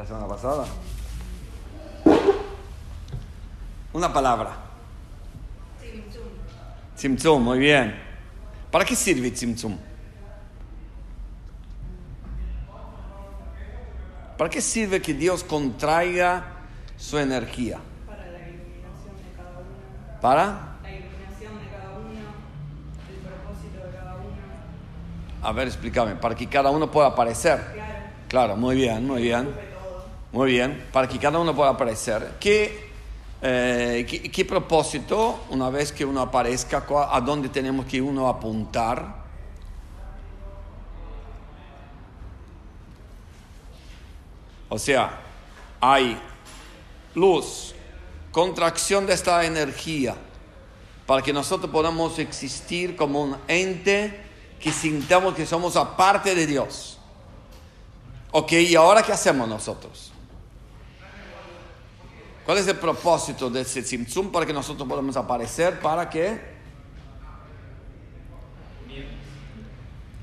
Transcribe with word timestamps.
la 0.00 0.06
semana 0.06 0.28
pasada. 0.28 0.64
Una 3.92 4.10
palabra. 4.10 4.56
Tzimtzum, 6.96 7.42
muy 7.42 7.58
bien. 7.58 7.94
¿Para 8.70 8.84
qué 8.84 8.96
sirve 8.96 9.30
Tzimtzum? 9.30 9.76
¿Para 14.38 14.48
qué 14.48 14.62
sirve 14.62 15.02
que 15.02 15.12
Dios 15.12 15.44
contraiga 15.44 16.46
su 16.96 17.18
energía? 17.18 17.78
Para 18.06 18.24
la 18.24 18.38
iluminación 18.38 19.16
de 19.16 19.36
cada 19.36 19.58
uno. 19.58 20.20
¿Para? 20.22 20.78
La 20.82 20.90
iluminación 20.90 21.58
de 21.58 21.76
cada 21.76 21.90
uno. 21.90 22.20
El 23.10 23.16
propósito 23.16 23.86
de 23.86 23.94
cada 23.94 24.14
uno. 24.14 25.42
A 25.42 25.52
ver, 25.52 25.68
explícame. 25.68 26.14
Para 26.16 26.34
que 26.34 26.46
cada 26.46 26.70
uno 26.70 26.90
pueda 26.90 27.08
aparecer. 27.08 27.60
Claro. 27.74 27.90
Claro, 28.28 28.56
muy 28.56 28.76
bien, 28.76 29.06
muy 29.06 29.22
bien. 29.22 29.69
Muy 30.32 30.52
bien. 30.52 30.86
Para 30.92 31.08
que 31.08 31.18
cada 31.18 31.38
uno 31.38 31.54
pueda 31.54 31.70
aparecer. 31.70 32.36
¿Qué, 32.38 32.90
eh, 33.42 34.30
qué, 34.32 34.44
propósito, 34.44 35.44
una 35.50 35.70
vez 35.70 35.92
que 35.92 36.04
uno 36.04 36.20
aparezca, 36.20 36.84
a 37.10 37.20
dónde 37.20 37.48
tenemos 37.48 37.86
que 37.86 38.00
uno 38.00 38.28
apuntar? 38.28 39.20
O 44.68 44.78
sea, 44.78 45.18
hay 45.80 46.16
luz, 47.14 47.74
contracción 48.30 49.04
de 49.04 49.14
esta 49.14 49.44
energía, 49.44 50.14
para 51.06 51.22
que 51.22 51.32
nosotros 51.32 51.72
podamos 51.72 52.20
existir 52.20 52.94
como 52.94 53.20
un 53.22 53.36
ente 53.48 54.20
que 54.60 54.70
sintamos 54.70 55.34
que 55.34 55.44
somos 55.44 55.74
aparte 55.74 56.36
de 56.36 56.46
Dios. 56.46 56.98
Ok, 58.30 58.52
¿y 58.52 58.76
ahora 58.76 59.02
qué 59.02 59.12
hacemos 59.12 59.48
nosotros? 59.48 60.09
¿Cuál 62.44 62.58
es 62.58 62.66
el 62.66 62.76
propósito 62.76 63.50
de 63.50 63.60
ese 63.60 63.82
Tzimtzum 63.82 64.32
para 64.32 64.46
que 64.46 64.52
nosotros 64.52 64.88
podamos 64.88 65.16
aparecer? 65.16 65.78
¿Para 65.80 66.08
qué? 66.08 66.40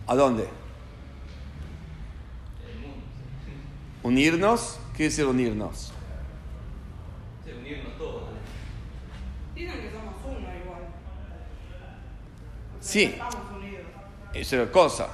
¿A 0.08 0.16
dónde? 0.16 0.48
¿Unirnos? 4.04 4.80
¿Qué 4.92 4.98
quiere 4.98 5.10
decir 5.10 5.26
unirnos? 5.26 5.92
Sí, 7.44 7.52
unirnos 7.52 7.98
todos. 7.98 8.24
Dicen 9.54 9.82
que 9.82 9.92
somos 9.92 10.16
uno 10.26 10.38
igual. 10.38 10.82
Sí. 12.80 13.04
Estamos 13.04 13.36
unidos. 13.58 13.82
Esa 14.34 14.56
es 14.56 14.66
la 14.66 14.72
cosa. 14.72 15.10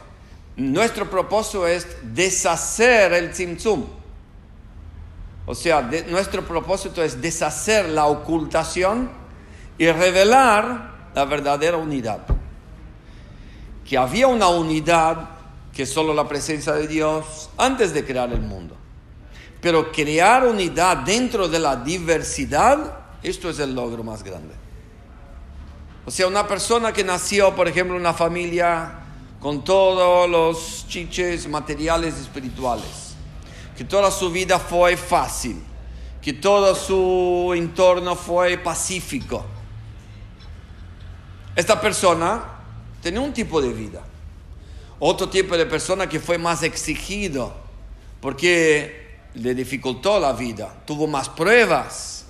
Nuestro 0.55 1.09
propósito 1.09 1.65
es 1.65 1.87
deshacer 2.13 3.13
el 3.13 3.31
Tzimtzum. 3.31 4.02
O 5.45 5.55
sea, 5.55 5.89
nuestro 6.07 6.45
propósito 6.45 7.03
es 7.03 7.21
deshacer 7.21 7.89
la 7.89 8.05
ocultación 8.05 9.09
y 9.77 9.91
revelar 9.91 11.09
la 11.13 11.25
verdadera 11.25 11.77
unidad. 11.77 12.21
Que 13.85 13.97
había 13.97 14.27
una 14.27 14.47
unidad 14.47 15.29
que 15.73 15.85
solo 15.85 16.13
la 16.13 16.27
presencia 16.27 16.73
de 16.73 16.87
Dios 16.87 17.49
antes 17.57 17.93
de 17.93 18.05
crear 18.05 18.31
el 18.31 18.41
mundo. 18.41 18.77
Pero 19.59 19.91
crear 19.91 20.45
unidad 20.45 20.97
dentro 20.97 21.47
de 21.47 21.59
la 21.59 21.75
diversidad, 21.77 22.99
esto 23.21 23.49
es 23.49 23.59
el 23.59 23.73
logro 23.73 24.03
más 24.03 24.23
grande. 24.23 24.53
O 26.05 26.11
sea, 26.11 26.27
una 26.27 26.47
persona 26.47 26.91
que 26.91 27.03
nació, 27.03 27.55
por 27.55 27.67
ejemplo, 27.67 27.95
en 27.95 28.01
una 28.01 28.13
familia 28.13 28.99
con 29.39 29.63
todos 29.63 30.29
los 30.29 30.85
chiches 30.87 31.47
materiales 31.47 32.15
y 32.17 32.21
espirituales, 32.21 33.02
que 33.75 33.83
toda 33.83 34.11
su 34.11 34.29
vida 34.29 34.59
fue 34.59 34.97
fácil, 34.97 35.61
que 36.21 36.33
todo 36.33 36.75
su 36.75 37.53
entorno 37.55 38.15
fue 38.15 38.57
pacífico. 38.57 39.45
Esta 41.55 41.79
persona 41.79 42.43
tenía 43.01 43.21
un 43.21 43.33
tipo 43.33 43.61
de 43.61 43.69
vida. 43.69 44.01
Otro 44.99 45.29
tipo 45.29 45.57
de 45.57 45.65
persona 45.65 46.07
que 46.07 46.19
fue 46.19 46.37
más 46.37 46.63
exigido, 46.63 47.53
porque 48.21 49.19
le 49.33 49.53
dificultó 49.53 50.19
la 50.19 50.33
vida, 50.33 50.73
tuvo 50.85 51.07
más 51.07 51.27
pruebas, 51.29 52.25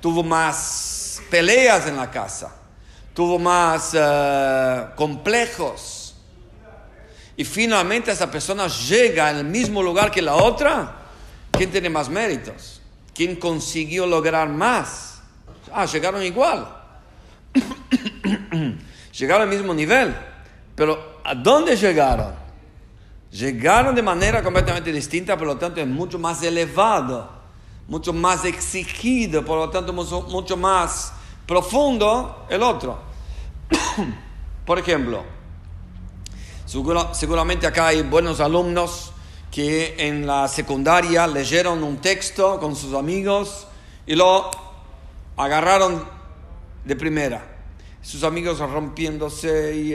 tuvo 0.00 0.22
más 0.22 1.20
peleas 1.30 1.86
en 1.86 1.96
la 1.96 2.10
casa, 2.10 2.54
tuvo 3.14 3.38
más 3.38 3.90
eh, 3.94 4.86
complejos. 4.94 6.01
Y 7.36 7.44
finalmente 7.44 8.10
esa 8.10 8.30
persona 8.30 8.68
llega 8.68 9.28
al 9.28 9.44
mismo 9.44 9.82
lugar 9.82 10.10
que 10.10 10.22
la 10.22 10.36
otra. 10.36 10.96
¿Quién 11.50 11.70
tiene 11.70 11.90
más 11.90 12.08
méritos? 12.08 12.80
¿Quién 13.14 13.36
consiguió 13.36 14.06
lograr 14.06 14.48
más? 14.48 15.22
Ah, 15.72 15.86
llegaron 15.86 16.22
igual. 16.22 16.68
llegaron 19.18 19.48
al 19.48 19.54
mismo 19.54 19.74
nivel. 19.74 20.14
Pero 20.74 21.20
¿a 21.24 21.34
dónde 21.34 21.76
llegaron? 21.76 22.34
Llegaron 23.30 23.94
de 23.94 24.02
manera 24.02 24.42
completamente 24.42 24.92
distinta, 24.92 25.38
por 25.38 25.46
lo 25.46 25.56
tanto 25.56 25.80
es 25.80 25.86
mucho 25.86 26.18
más 26.18 26.42
elevado, 26.42 27.30
mucho 27.88 28.12
más 28.12 28.44
exigido, 28.44 29.42
por 29.42 29.58
lo 29.58 29.70
tanto 29.70 29.92
mucho, 29.92 30.56
más 30.56 31.14
profundo 31.46 32.46
el 32.50 32.62
otro. 32.62 32.98
por 34.66 34.78
ejemplo, 34.78 35.24
seguramente 37.12 37.66
acá 37.66 37.88
hay 37.88 38.00
buenos 38.00 38.40
alumnos 38.40 39.12
que 39.50 39.94
en 39.98 40.26
la 40.26 40.48
secundaria 40.48 41.26
leyeron 41.26 41.82
un 41.82 41.98
texto 41.98 42.58
con 42.58 42.74
sus 42.74 42.94
amigos 42.94 43.66
y 44.06 44.14
lo 44.14 44.50
agarraron 45.36 46.02
de 46.84 46.96
primera. 46.96 47.44
Sus 48.00 48.24
amigos 48.24 48.58
rompiéndose 48.58 49.76
y, 49.76 49.92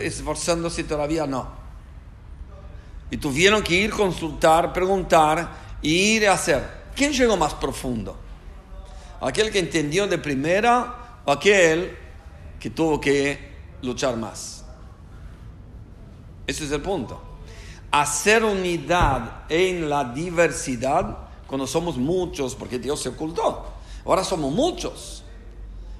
esforzándose 0.00 0.84
todavía 0.84 1.26
no. 1.26 1.48
Y 3.10 3.16
tuvieron 3.16 3.62
que 3.62 3.74
ir 3.74 3.90
consultar, 3.90 4.72
preguntar 4.72 5.50
y 5.82 6.16
ir 6.16 6.28
a 6.28 6.34
hacer. 6.34 6.62
¿Quién 6.94 7.12
llegó 7.12 7.36
más 7.36 7.54
profundo? 7.54 8.16
¿Aquel 9.20 9.50
que 9.50 9.58
entendió 9.58 10.06
de 10.06 10.18
primera 10.18 11.22
o 11.24 11.32
aquel 11.32 11.96
que 12.60 12.70
tuvo 12.70 13.00
que 13.00 13.50
luchar 13.82 14.16
más? 14.16 14.61
Ese 16.46 16.64
es 16.64 16.72
el 16.72 16.82
punto. 16.82 17.20
Hacer 17.90 18.44
unidad 18.44 19.44
en 19.48 19.88
la 19.88 20.04
diversidad 20.04 21.18
cuando 21.46 21.66
somos 21.66 21.96
muchos, 21.98 22.54
porque 22.54 22.78
Dios 22.78 23.00
se 23.00 23.10
ocultó. 23.10 23.66
Ahora 24.04 24.24
somos 24.24 24.52
muchos. 24.52 25.22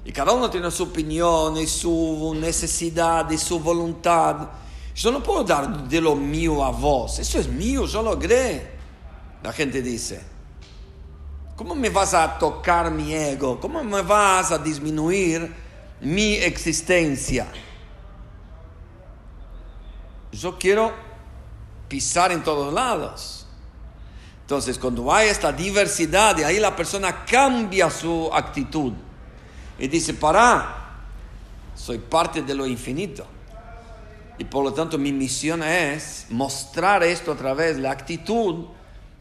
Y 0.05 0.11
cada 0.11 0.33
uno 0.33 0.49
tiene 0.49 0.69
su 0.71 0.83
opinión 0.83 1.65
su 1.67 2.35
necesidad 2.39 3.29
y 3.29 3.37
su 3.37 3.59
voluntad. 3.59 4.49
Yo 4.95 5.11
no 5.11 5.23
puedo 5.23 5.43
dar 5.43 5.87
de 5.87 6.01
lo 6.01 6.15
mío 6.15 6.63
a 6.63 6.71
vos. 6.71 7.19
Eso 7.19 7.39
es 7.39 7.47
mío, 7.47 7.85
yo 7.85 8.01
logré. 8.01 8.71
La 9.41 9.53
gente 9.53 9.81
dice. 9.81 10.21
¿Cómo 11.55 11.75
me 11.75 11.89
vas 11.89 12.13
a 12.15 12.37
tocar 12.37 12.89
mi 12.91 13.13
ego? 13.13 13.59
¿Cómo 13.59 13.83
me 13.83 14.01
vas 14.01 14.51
a 14.51 14.57
disminuir 14.57 15.53
mi 16.01 16.33
existencia? 16.33 17.47
Yo 20.33 20.57
quiero 20.57 20.91
pisar 21.87 22.31
en 22.31 22.43
todos 22.43 22.73
lados. 22.73 23.45
Entonces, 24.41 24.77
cuando 24.77 25.13
hay 25.13 25.29
esta 25.29 25.51
diversidad, 25.51 26.37
ahí 26.43 26.59
la 26.59 26.75
persona 26.75 27.23
cambia 27.23 27.89
su 27.89 28.29
actitud 28.33 28.93
y 29.79 29.87
dice, 29.87 30.13
para, 30.13 31.05
soy 31.75 31.99
parte 31.99 32.41
de 32.41 32.53
lo 32.53 32.65
infinito. 32.67 33.25
Y 34.37 34.45
por 34.45 34.63
lo 34.63 34.73
tanto 34.73 34.97
mi 34.97 35.11
misión 35.11 35.63
es 35.63 36.25
mostrar 36.29 37.03
esto 37.03 37.31
a 37.31 37.35
través 37.35 37.75
de 37.75 37.83
la 37.83 37.91
actitud, 37.91 38.65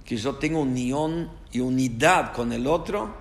que 0.05 0.17
yo 0.17 0.35
tengo 0.37 0.61
unión 0.61 1.31
y 1.53 1.61
unidad 1.61 2.33
con 2.33 2.53
el 2.53 2.67
otro, 2.67 3.15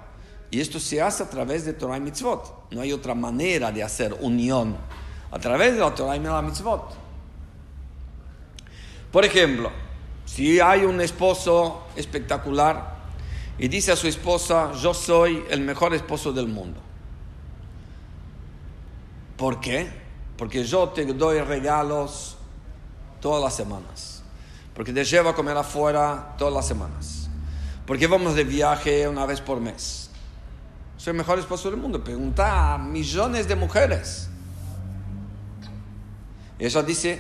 y 0.50 0.60
esto 0.60 0.80
se 0.80 1.02
hace 1.02 1.24
a 1.24 1.30
través 1.30 1.66
de 1.66 1.74
Torah 1.74 1.98
y 1.98 2.02
Mitzvot. 2.02 2.72
No 2.72 2.82
hay 2.82 2.92
otra 2.92 3.14
manera 3.14 3.72
de 3.72 3.84
hacer 3.84 4.16
unión 4.22 4.76
a 5.30 5.40
través 5.40 5.74
de 5.74 5.80
la 5.80 5.94
Torah 5.94 6.16
y 6.16 6.20
la 6.20 6.42
Mitzvot. 6.42 7.00
Por 9.12 9.25
ejemplo, 9.25 9.72
si 10.25 10.60
hay 10.60 10.86
un 10.86 11.02
esposo 11.02 11.88
espectacular 11.96 12.96
y 13.58 13.68
dice 13.68 13.92
a 13.92 13.96
su 13.96 14.08
esposa, 14.08 14.72
yo 14.74 14.94
soy 14.94 15.44
el 15.50 15.62
mejor 15.62 15.94
esposo 15.94 16.31
del 16.31 16.48
mundo. 16.48 16.80
¿Por 19.38 19.60
qué? 19.60 19.90
Porque 20.38 20.63
yo 20.63 20.90
te 20.90 21.06
doy 21.06 21.42
regalos 21.42 22.38
todas 23.19 23.44
las 23.44 23.56
semanas. 23.56 24.24
Porque 24.74 24.94
te 24.94 25.04
llevo 25.04 25.30
a 25.30 25.36
comer 25.36 25.58
afuera 25.58 26.36
todas 26.38 26.54
las 26.54 26.68
semanas. 26.68 27.30
Porque 27.86 28.08
vamos 28.08 28.36
de 28.36 28.44
viaje 28.44 29.08
una 29.08 29.25
vez 29.25 29.42
por 29.42 29.60
mes. 29.60 30.10
Soy 30.98 31.12
el 31.12 31.18
mejor 31.18 31.40
esposo 31.40 31.69
del 31.69 31.80
mundo. 31.80 32.04
Pregunta 32.04 32.74
a 32.74 32.78
millones 32.78 33.48
de 33.48 33.56
mujeres. 33.56 34.30
Y 36.58 36.66
ella 36.66 36.84
dice, 36.84 37.19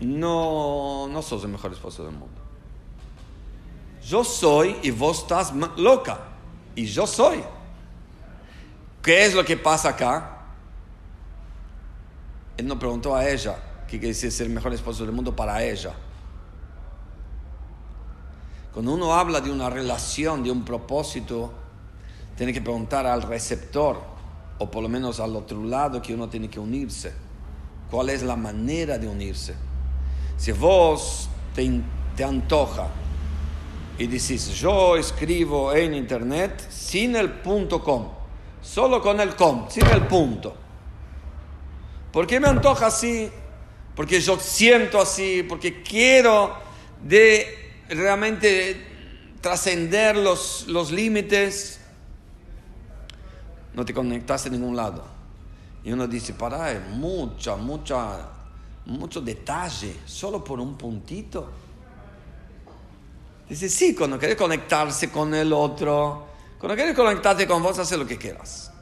no, 0.00 1.08
no 1.08 1.22
sos 1.22 1.44
el 1.44 1.50
mejor 1.50 1.72
esposo 1.72 2.04
del 2.04 2.12
mundo. 2.12 2.40
Yo 4.04 4.22
soy 4.24 4.76
y 4.82 4.90
vos 4.90 5.22
estás 5.22 5.52
loca. 5.76 6.20
Y 6.74 6.86
yo 6.86 7.06
soy. 7.06 7.42
¿Qué 9.02 9.24
es 9.24 9.34
lo 9.34 9.44
que 9.44 9.56
pasa 9.56 9.90
acá? 9.90 10.42
Él 12.56 12.66
no 12.66 12.78
preguntó 12.78 13.14
a 13.14 13.28
ella 13.28 13.58
quiere 13.98 14.08
decir 14.08 14.32
ser 14.32 14.46
el 14.46 14.52
mejor 14.52 14.72
esposo 14.72 15.04
del 15.04 15.14
mundo 15.14 15.34
para 15.34 15.62
ella. 15.62 15.92
Cuando 18.72 18.92
uno 18.92 19.14
habla 19.14 19.40
de 19.40 19.50
una 19.50 19.70
relación, 19.70 20.42
de 20.42 20.50
un 20.50 20.64
propósito, 20.64 21.52
tiene 22.36 22.52
que 22.52 22.60
preguntar 22.60 23.06
al 23.06 23.22
receptor, 23.22 24.00
o 24.58 24.70
por 24.70 24.82
lo 24.82 24.88
menos 24.88 25.20
al 25.20 25.34
otro 25.34 25.64
lado 25.64 26.02
que 26.02 26.14
uno 26.14 26.28
tiene 26.28 26.50
que 26.50 26.60
unirse. 26.60 27.12
¿Cuál 27.90 28.10
es 28.10 28.22
la 28.22 28.36
manera 28.36 28.98
de 28.98 29.08
unirse? 29.08 29.54
Si 30.36 30.52
vos 30.52 31.28
te, 31.54 31.80
te 32.14 32.24
antoja 32.24 32.88
y 33.98 34.06
dices, 34.06 34.50
yo 34.50 34.96
escribo 34.96 35.72
en 35.72 35.94
internet 35.94 36.68
sin 36.70 37.16
el 37.16 37.30
punto 37.30 37.82
com, 37.82 38.08
solo 38.60 39.00
con 39.00 39.20
el 39.20 39.34
com, 39.34 39.68
sin 39.70 39.86
el 39.86 40.06
punto. 40.06 40.54
¿Por 42.12 42.26
qué 42.26 42.38
me 42.40 42.48
antoja 42.48 42.86
así? 42.86 43.30
Porque 43.94 44.20
yo 44.20 44.38
siento 44.38 45.00
así, 45.00 45.42
porque 45.42 45.82
quiero 45.82 46.54
de 47.02 47.84
realmente 47.88 48.86
trascender 49.40 50.16
los, 50.16 50.66
los 50.68 50.90
límites. 50.90 51.80
No 53.74 53.84
te 53.84 53.94
conectaste 53.94 54.48
a 54.48 54.52
ningún 54.52 54.76
lado. 54.76 55.04
Y 55.84 55.92
uno 55.92 56.06
dice, 56.06 56.34
para, 56.34 56.72
es 56.72 56.80
mucha, 56.88 57.56
mucha, 57.56 58.28
mucho 58.86 59.20
detalle, 59.20 59.96
solo 60.06 60.42
por 60.42 60.60
un 60.60 60.76
puntito. 60.76 61.50
Dice, 63.48 63.68
sí, 63.68 63.94
cuando 63.94 64.18
quieres 64.18 64.36
conectarse 64.36 65.10
con 65.10 65.34
el 65.34 65.52
otro, 65.52 66.26
cuando 66.58 66.74
quieres 66.74 66.96
conectarte 66.96 67.46
con 67.46 67.62
vos, 67.62 67.78
hace 67.78 67.96
lo 67.96 68.06
que 68.06 68.16
quieras. 68.16 68.72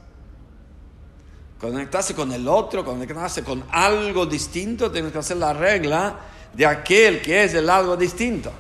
Conectarse 1.61 2.15
con 2.15 2.33
el 2.33 2.47
otro, 2.47 2.85
conectarse 2.85 3.43
con 3.43 3.65
algo 3.71 4.27
distinto, 4.27 4.91
tienes 4.91 5.13
que 5.13 5.19
hacer 5.19 5.39
la 5.39 5.53
regla 5.53 6.21
de 6.53 6.67
aquel 6.67 7.21
que 7.21 7.45
es 7.45 7.55
el 7.55 7.69
algo 7.69 7.97
distinto. 7.97 8.53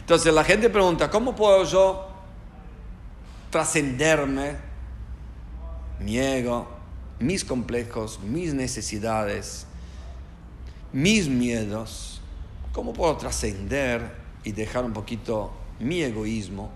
Entonces 0.00 0.32
la 0.32 0.44
gente 0.44 0.70
pregunta, 0.70 1.10
¿cómo 1.10 1.34
puedo 1.34 1.64
yo 1.64 2.08
trascenderme 3.50 4.56
mi 6.00 6.18
ego, 6.18 6.75
mis 7.18 7.44
complejos, 7.44 8.20
mis 8.20 8.54
necesidades, 8.54 9.66
mis 10.92 11.28
miedos? 11.28 12.20
¿Cómo 12.72 12.92
puedo 12.92 13.16
trascender 13.16 14.14
y 14.44 14.52
dejar 14.52 14.84
un 14.84 14.92
poquito 14.92 15.52
mi 15.80 16.02
egoísmo 16.02 16.70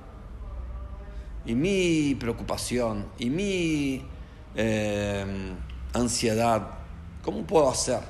y 1.45 1.55
mi 1.55 2.15
preocupación 2.15 3.07
y 3.19 3.31
mi 3.31 4.05
eh, 4.55 5.55
ansiedad? 5.93 6.69
¿Cómo 7.23 7.43
puedo 7.43 7.69
hacer? 7.69 8.01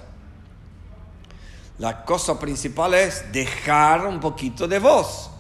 La 1.79 2.05
cosa 2.05 2.39
principal 2.39 2.95
es 2.95 3.33
dejar 3.33 4.07
un 4.07 4.21
poquito 4.21 4.69
de 4.69 4.79
vos. 4.79 5.31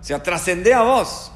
O 0.00 0.04
sea, 0.04 0.22
trascender 0.22 0.74
a 0.74 0.82
vos. 0.82 1.30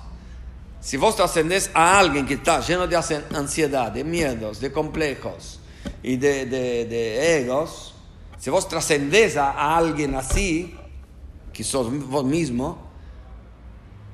Si 0.84 0.98
vos 0.98 1.16
trascendés 1.16 1.70
a 1.72 1.98
alguien 1.98 2.26
que 2.26 2.34
está 2.34 2.60
lleno 2.60 2.86
de 2.86 2.94
ansi- 2.94 3.25
ansiedad, 3.34 3.90
de 3.90 4.04
miedos, 4.04 4.60
de 4.60 4.70
complejos 4.70 5.58
y 6.02 6.16
de, 6.19 6.44
de- 6.44 6.84
de 6.84 7.38
egos, 7.38 7.94
si 8.38 8.50
vos 8.50 8.69
trascendés 8.69 9.38
a 9.38 9.75
alguien 9.78 10.14
así, 10.14 10.76
que 11.54 11.64
sos 11.64 11.90
vos 12.06 12.22
mismo, 12.26 12.86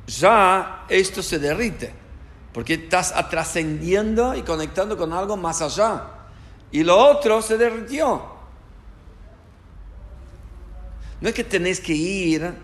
ya 0.06 0.84
esto 0.88 1.24
se 1.24 1.40
derrite. 1.40 1.92
Porque 2.52 2.74
estás 2.74 3.12
trascendiendo 3.30 4.36
y 4.36 4.42
conectando 4.42 4.96
con 4.96 5.12
algo 5.12 5.36
más 5.36 5.62
allá. 5.62 6.04
Y 6.70 6.84
lo 6.84 6.96
otro 6.96 7.42
se 7.42 7.58
derritió. 7.58 8.22
No 11.20 11.28
es 11.28 11.34
que 11.34 11.42
tenés 11.42 11.80
que 11.80 11.94
ir 11.94 12.54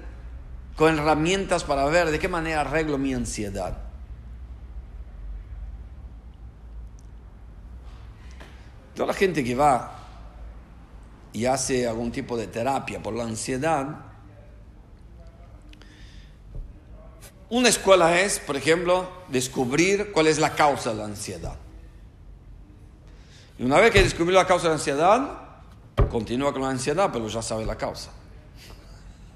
con 0.76 0.96
herramientas 0.96 1.64
para 1.64 1.84
ver 1.86 2.08
de 2.12 2.20
qué 2.20 2.28
manera 2.28 2.60
arreglo 2.60 2.98
mi 2.98 3.12
ansiedad. 3.12 3.82
Toda 8.96 9.08
la 9.08 9.14
gente 9.14 9.44
que 9.44 9.54
va 9.54 9.92
y 11.34 11.44
hace 11.44 11.86
algún 11.86 12.10
tipo 12.10 12.34
de 12.34 12.46
terapia 12.46 13.02
por 13.02 13.12
la 13.12 13.24
ansiedad, 13.24 13.86
una 17.50 17.68
escuela 17.68 18.18
es, 18.18 18.38
por 18.38 18.56
ejemplo, 18.56 19.06
descubrir 19.28 20.12
cuál 20.12 20.28
es 20.28 20.38
la 20.38 20.54
causa 20.54 20.90
de 20.90 20.96
la 20.96 21.04
ansiedad. 21.04 21.56
Y 23.58 23.64
una 23.64 23.78
vez 23.80 23.90
que 23.90 24.02
descubrió 24.02 24.38
la 24.38 24.46
causa 24.46 24.64
de 24.64 24.68
la 24.70 24.74
ansiedad, 24.76 25.40
continúa 26.10 26.54
con 26.54 26.62
la 26.62 26.70
ansiedad, 26.70 27.10
pero 27.12 27.28
ya 27.28 27.42
sabe 27.42 27.66
la 27.66 27.76
causa. 27.76 28.10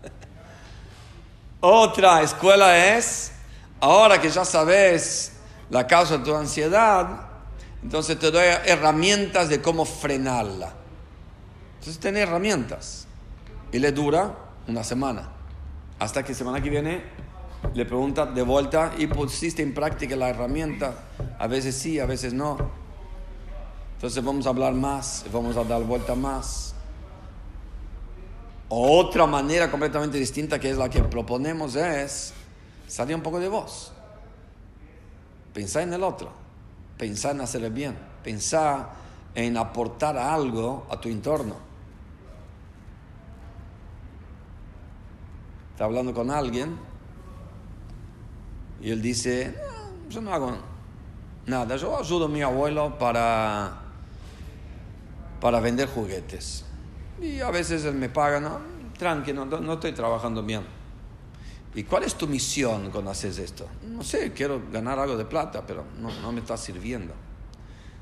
Otra 1.60 2.22
escuela 2.22 2.96
es, 2.96 3.32
ahora 3.78 4.18
que 4.18 4.30
ya 4.30 4.46
sabes 4.46 5.32
la 5.68 5.86
causa 5.86 6.16
de 6.16 6.24
tu 6.24 6.34
ansiedad, 6.34 7.29
entonces 7.82 8.18
te 8.18 8.30
doy 8.30 8.44
herramientas 8.66 9.48
de 9.48 9.62
cómo 9.62 9.84
frenarla. 9.84 10.72
Entonces 11.78 11.98
tiene 11.98 12.20
herramientas. 12.20 13.06
Y 13.72 13.78
le 13.78 13.92
dura 13.92 14.34
una 14.68 14.84
semana. 14.84 15.30
Hasta 15.98 16.22
que 16.22 16.34
semana 16.34 16.62
que 16.62 16.70
viene 16.70 17.02
le 17.74 17.84
pregunta 17.84 18.26
de 18.26 18.42
vuelta 18.42 18.92
y 18.98 19.06
pusiste 19.06 19.62
en 19.62 19.72
práctica 19.72 20.16
la 20.16 20.28
herramienta. 20.28 20.94
A 21.38 21.46
veces 21.46 21.74
sí, 21.74 21.98
a 21.98 22.06
veces 22.06 22.32
no. 22.32 22.58
Entonces 23.94 24.22
vamos 24.24 24.46
a 24.46 24.50
hablar 24.50 24.74
más, 24.74 25.24
vamos 25.32 25.56
a 25.56 25.64
dar 25.64 25.82
vuelta 25.82 26.14
más. 26.14 26.74
Otra 28.68 29.26
manera 29.26 29.70
completamente 29.70 30.16
distinta 30.16 30.58
que 30.58 30.70
es 30.70 30.76
la 30.76 30.88
que 30.88 31.02
proponemos 31.02 31.76
es 31.76 32.32
salir 32.86 33.16
un 33.16 33.22
poco 33.22 33.40
de 33.40 33.48
vos. 33.48 33.92
Pensar 35.52 35.82
en 35.82 35.92
el 35.92 36.02
otro. 36.02 36.39
Pensar 37.00 37.34
en 37.34 37.40
hacer 37.40 37.70
bien. 37.70 37.96
Pensar 38.22 38.90
en 39.34 39.56
aportar 39.56 40.18
algo 40.18 40.86
a 40.90 41.00
tu 41.00 41.08
entorno. 41.08 41.56
Está 45.72 45.86
hablando 45.86 46.12
con 46.12 46.30
alguien 46.30 46.76
y 48.82 48.90
él 48.90 49.00
dice, 49.00 49.54
"No, 49.56 50.10
yo 50.10 50.20
no 50.20 50.34
hago 50.34 50.58
nada, 51.46 51.76
yo 51.76 51.98
ayudo 51.98 52.26
a 52.26 52.28
mi 52.28 52.42
abuelo 52.42 52.98
para, 52.98 53.78
para 55.40 55.58
vender 55.58 55.88
juguetes. 55.88 56.66
Y 57.18 57.40
a 57.40 57.50
veces 57.50 57.82
él 57.86 57.94
me 57.94 58.10
paga, 58.10 58.40
no, 58.40 58.58
tranquilo, 58.98 59.46
no, 59.46 59.58
no 59.58 59.72
estoy 59.72 59.92
trabajando 59.92 60.42
bien. 60.42 60.79
¿Y 61.74 61.84
cuál 61.84 62.02
es 62.02 62.14
tu 62.14 62.26
misión 62.26 62.90
cuando 62.90 63.10
haces 63.10 63.38
esto? 63.38 63.68
No 63.86 64.02
sé, 64.02 64.32
quiero 64.32 64.60
ganar 64.72 64.98
algo 64.98 65.16
de 65.16 65.24
plata, 65.24 65.64
pero 65.64 65.84
no, 66.00 66.10
no 66.20 66.32
me 66.32 66.40
está 66.40 66.56
sirviendo. 66.56 67.14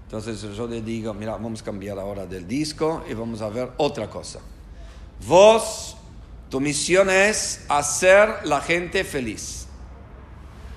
Entonces 0.05 0.41
yo 0.41 0.67
le 0.67 0.81
digo, 0.81 1.13
mira, 1.13 1.33
vamos 1.33 1.61
a 1.61 1.65
cambiar 1.65 1.99
ahora 1.99 2.25
del 2.25 2.49
disco 2.49 3.05
y 3.11 3.13
vamos 3.13 3.43
a 3.43 3.51
ver 3.51 3.73
otra 3.77 4.09
cosa. 4.09 4.41
Vos, 5.27 5.99
tu 6.49 6.61
misión 6.61 7.11
es 7.11 7.67
hacer 7.69 8.37
la 8.45 8.63
gente 8.63 9.05
feliz. 9.05 9.67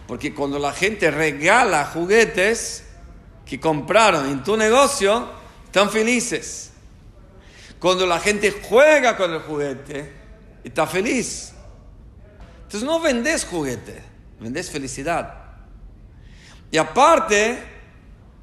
Porque 0.06 0.34
cuando 0.34 0.60
la 0.60 0.74
gente 0.74 1.10
regala 1.10 1.86
juguetes 1.86 2.84
que 3.46 3.58
compraron 3.58 4.28
en 4.28 4.44
tu 4.44 4.58
negocio, 4.58 5.30
están 5.66 5.90
felices. 5.90 6.72
Cuando 7.80 8.06
la 8.06 8.20
gente 8.20 8.52
juega 8.52 9.16
con 9.16 9.34
el 9.34 9.40
juguete, 9.40 10.12
está 10.62 10.86
feliz. 10.86 11.51
Entonces 12.72 12.88
no 12.88 13.02
vendes 13.02 13.44
juguete, 13.44 14.02
vendes 14.40 14.70
felicidad. 14.70 15.34
Y 16.72 16.78
aparte, 16.78 17.62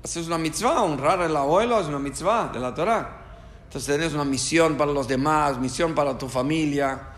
haces 0.05 0.27
una 0.27 0.37
mitzvah, 0.37 0.83
honrar 0.83 1.23
al 1.23 1.35
abuelo 1.35 1.81
es 1.81 1.87
una 1.87 1.99
mitzvah 1.99 2.51
de 2.53 2.61
la 2.61 2.75
Torah. 2.75 3.23
Entonces 3.65 3.87
tenés 3.87 4.13
una 4.13 4.27
misión 4.27 4.77
para 4.77 4.93
los 4.93 5.09
demás, 5.09 5.59
misión 5.59 5.95
para 5.95 6.19
tu 6.19 6.29
familia. 6.29 7.09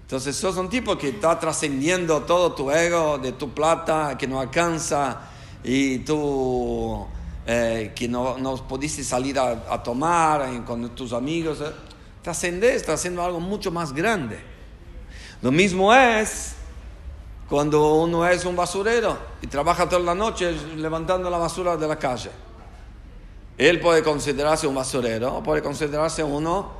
Entonces 0.00 0.34
sos 0.34 0.56
un 0.56 0.68
tipo 0.68 0.98
que 0.98 1.10
está 1.10 1.38
trascendiendo 1.38 2.22
todo 2.22 2.52
tu 2.52 2.72
ego, 2.72 3.18
de 3.18 3.30
tu 3.30 3.54
plata, 3.54 4.18
que 4.18 4.26
no 4.26 4.40
alcanza, 4.40 5.28
y 5.62 5.98
tú 5.98 7.06
eh, 7.46 7.92
que 7.94 8.08
no, 8.08 8.36
no 8.36 8.56
pudiste 8.66 9.04
salir 9.04 9.38
a, 9.38 9.80
tomar 9.80 10.52
eh, 10.52 10.62
con 10.66 10.88
tus 10.96 11.12
amigos. 11.12 11.60
eh. 11.60 11.70
Trascendés, 12.20 12.74
estás 12.74 12.96
haciendo 12.96 13.22
algo 13.22 13.38
mucho 13.38 13.70
más 13.70 13.92
grande. 13.92 14.57
Lo 15.40 15.52
mismo 15.52 15.94
es 15.94 16.54
cuando 17.48 17.94
uno 17.94 18.26
es 18.26 18.44
un 18.44 18.56
basurero 18.56 19.16
y 19.40 19.46
trabaja 19.46 19.88
toda 19.88 20.02
la 20.02 20.14
noche 20.14 20.52
levantando 20.76 21.30
la 21.30 21.38
basura 21.38 21.76
de 21.76 21.86
la 21.86 21.96
calle. 21.96 22.30
Él 23.56 23.80
puede 23.80 24.02
considerarse 24.02 24.66
un 24.66 24.74
basurero 24.74 25.42
puede 25.42 25.62
considerarse 25.62 26.22
uno 26.22 26.78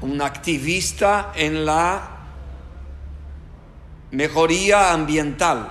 un 0.00 0.20
activista 0.20 1.32
en 1.34 1.64
la 1.64 2.10
mejoría 4.10 4.92
ambiental, 4.92 5.70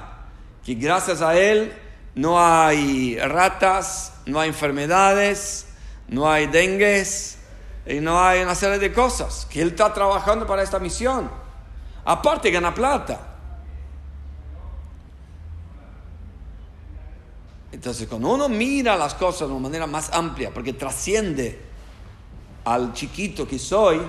que 0.66 0.74
gracias 0.74 1.22
a 1.22 1.38
él 1.38 1.72
no 2.16 2.40
hay 2.40 3.18
ratas, 3.20 4.14
no 4.26 4.40
hay 4.40 4.50
enfermedades, 4.50 5.68
no 6.08 6.30
hay 6.30 6.48
dengues 6.48 7.33
y 7.86 8.00
no 8.00 8.22
hay 8.22 8.42
una 8.42 8.56
serie 8.56 8.80
de 8.80 8.94
cosas, 8.94 9.46
que 9.50 9.62
él 9.62 9.70
está 9.70 9.94
trabajando 9.94 10.48
para 10.48 10.64
esta 10.64 10.80
misión. 10.80 11.30
Aparte 12.06 12.50
gana 12.50 12.74
plata. 12.74 13.30
Entonces, 17.72 18.08
cuando 18.08 18.30
uno 18.34 18.48
mira 18.48 18.96
las 18.96 19.16
cosas 19.16 19.48
de 19.48 19.54
una 19.54 19.64
manera 19.64 19.88
más 19.88 20.14
amplia, 20.14 20.52
porque 20.54 20.74
trasciende 20.74 21.60
al 22.64 22.94
chiquito 22.94 23.48
que 23.48 23.60
soy, 23.60 24.02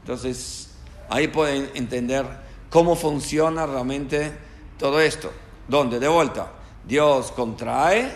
entonces 0.00 0.70
ahí 1.10 1.28
pueden 1.28 1.70
entender 1.74 2.24
cómo 2.70 2.96
funciona 2.96 3.66
realmente 3.66 4.32
todo 4.78 5.00
esto. 5.00 5.30
Donde, 5.68 5.98
de 5.98 6.08
vuelta, 6.08 6.52
Dios 6.86 7.32
contrae 7.32 8.10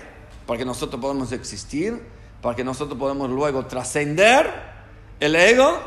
para 0.47 0.59
que 0.59 0.65
nosotros 0.65 1.01
podamos 1.01 1.33
existir, 1.33 2.03
para 2.41 2.55
que 2.55 2.65
nosotros 2.65 2.99
podamos 2.99 3.29
luego 3.31 3.67
trascender 3.67 4.68
el 5.21 5.37
ego 5.37 5.81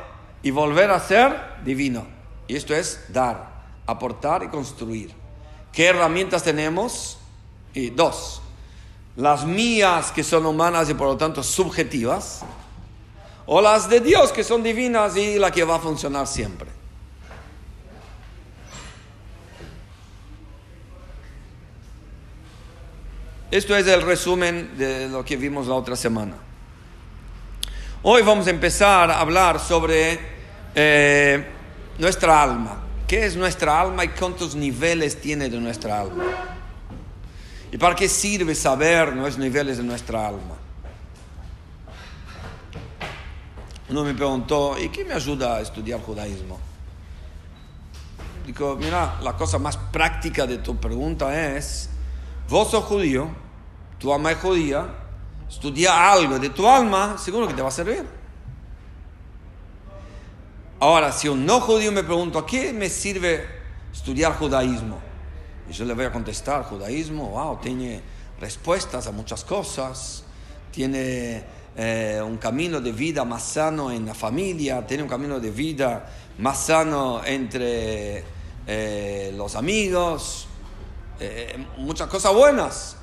y 0.44 0.52
volver 0.52 0.92
a 0.92 1.00
ser 1.00 1.64
divino. 1.64 2.06
Y 2.48 2.56
esto 2.56 2.76
es 2.76 3.06
dar, 3.10 3.64
aportar 3.86 4.44
y 4.44 4.48
construir. 4.48 5.14
¿Qué 5.72 5.88
herramientas 5.88 6.44
tenemos? 6.44 7.18
Y 7.74 7.90
dos, 7.92 8.42
las 9.16 9.46
mías 9.46 10.12
que 10.12 10.24
son 10.24 10.46
humanas 10.46 10.90
y 10.90 10.94
por 10.94 11.08
lo 11.08 11.18
tanto 11.18 11.44
subjetivas, 11.44 12.42
o 13.46 13.62
las 13.62 13.90
de 13.90 14.02
Dios 14.02 14.32
que 14.32 14.44
son 14.44 14.64
divinas 14.64 15.16
y 15.16 15.40
la 15.40 15.52
que 15.52 15.64
va 15.64 15.76
a 15.76 15.80
funcionar 15.80 16.28
siempre. 16.28 16.70
Esto 23.50 23.76
es 23.76 23.86
el 23.88 24.02
resumen 24.02 24.78
de 24.78 25.10
lo 25.10 25.26
que 25.26 25.36
vimos 25.36 25.68
la 25.68 25.76
otra 25.76 25.98
semana. 25.98 26.51
Hoy 28.04 28.24
vamos 28.24 28.48
a 28.48 28.50
empezar 28.50 29.12
a 29.12 29.20
hablar 29.20 29.60
sobre 29.60 30.20
eh, 30.74 31.46
nuestra 32.00 32.42
alma. 32.42 32.82
¿Qué 33.08 33.28
es 33.28 33.36
nuestra 33.36 33.80
alma 33.80 34.04
y 34.04 34.08
cuántos 34.08 34.56
niveles 34.56 35.22
tiene 35.22 35.50
de 35.50 35.60
nuestra 35.60 36.02
alma? 36.02 36.24
¿Y 37.72 37.78
para 37.78 37.94
qué 37.94 38.10
sirve 38.10 38.56
saber 38.56 39.16
los 39.16 39.38
niveles 39.38 39.78
de 39.78 39.84
nuestra 39.84 40.30
alma? 40.30 40.56
Uno 43.88 44.04
me 44.04 44.16
preguntó, 44.16 44.80
¿y 44.80 44.90
qué 44.90 45.06
me 45.06 45.14
ayuda 45.14 45.58
a 45.58 45.62
estudiar 45.62 46.02
judaísmo? 46.02 46.60
Digo, 48.48 48.78
mira, 48.78 49.20
la 49.22 49.38
cosa 49.38 49.60
más 49.60 49.78
práctica 49.78 50.48
de 50.48 50.58
tu 50.58 50.76
pregunta 50.76 51.56
es, 51.56 51.92
vos 52.50 52.72
sos 52.72 52.84
judío, 52.84 53.30
tu 54.00 54.12
alma 54.12 54.32
es 54.32 54.40
judía, 54.40 55.01
estudia 55.52 56.12
algo 56.12 56.40
de 56.40 56.50
tu 56.50 56.66
alma, 56.66 57.18
seguro 57.18 57.46
que 57.46 57.54
te 57.54 57.62
va 57.62 57.68
a 57.68 57.72
servir. 57.72 58.06
Ahora, 60.80 61.12
si 61.12 61.28
un 61.28 61.46
no 61.46 61.60
judío 61.60 61.92
me 61.92 62.04
pregunta, 62.04 62.40
¿a 62.40 62.46
qué 62.46 62.72
me 62.72 62.90
sirve 62.90 63.46
estudiar 63.94 64.34
judaísmo? 64.38 64.98
Y 65.70 65.74
yo 65.74 65.84
le 65.84 65.94
voy 65.94 66.06
a 66.06 66.12
contestar, 66.12 66.64
judaísmo, 66.64 67.32
wow, 67.32 67.60
tiene 67.60 68.02
respuestas 68.40 69.06
a 69.08 69.12
muchas 69.12 69.44
cosas, 69.44 70.24
tiene 70.72 71.44
eh, 71.76 72.22
un 72.26 72.38
camino 72.38 72.80
de 72.80 72.94
vida 72.94 73.26
más 73.26 73.44
sano 73.44 73.92
en 73.92 74.06
la 74.06 74.16
familia, 74.16 74.88
tiene 74.88 75.04
un 75.04 75.10
camino 75.10 75.40
de 75.40 75.52
vida 75.52 76.10
más 76.40 76.66
sano 76.66 77.24
entre 77.26 78.24
eh, 78.66 79.34
los 79.36 79.56
amigos, 79.56 80.48
eh, 81.20 81.64
muchas 81.78 82.08
cosas 82.08 82.34
buenas. 82.34 83.01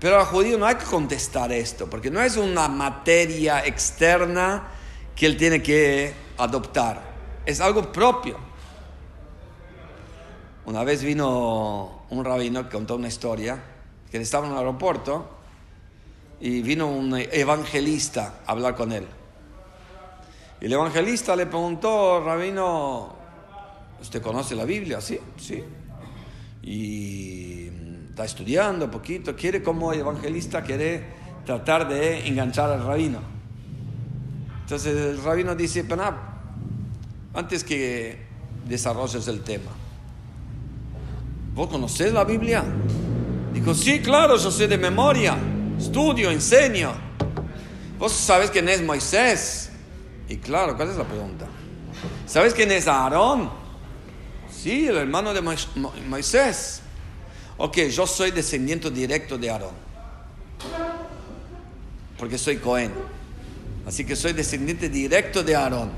Pero 0.00 0.18
al 0.18 0.24
judío 0.24 0.56
no 0.56 0.64
hay 0.64 0.76
que 0.76 0.86
contestar 0.86 1.52
esto, 1.52 1.88
porque 1.88 2.10
no 2.10 2.22
es 2.22 2.38
una 2.38 2.68
materia 2.68 3.64
externa 3.66 4.68
que 5.14 5.26
él 5.26 5.36
tiene 5.36 5.62
que 5.62 6.14
adoptar, 6.38 7.02
es 7.44 7.60
algo 7.60 7.92
propio. 7.92 8.38
Una 10.64 10.84
vez 10.84 11.02
vino 11.04 12.04
un 12.08 12.24
rabino 12.24 12.64
que 12.64 12.70
contó 12.70 12.96
una 12.96 13.08
historia, 13.08 13.62
que 14.10 14.18
estaba 14.18 14.46
en 14.46 14.52
el 14.52 14.58
aeropuerto 14.58 15.28
y 16.40 16.62
vino 16.62 16.86
un 16.86 17.14
evangelista 17.16 18.40
a 18.46 18.52
hablar 18.52 18.74
con 18.74 18.92
él. 18.92 19.06
Y 20.60 20.66
el 20.66 20.72
evangelista 20.72 21.36
le 21.36 21.46
preguntó, 21.46 22.22
rabino, 22.24 23.14
¿usted 24.00 24.22
conoce 24.22 24.54
la 24.54 24.64
Biblia? 24.64 25.00
Sí, 25.00 25.18
sí. 25.38 25.62
Y 26.62 27.70
está 28.20 28.24
estudiando 28.24 28.90
poquito, 28.90 29.34
quiere 29.34 29.62
como 29.62 29.94
evangelista, 29.94 30.62
quiere 30.62 31.04
tratar 31.46 31.88
de 31.88 32.26
enganchar 32.28 32.70
al 32.70 32.84
rabino. 32.84 33.18
Entonces 34.62 34.94
el 34.94 35.22
rabino 35.22 35.54
dice, 35.54 35.84
pero 35.84 36.14
antes 37.32 37.64
que 37.64 38.18
desarrolles 38.68 39.26
el 39.28 39.40
tema, 39.42 39.70
¿Vos 41.54 41.68
conocés 41.68 42.12
la 42.12 42.24
Biblia? 42.24 42.64
Dijo, 43.52 43.74
sí, 43.74 44.00
claro, 44.00 44.36
yo 44.36 44.50
sé 44.50 44.68
de 44.68 44.78
memoria, 44.78 45.36
estudio, 45.78 46.30
enseño. 46.30 46.92
¿Vos 47.98 48.12
sabés 48.12 48.50
quién 48.50 48.68
es 48.68 48.82
Moisés? 48.82 49.70
Y 50.28 50.36
claro, 50.36 50.76
¿cuál 50.76 50.90
es 50.90 50.96
la 50.96 51.04
pregunta? 51.04 51.46
¿Sabes 52.26 52.54
quién 52.54 52.70
es 52.70 52.86
Aarón? 52.86 53.50
Sí, 54.50 54.86
el 54.86 54.96
hermano 54.96 55.34
de 55.34 55.42
Moisés. 56.08 56.82
Ok, 57.62 57.76
yo 57.90 58.06
soy 58.06 58.30
descendiente 58.30 58.90
directo 58.90 59.36
de 59.36 59.50
Aarón. 59.50 59.74
Porque 62.18 62.38
soy 62.38 62.56
Cohen. 62.56 62.90
Así 63.86 64.06
que 64.06 64.16
soy 64.16 64.32
descendiente 64.32 64.88
directo 64.88 65.42
de 65.42 65.54
Aarón. 65.54 65.90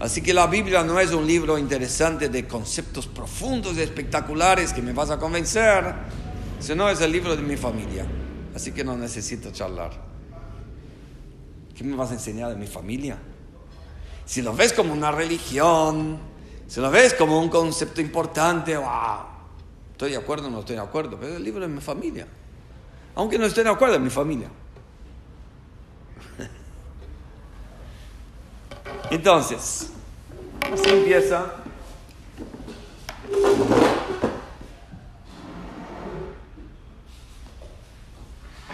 Así 0.00 0.20
que 0.20 0.34
la 0.34 0.48
Biblia 0.48 0.82
no 0.82 0.98
es 0.98 1.12
un 1.12 1.28
libro 1.28 1.58
interesante 1.58 2.28
de 2.28 2.48
conceptos 2.48 3.06
profundos 3.06 3.76
y 3.76 3.82
espectaculares 3.82 4.72
que 4.72 4.82
me 4.82 4.92
vas 4.92 5.10
a 5.10 5.18
convencer, 5.18 5.94
sino 6.58 6.90
es 6.90 7.00
el 7.00 7.12
libro 7.12 7.36
de 7.36 7.42
mi 7.42 7.56
familia. 7.56 8.04
Así 8.52 8.72
que 8.72 8.82
no 8.82 8.96
necesito 8.96 9.52
charlar. 9.52 9.92
¿Qué 11.76 11.84
me 11.84 11.94
vas 11.94 12.10
a 12.10 12.14
enseñar 12.14 12.50
de 12.50 12.56
mi 12.56 12.66
familia? 12.66 13.16
Si 14.26 14.42
lo 14.42 14.52
ves 14.56 14.72
como 14.72 14.92
una 14.92 15.12
religión, 15.12 16.18
si 16.66 16.80
lo 16.80 16.90
ves 16.90 17.14
como 17.14 17.38
un 17.38 17.48
concepto 17.48 18.00
importante, 18.00 18.76
wow, 18.76 19.33
estoy 19.94 20.10
de 20.10 20.16
acuerdo 20.16 20.48
o 20.48 20.50
no 20.50 20.58
estoy 20.58 20.74
de 20.74 20.82
acuerdo, 20.82 21.16
pero 21.20 21.30
es 21.30 21.36
el 21.36 21.44
libro 21.44 21.60
de 21.60 21.68
mi 21.68 21.80
familia. 21.80 22.26
Aunque 23.14 23.38
no 23.38 23.46
esté 23.46 23.62
de 23.62 23.70
acuerdo, 23.70 23.94
es 23.94 24.00
mi 24.00 24.10
familia. 24.10 24.48
Entonces, 29.10 29.92
así 30.72 30.90
empieza. 30.90 31.54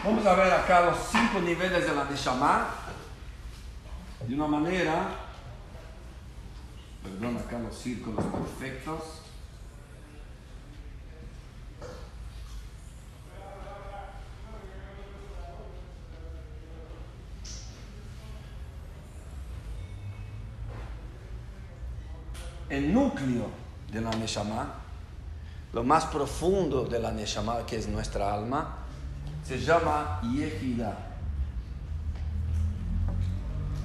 Vamos 0.03 0.25
a 0.25 0.35
ver 0.35 0.53
acá 0.55 0.87
los 0.87 0.97
cinco 1.13 1.41
niveles 1.41 1.87
de 1.87 1.95
la 1.95 2.05
Neshama 2.07 2.69
de 4.27 4.35
una 4.35 4.47
manera, 4.47 5.09
perdón, 7.03 7.37
acá 7.37 7.59
los 7.59 7.77
círculos 7.77 8.25
perfectos. 8.25 9.20
El 22.71 22.95
núcleo 22.95 23.47
de 23.93 24.01
la 24.01 24.11
Neshama, 24.11 24.75
lo 25.73 25.85
más 25.85 26.07
profundo 26.07 26.85
de 26.85 26.99
la 26.99 27.11
Neshama, 27.11 27.67
que 27.67 27.77
es 27.77 27.89
nuestra 27.89 28.33
alma, 28.33 28.77
se 29.45 29.59
llama 29.59 30.21
Yehida. 30.23 30.97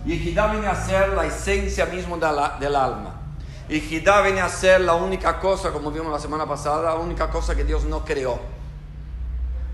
Yehida 0.06 0.48
viene 0.51 0.68
a 0.68 0.75
ser 0.75 1.10
la 1.10 1.25
esencia 1.25 1.88
misma 1.88 2.18
del 2.60 2.75
alma. 2.75 3.22
Yehida 3.68 4.22
viene 4.22 4.42
a 4.42 4.50
ser 4.50 4.82
la 4.82 4.94
única 4.94 5.39
cosa, 5.39 5.72
como 5.72 5.92
vimos 5.92 6.12
la 6.12 6.20
semana 6.20 6.46
pasada, 6.46 6.84
la 6.84 6.96
única 6.96 7.30
cosa 7.32 7.56
que 7.56 7.63
Dios 7.63 7.84
no 7.86 8.06
creó. 8.06 8.39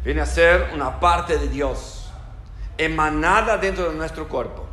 Viene 0.05 0.21
a 0.21 0.25
ser 0.25 0.71
una 0.73 0.99
parte 0.99 1.37
de 1.37 1.49
Dios, 1.49 2.09
emanada 2.77 3.57
dentro 3.57 3.89
de 3.89 3.95
nuestro 3.95 4.29
cuerpo. 4.29 4.65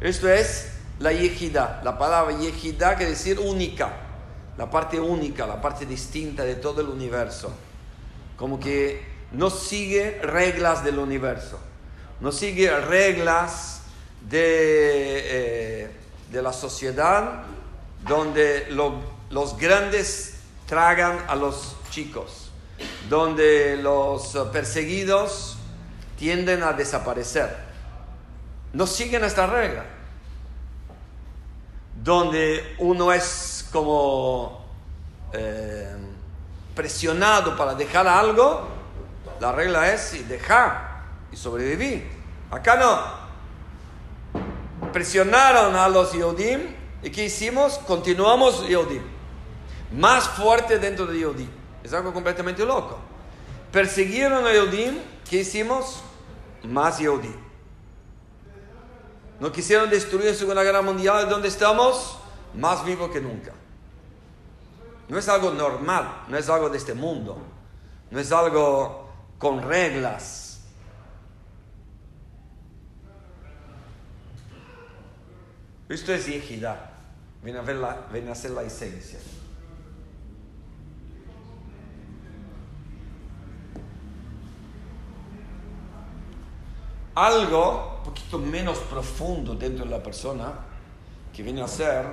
Esto 0.00 0.28
es 0.28 0.71
la 1.02 1.12
yejida. 1.12 1.80
La 1.84 1.98
palabra 1.98 2.36
yejida 2.38 2.94
quiere 2.96 3.10
decir 3.12 3.38
única, 3.38 3.90
la 4.56 4.70
parte 4.70 4.98
única, 5.00 5.46
la 5.46 5.60
parte 5.60 5.84
distinta 5.86 6.44
de 6.44 6.54
todo 6.54 6.80
el 6.80 6.88
universo. 6.88 7.52
Como 8.36 8.58
que 8.58 9.02
no 9.32 9.50
sigue 9.50 10.20
reglas 10.22 10.84
del 10.84 10.98
universo, 10.98 11.58
no 12.20 12.32
sigue 12.32 12.70
reglas 12.80 13.82
de, 14.28 14.40
eh, 15.84 15.90
de 16.30 16.42
la 16.42 16.52
sociedad 16.52 17.42
donde 18.06 18.66
lo- 18.70 19.00
los 19.30 19.56
grandes 19.56 20.34
tragan 20.66 21.18
a 21.28 21.34
los 21.36 21.76
chicos, 21.90 22.50
donde 23.08 23.76
los 23.76 24.34
eh, 24.34 24.40
perseguidos 24.52 25.56
tienden 26.18 26.62
a 26.62 26.72
desaparecer. 26.72 27.56
No 28.72 28.86
siguen 28.86 29.24
esta 29.24 29.46
regla, 29.46 29.84
donde 32.02 32.74
uno 32.78 33.12
es 33.12 33.68
como 33.72 34.66
eh, 35.32 35.96
presionado 36.74 37.56
para 37.56 37.74
dejar 37.74 38.08
algo, 38.08 38.68
la 39.40 39.52
regla 39.52 39.92
es 39.92 40.28
dejar 40.28 41.04
y 41.30 41.36
sobrevivir. 41.36 42.10
Acá 42.50 42.76
no. 42.76 43.22
Presionaron 44.92 45.76
a 45.76 45.88
los 45.88 46.12
Yodim 46.12 46.74
y 47.02 47.10
¿qué 47.10 47.24
hicimos? 47.24 47.78
Continuamos 47.78 48.66
Yodim. 48.68 49.02
Más 49.92 50.28
fuerte 50.28 50.78
dentro 50.78 51.06
de 51.06 51.20
Yodim. 51.20 51.48
Es 51.82 51.92
algo 51.92 52.12
completamente 52.12 52.64
loco. 52.64 52.98
Persiguieron 53.70 54.46
a 54.46 54.52
Yodim, 54.52 54.98
¿qué 55.28 55.38
hicimos? 55.38 56.02
Más 56.62 56.98
Yodim. 56.98 57.41
No 59.42 59.50
quisieron 59.50 59.90
destruir 59.90 60.26
la 60.26 60.34
Segunda 60.34 60.62
Guerra 60.62 60.82
Mundial, 60.82 61.28
¿dónde 61.28 61.48
estamos? 61.48 62.16
Más 62.54 62.84
vivos 62.84 63.10
que 63.10 63.20
nunca. 63.20 63.52
No 65.08 65.18
es 65.18 65.28
algo 65.28 65.50
normal, 65.50 66.26
no 66.28 66.38
es 66.38 66.48
algo 66.48 66.70
de 66.70 66.78
este 66.78 66.94
mundo, 66.94 67.38
no 68.12 68.20
es 68.20 68.30
algo 68.30 69.10
con 69.38 69.60
reglas. 69.60 70.60
Esto 75.88 76.12
es 76.12 76.24
yejidá, 76.24 76.92
viene 77.42 77.58
a, 77.58 77.62
ver 77.62 77.76
la, 77.78 78.06
a 78.30 78.34
ser 78.36 78.52
la 78.52 78.62
esencia. 78.62 79.18
Algo 87.14 87.98
un 87.98 88.04
poquito 88.04 88.38
menos 88.38 88.78
profundo 88.78 89.54
dentro 89.54 89.84
de 89.84 89.90
la 89.90 90.02
persona, 90.02 90.52
que 91.32 91.42
viene 91.42 91.62
a 91.62 91.68
ser 91.68 92.06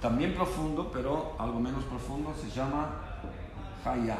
también 0.00 0.34
profundo, 0.34 0.90
pero 0.92 1.34
algo 1.38 1.58
menos 1.58 1.82
profundo, 1.84 2.32
se 2.40 2.50
llama 2.50 2.90
Haya. 3.84 4.18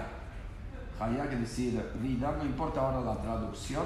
Haya 0.99 1.23
quiere 1.23 1.41
decir 1.41 1.93
vida, 1.97 2.35
no 2.39 2.45
importa 2.45 2.81
ahora 2.81 3.01
la 3.01 3.21
traducción, 3.21 3.85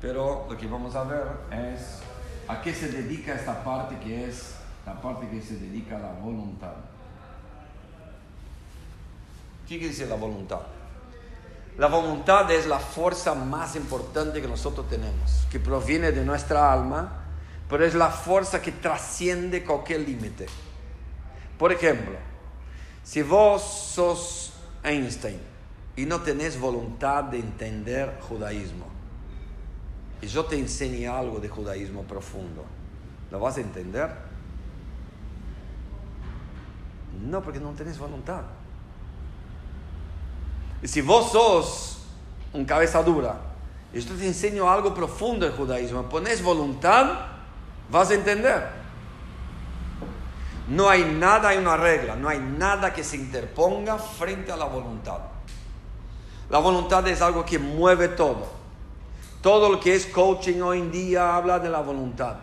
pero 0.00 0.46
lo 0.48 0.56
que 0.56 0.66
vamos 0.66 0.94
a 0.94 1.04
ver 1.04 1.26
es 1.50 2.00
a 2.46 2.62
qué 2.62 2.72
se 2.72 2.88
dedica 2.88 3.34
esta 3.34 3.62
parte 3.62 3.98
que 3.98 4.26
es 4.26 4.54
la 4.86 5.00
parte 5.00 5.28
que 5.28 5.42
se 5.42 5.56
dedica 5.56 5.96
a 5.96 6.00
la 6.00 6.12
voluntad. 6.12 6.74
¿Qué 9.68 9.76
quiere 9.76 9.88
decir 9.88 10.08
la 10.08 10.16
voluntad? 10.16 10.60
La 11.78 11.86
voluntad 11.86 12.50
es 12.50 12.66
la 12.66 12.80
fuerza 12.80 13.36
más 13.36 13.76
importante 13.76 14.42
que 14.42 14.48
nosotros 14.48 14.88
tenemos, 14.88 15.46
que 15.48 15.60
proviene 15.60 16.10
de 16.10 16.24
nuestra 16.24 16.72
alma, 16.72 17.22
pero 17.70 17.84
es 17.84 17.94
la 17.94 18.10
fuerza 18.10 18.60
que 18.60 18.72
trasciende 18.72 19.64
cualquier 19.64 20.00
límite. 20.00 20.46
Por 21.56 21.70
ejemplo, 21.70 22.16
si 23.04 23.22
vos 23.22 23.62
sos 23.62 24.54
Einstein 24.82 25.40
y 25.94 26.04
no 26.04 26.20
tenés 26.20 26.58
voluntad 26.58 27.22
de 27.24 27.38
entender 27.38 28.18
judaísmo, 28.28 28.86
y 30.20 30.26
yo 30.26 30.46
te 30.46 30.58
enseño 30.58 31.14
algo 31.14 31.38
de 31.38 31.48
judaísmo 31.48 32.02
profundo, 32.02 32.64
¿lo 33.30 33.38
vas 33.38 33.56
a 33.56 33.60
entender? 33.60 34.10
No, 37.24 37.40
porque 37.40 37.60
no 37.60 37.70
tenés 37.70 37.98
voluntad. 38.00 38.42
Y 40.82 40.88
si 40.88 41.00
vos 41.00 41.32
sos 41.32 41.98
un 42.52 42.64
cabeza 42.64 43.02
dura, 43.02 43.36
y 43.92 44.00
yo 44.00 44.14
te 44.14 44.26
enseño 44.26 44.70
algo 44.70 44.94
profundo 44.94 45.46
del 45.46 45.54
judaísmo, 45.54 46.02
pones 46.04 46.42
voluntad, 46.42 47.06
vas 47.90 48.10
a 48.10 48.14
entender. 48.14 48.68
No 50.68 50.88
hay 50.88 51.04
nada, 51.04 51.48
hay 51.48 51.58
una 51.58 51.76
regla, 51.76 52.14
no 52.14 52.28
hay 52.28 52.38
nada 52.38 52.92
que 52.92 53.02
se 53.02 53.16
interponga 53.16 53.96
frente 53.96 54.52
a 54.52 54.56
la 54.56 54.66
voluntad. 54.66 55.18
La 56.50 56.58
voluntad 56.58 57.06
es 57.08 57.22
algo 57.22 57.44
que 57.44 57.58
mueve 57.58 58.08
todo. 58.08 58.46
Todo 59.40 59.70
lo 59.70 59.80
que 59.80 59.94
es 59.94 60.06
coaching 60.06 60.60
hoy 60.60 60.80
en 60.80 60.92
día 60.92 61.34
habla 61.34 61.58
de 61.58 61.70
la 61.70 61.80
voluntad. 61.80 62.36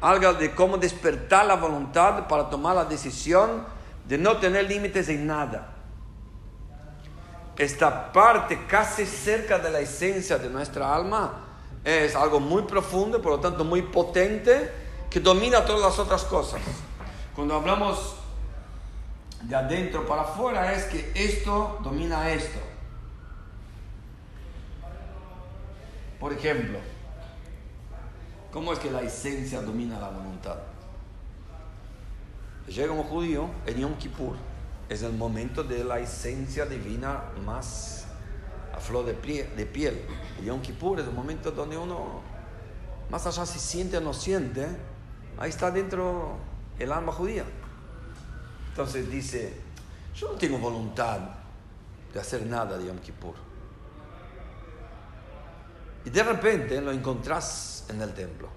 Habla 0.00 0.34
de 0.34 0.54
cómo 0.54 0.76
despertar 0.76 1.46
la 1.46 1.54
voluntad 1.54 2.28
para 2.28 2.50
tomar 2.50 2.76
la 2.76 2.84
decisión 2.84 3.64
de 4.06 4.18
no 4.18 4.36
tener 4.36 4.68
límites 4.68 5.08
en 5.08 5.26
nada. 5.26 5.77
Esta 7.58 8.12
parte 8.12 8.66
casi 8.66 9.04
cerca 9.04 9.58
de 9.58 9.70
la 9.70 9.80
esencia 9.80 10.38
de 10.38 10.48
nuestra 10.48 10.94
alma 10.94 11.44
es 11.84 12.14
algo 12.14 12.38
muy 12.38 12.62
profundo, 12.62 13.20
por 13.20 13.32
lo 13.32 13.40
tanto 13.40 13.64
muy 13.64 13.82
potente, 13.82 14.70
que 15.10 15.18
domina 15.18 15.64
todas 15.64 15.82
las 15.82 15.98
otras 15.98 16.22
cosas. 16.24 16.60
Cuando 17.34 17.56
hablamos 17.56 18.14
de 19.42 19.56
adentro 19.56 20.06
para 20.06 20.22
afuera 20.22 20.72
es 20.72 20.84
que 20.84 21.10
esto 21.14 21.80
domina 21.82 22.30
esto. 22.30 22.58
Por 26.20 26.32
ejemplo, 26.32 26.78
¿cómo 28.52 28.72
es 28.72 28.78
que 28.78 28.90
la 28.90 29.02
esencia 29.02 29.60
domina 29.62 29.98
la 29.98 30.10
voluntad? 30.10 30.56
Llega 32.68 32.92
un 32.92 33.04
judío 33.04 33.48
en 33.66 33.78
Yom 33.78 33.94
Kippur, 33.96 34.36
es 34.88 35.02
el 35.02 35.12
momento 35.12 35.62
de 35.62 35.84
la 35.84 35.98
esencia 35.98 36.64
divina 36.66 37.24
más 37.44 38.06
a 38.74 38.78
flor 38.78 39.04
de, 39.04 39.14
pie- 39.20 39.54
de 39.54 39.66
piel. 39.66 40.04
El 40.38 40.46
Yom 40.46 40.60
Kippur 40.62 41.00
es 41.00 41.06
el 41.06 41.12
momento 41.12 41.50
donde 41.50 41.76
uno, 41.76 42.20
más 43.10 43.26
allá 43.26 43.44
si 43.44 43.58
siente 43.58 43.98
o 43.98 44.00
no 44.00 44.14
siente, 44.14 44.66
ahí 45.38 45.50
está 45.50 45.70
dentro 45.70 46.36
el 46.78 46.90
alma 46.92 47.12
judía. 47.12 47.44
Entonces 48.70 49.10
dice, 49.10 49.60
yo 50.14 50.32
no 50.32 50.38
tengo 50.38 50.58
voluntad 50.58 51.18
de 52.14 52.20
hacer 52.20 52.46
nada 52.46 52.78
de 52.78 52.86
Yom 52.86 52.98
Kippur. 52.98 53.34
Y 56.04 56.10
de 56.10 56.22
repente 56.22 56.80
lo 56.80 56.92
encontrás 56.92 57.84
en 57.90 58.00
el 58.00 58.14
templo. 58.14 58.48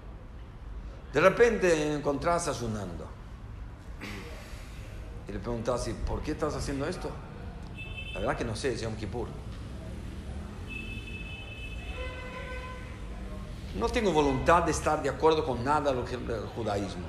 De 1.12 1.20
repente 1.20 1.92
encontrás 1.94 2.48
ayunando. 2.48 3.06
Le 5.32 5.38
preguntás, 5.38 5.88
¿y 5.88 5.94
por 5.94 6.20
qué 6.20 6.32
estás 6.32 6.54
haciendo 6.54 6.86
esto? 6.86 7.10
La 8.12 8.20
verdad 8.20 8.36
que 8.36 8.44
no 8.44 8.54
sé, 8.54 8.74
es 8.74 8.82
Yom 8.82 8.94
Kippur. 8.94 9.28
No 13.78 13.88
tengo 13.88 14.12
voluntad 14.12 14.64
de 14.64 14.70
estar 14.70 15.02
de 15.02 15.08
acuerdo 15.08 15.46
con 15.46 15.64
nada 15.64 15.92
lo 15.92 16.04
que 16.04 16.18
del 16.18 16.46
judaísmo. 16.54 17.06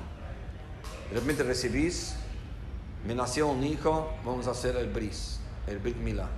De 1.10 1.20
repente 1.20 1.44
recibís, 1.44 2.16
me 3.06 3.14
nació 3.14 3.48
un 3.48 3.62
hijo, 3.66 4.10
vamos 4.24 4.48
a 4.48 4.52
hacer 4.52 4.78
el 4.78 4.90
bris, 4.90 5.42
el 5.68 5.80
Brit 5.80 5.98
Milá. 5.98 6.30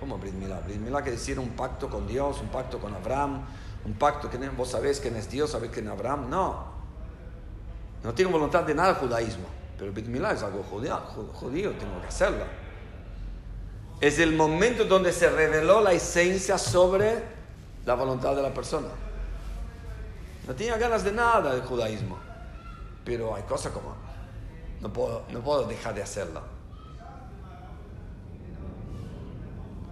¿Cómo 0.00 0.16
Brit 0.16 0.32
Milá? 0.32 0.60
Brit 0.60 0.82
quiere 0.82 1.10
decir 1.10 1.38
un 1.38 1.50
pacto 1.50 1.90
con 1.90 2.06
Dios, 2.06 2.40
un 2.40 2.48
pacto 2.48 2.78
con 2.78 2.94
Abraham, 2.94 3.42
un 3.84 3.92
pacto 3.92 4.30
que 4.30 4.38
vos 4.48 4.70
sabés 4.70 4.98
quién 4.98 5.14
es 5.16 5.30
Dios, 5.30 5.50
sabés 5.50 5.70
quién 5.70 5.88
es 5.88 5.92
Abraham. 5.92 6.30
No. 6.30 6.64
No 8.02 8.14
tengo 8.14 8.30
voluntad 8.30 8.62
de 8.62 8.74
nada 8.74 8.94
judaísmo, 8.94 9.44
pero 9.80 9.92
Brit 9.94 10.06
Milá 10.08 10.32
es 10.32 10.42
algo 10.42 10.62
judío, 10.62 10.94
ju- 11.16 11.32
judío, 11.32 11.70
tengo 11.72 11.98
que 12.02 12.08
hacerlo. 12.08 12.44
Es 13.98 14.18
el 14.18 14.34
momento 14.36 14.84
donde 14.84 15.10
se 15.10 15.30
reveló 15.30 15.80
la 15.80 15.92
esencia 15.92 16.58
sobre 16.58 17.22
la 17.86 17.94
voluntad 17.94 18.36
de 18.36 18.42
la 18.42 18.52
persona. 18.52 18.88
No 20.46 20.54
tenía 20.54 20.76
ganas 20.76 21.02
de 21.02 21.12
nada 21.12 21.54
del 21.54 21.62
judaísmo, 21.62 22.18
pero 23.06 23.34
hay 23.34 23.42
cosas 23.44 23.72
como, 23.72 23.94
no 24.82 24.92
puedo, 24.92 25.22
no 25.32 25.40
puedo 25.40 25.64
dejar 25.64 25.94
de 25.94 26.02
hacerla. 26.02 26.42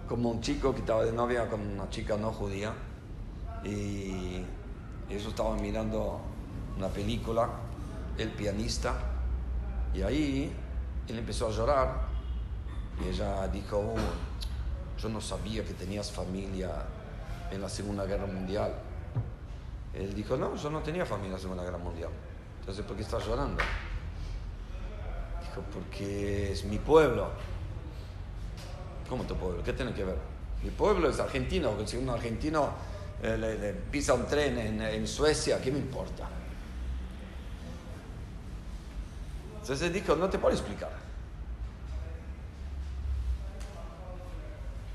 Como 0.07 0.29
un 0.29 0.41
chico 0.41 0.71
que 0.73 0.81
estaba 0.81 1.03
de 1.03 1.11
novia 1.11 1.49
con 1.49 1.61
una 1.61 1.89
chica 1.89 2.15
no 2.15 2.31
judía 2.31 2.73
y 3.63 4.43
ellos 5.09 5.25
estaban 5.27 5.59
mirando 5.61 6.21
una 6.77 6.89
película, 6.89 7.49
El 8.19 8.29
pianista, 8.29 8.93
y 9.93 10.01
ahí 10.01 10.53
él 11.07 11.17
empezó 11.17 11.47
a 11.47 11.51
llorar 11.51 12.01
y 13.03 13.09
ella 13.09 13.47
dijo, 13.47 13.77
"Oh, 13.77 14.99
yo 15.01 15.09
no 15.09 15.21
sabía 15.21 15.63
que 15.63 15.73
tenías 15.73 16.11
familia 16.11 16.69
en 17.51 17.61
la 17.61 17.69
Segunda 17.69 18.05
Guerra 18.05 18.25
Mundial. 18.25 18.73
Él 19.93 20.13
dijo, 20.13 20.37
no, 20.37 20.55
yo 20.55 20.69
no 20.69 20.81
tenía 20.81 21.05
familia 21.05 21.27
en 21.27 21.33
la 21.33 21.39
Segunda 21.39 21.63
Guerra 21.63 21.77
Mundial. 21.77 22.09
Entonces, 22.59 22.85
¿por 22.85 22.95
qué 22.95 23.03
estás 23.03 23.25
llorando? 23.25 23.63
Dijo, 25.41 25.61
porque 25.73 26.51
es 26.51 26.63
mi 26.65 26.77
pueblo. 26.77 27.29
¿Cómo 29.09 29.23
tu 29.23 29.35
pueblo? 29.35 29.63
¿Qué 29.63 29.73
tiene 29.73 29.93
que 29.93 30.03
ver? 30.03 30.17
Mi 30.63 30.69
pueblo 30.69 31.09
es 31.09 31.19
argentino, 31.19 31.73
si 31.85 31.97
un 31.97 32.09
argentino 32.09 32.69
eh, 33.23 33.37
le 33.37 33.73
pisa 33.73 34.13
un 34.13 34.27
tren 34.27 34.57
en, 34.59 34.81
en 34.81 35.07
Suecia, 35.07 35.59
¿qué 35.61 35.71
me 35.71 35.79
importa? 35.79 36.27
Entonces 39.69 39.93
dijo, 39.93 40.15
no 40.15 40.27
te 40.27 40.39
puedo 40.39 40.55
explicar. 40.55 40.89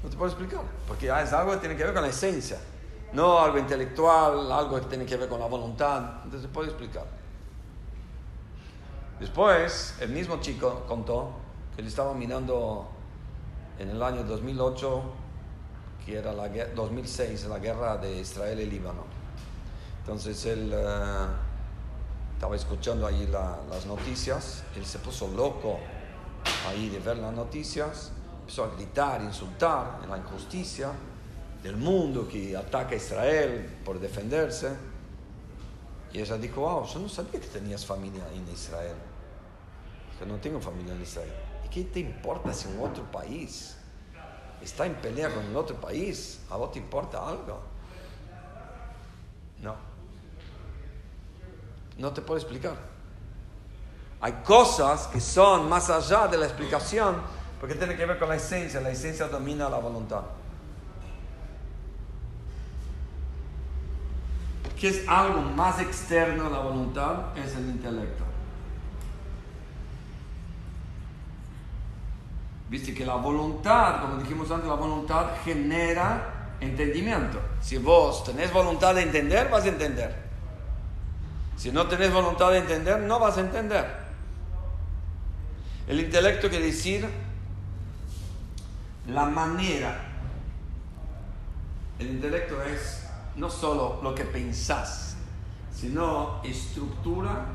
No 0.03 0.11
te 0.11 0.17
puedo 0.17 0.33
explicar, 0.33 0.63
porque 0.89 1.07
es 1.07 1.33
algo 1.33 1.53
que 1.53 1.59
tiene 1.59 1.77
que 1.77 1.85
ver 1.85 1.95
con 1.95 2.03
la 2.03 2.09
esencia, 2.09 2.59
no 3.13 3.39
algo 3.39 3.57
intelectual, 3.59 4.51
algo 4.51 4.81
que 4.81 4.87
tiene 4.87 5.07
que 5.07 5.17
ver 5.17 5.29
con 5.29 5.39
la 5.39 5.47
voluntad, 5.47 6.25
entonces 6.25 6.51
puedo 6.53 6.67
explicar. 6.69 7.05
Después, 9.21 9.95
el 10.01 10.11
mismo 10.11 10.41
chico 10.41 10.85
contó 10.89 11.31
que 11.77 11.83
le 11.83 11.89
estaba 11.89 12.13
mirando 12.13 12.89
en 13.79 13.91
el 13.91 14.03
año 14.03 14.25
2008, 14.25 15.03
que 16.05 16.19
era 16.19 16.33
la 16.33 16.49
guer- 16.49 16.75
2006, 16.75 17.45
la 17.45 17.61
guerra 17.61 17.97
de 17.97 18.19
Israel 18.19 18.59
y 18.59 18.67
Líbano. 18.67 19.05
Entonces 20.01 20.45
él 20.47 20.73
eh, 20.75 21.27
estaba 22.35 22.57
escuchando 22.57 23.07
ahí 23.07 23.27
la- 23.27 23.59
las 23.71 23.87
noticias, 23.87 24.65
él 24.77 24.85
se 24.85 24.99
puso 24.99 25.29
loco 25.29 25.79
ahí 26.69 26.89
de 26.91 26.99
ver 26.99 27.17
las 27.17 27.33
noticias, 27.33 28.11
empezó 28.41 28.65
a 28.65 28.69
gritar, 28.75 29.23
insultar 29.23 30.01
en 30.03 30.11
la 30.11 30.19
injusticia 30.19 30.91
del 31.63 31.77
mundo 31.77 32.29
que 32.29 32.55
ataca 32.57 32.91
a 32.91 32.97
Israel 32.97 33.79
por 33.85 33.99
defenderse. 33.99 34.77
Y 36.13 36.21
ella 36.21 36.37
dijo, 36.37 36.61
wow, 36.61 36.87
yo 36.87 36.99
no 37.01 37.09
sabía 37.09 37.41
que 37.41 37.49
tenías 37.49 37.85
familia 37.87 38.23
en 38.33 38.47
Israel. 38.53 38.95
Yo 40.21 40.27
no 40.27 40.37
tengo 40.37 40.61
familia 40.61 40.95
en 40.95 41.03
Israel. 41.03 41.33
¿Y 41.65 41.69
qué 41.69 41.85
te 41.85 42.01
importa 42.01 42.53
si 42.53 42.69
en 42.69 42.79
otro 42.81 43.05
país 43.11 43.77
está 44.63 44.87
en 44.87 44.95
pelea 44.97 45.35
con 45.35 45.45
el 45.45 45.57
otro 45.57 45.81
país? 45.81 46.41
¿A 46.51 46.57
vos 46.57 46.71
te 46.73 46.79
importa 46.79 47.27
algo? 47.27 47.61
No. 49.61 49.75
No 51.99 52.13
te 52.13 52.23
puedo 52.23 52.39
explicar. 52.39 52.77
Hay 54.21 54.33
cosas 54.45 55.07
que 55.09 55.21
son 55.21 55.69
más 55.69 55.91
allá 55.91 56.27
de 56.29 56.39
la 56.39 56.47
explicación 56.47 57.17
porque 57.61 57.75
tienen 57.75 57.97
que 57.97 58.07
ver 58.07 58.19
con 58.19 58.29
la 58.29 58.37
esencia. 58.37 58.81
La 58.81 58.91
esencia 58.91 59.29
domina 59.29 59.69
la 59.69 59.79
voluntad. 59.79 60.23
¿Qué 64.79 64.89
es 64.89 65.09
algo 65.09 65.41
más 65.41 65.81
externo 65.81 66.47
a 66.47 66.51
la 66.51 66.59
voluntad? 66.61 67.37
Es 67.37 67.55
el 67.57 67.67
intelecto. 67.69 68.25
Viste 72.69 72.93
que 72.93 73.07
la 73.07 73.15
voluntad, 73.15 74.01
como 74.01 74.17
dijimos 74.17 74.51
antes, 74.51 74.69
la 74.69 74.75
voluntad 74.75 75.29
genera 75.45 76.57
entendimiento. 76.61 77.39
Si 77.61 77.79
vos 77.79 78.25
tenés 78.25 78.53
voluntad 78.53 78.95
de 78.95 79.03
entender, 79.03 79.49
vas 79.49 79.65
a 79.65 79.69
entender. 79.69 80.24
Si 81.57 81.71
no 81.71 81.87
tenés 81.87 82.13
voluntad 82.13 82.51
de 82.51 82.59
entender, 82.59 83.01
no 83.01 83.19
vas 83.19 83.39
a 83.39 83.41
entender. 83.41 83.87
El 85.87 86.01
intelecto 86.01 86.49
quiere 86.49 86.67
decir 86.67 87.09
la 89.09 89.27
manera. 89.27 89.97
El 91.99 92.09
intelecto 92.09 92.63
es 92.63 93.07
no 93.37 93.51
solo 93.51 94.01
lo 94.03 94.15
que 94.15 94.25
pensás, 94.25 95.17
sino 95.73 96.43
estructura 96.43 97.47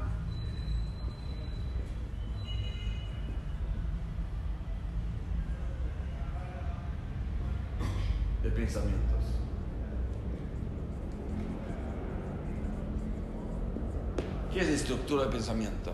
de 8.43 8.49
pensamientos. 8.51 9.18
¿Qué 14.51 14.61
es 14.61 14.67
estructura 14.67 15.25
de 15.25 15.31
pensamiento? 15.31 15.93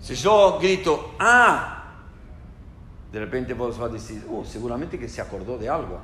Si 0.00 0.14
yo 0.14 0.58
grito, 0.60 1.14
ah, 1.18 1.92
de 3.10 3.18
repente 3.18 3.54
vos 3.54 3.78
vas 3.78 3.90
a 3.90 3.92
decir, 3.92 4.24
oh, 4.30 4.44
seguramente 4.44 4.98
que 4.98 5.08
se 5.08 5.20
acordó 5.20 5.58
de 5.58 5.68
algo, 5.68 5.98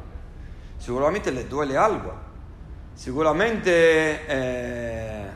seguramente 0.79 1.31
le 1.31 1.45
duele 1.45 1.77
algo, 1.77 2.13
seguramente, 2.97 3.71
eh, 4.27 5.31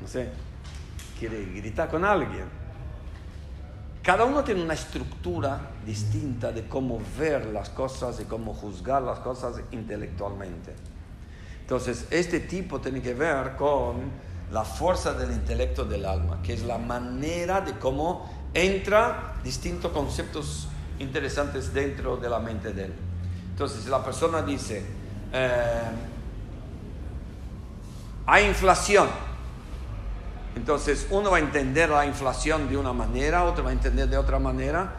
no 0.00 0.08
sé, 0.08 0.30
quiere 1.18 1.44
gritar 1.44 1.88
con 1.88 2.04
alguien. 2.04 2.64
Cada 4.02 4.24
uno 4.24 4.42
tiene 4.42 4.62
una 4.62 4.74
estructura 4.74 5.70
distinta 5.86 6.50
de 6.50 6.66
cómo 6.66 7.00
ver 7.18 7.46
las 7.46 7.70
cosas 7.70 8.20
y 8.20 8.24
cómo 8.24 8.52
juzgar 8.52 9.02
las 9.02 9.20
cosas 9.20 9.60
intelectualmente. 9.70 10.74
Entonces, 11.64 12.04
este 12.10 12.40
tipo 12.40 12.78
tiene 12.78 13.00
que 13.00 13.14
ver 13.14 13.56
con 13.56 14.12
la 14.52 14.64
fuerza 14.64 15.14
del 15.14 15.30
intelecto 15.30 15.86
del 15.86 16.04
alma, 16.04 16.42
que 16.42 16.52
es 16.52 16.62
la 16.62 16.76
manera 16.76 17.62
de 17.62 17.78
cómo 17.78 18.30
entra 18.52 19.36
distintos 19.42 19.90
conceptos 19.90 20.68
interesantes 20.98 21.72
dentro 21.72 22.18
de 22.18 22.28
la 22.28 22.38
mente 22.38 22.74
de 22.74 22.84
él. 22.84 22.94
Entonces, 23.50 23.86
la 23.86 24.04
persona 24.04 24.42
dice, 24.42 24.84
eh, 25.32 25.80
hay 28.26 28.44
inflación, 28.44 29.08
entonces 30.56 31.06
uno 31.08 31.30
va 31.30 31.38
a 31.38 31.40
entender 31.40 31.88
la 31.88 32.04
inflación 32.04 32.68
de 32.68 32.76
una 32.76 32.92
manera, 32.92 33.44
otro 33.44 33.64
va 33.64 33.70
a 33.70 33.72
entender 33.72 34.06
de 34.08 34.18
otra 34.18 34.38
manera. 34.38 34.96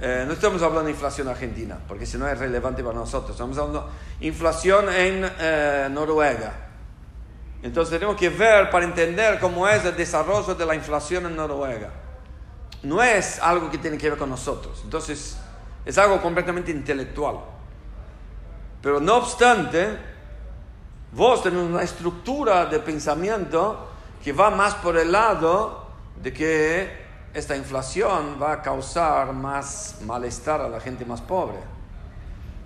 Eh, 0.00 0.24
no 0.26 0.32
estamos 0.32 0.62
hablando 0.62 0.86
de 0.86 0.92
inflación 0.92 1.28
argentina, 1.28 1.78
porque 1.86 2.06
si 2.06 2.16
no 2.16 2.26
es 2.26 2.38
relevante 2.38 2.82
para 2.82 2.96
nosotros. 2.96 3.32
Estamos 3.32 3.58
hablando 3.58 3.90
inflación 4.20 4.88
en 4.88 5.30
eh, 5.38 5.88
Noruega. 5.90 6.52
Entonces 7.62 7.98
tenemos 7.98 8.16
que 8.16 8.30
ver 8.30 8.70
para 8.70 8.84
entender 8.84 9.38
cómo 9.38 9.68
es 9.68 9.84
el 9.84 9.96
desarrollo 9.96 10.54
de 10.54 10.66
la 10.66 10.74
inflación 10.74 11.26
en 11.26 11.36
Noruega. 11.36 11.90
No 12.82 13.02
es 13.02 13.38
algo 13.40 13.70
que 13.70 13.78
tiene 13.78 13.98
que 13.98 14.08
ver 14.08 14.18
con 14.18 14.30
nosotros. 14.30 14.80
Entonces 14.84 15.36
es 15.84 15.98
algo 15.98 16.20
completamente 16.22 16.70
intelectual. 16.70 17.40
Pero 18.80 19.00
no 19.00 19.16
obstante, 19.16 19.98
vos 21.12 21.42
tenés 21.42 21.62
una 21.62 21.82
estructura 21.82 22.64
de 22.66 22.78
pensamiento 22.80 23.88
que 24.24 24.32
va 24.32 24.50
más 24.50 24.74
por 24.76 24.96
el 24.96 25.12
lado 25.12 25.86
de 26.22 26.32
que 26.32 27.00
esta 27.34 27.56
inflación 27.56 28.38
va 28.42 28.52
a 28.52 28.62
causar 28.62 29.32
más 29.32 29.98
malestar 30.04 30.60
a 30.62 30.68
la 30.68 30.80
gente 30.80 31.04
más 31.04 31.20
pobre. 31.20 31.58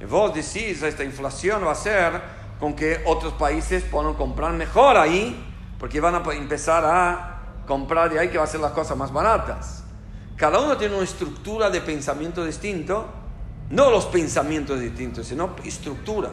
Vos 0.09 0.35
decís, 0.35 0.83
esta 0.83 1.05
inflación 1.05 1.65
va 1.65 1.73
a 1.73 1.77
ser 1.77 2.21
con 2.59 2.75
que 2.75 3.03
otros 3.07 3.35
países 3.35 3.85
puedan 3.85 4.15
comprar 4.15 4.53
mejor 4.53 4.97
ahí, 4.97 5.53
porque 5.79 6.01
van 6.01 6.15
a 6.15 6.23
empezar 6.33 6.85
a 6.85 7.63
comprar 7.67 8.11
de 8.11 8.19
ahí 8.19 8.29
que 8.29 8.39
va 8.39 8.45
a 8.45 8.49
ser 8.49 8.61
las 8.61 8.73
cosas 8.73 8.97
más 8.97 9.13
baratas. 9.13 9.85
Cada 10.37 10.61
uno 10.61 10.77
tiene 10.77 10.95
una 10.95 11.05
estructura 11.05 11.71
de 11.71 11.81
pensamiento 11.81 12.45
distinto, 12.45 13.07
no 13.71 13.91
los 13.91 14.07
pensamientos 14.07 14.81
distintos, 14.81 15.27
sino 15.27 15.55
estructura. 15.65 16.31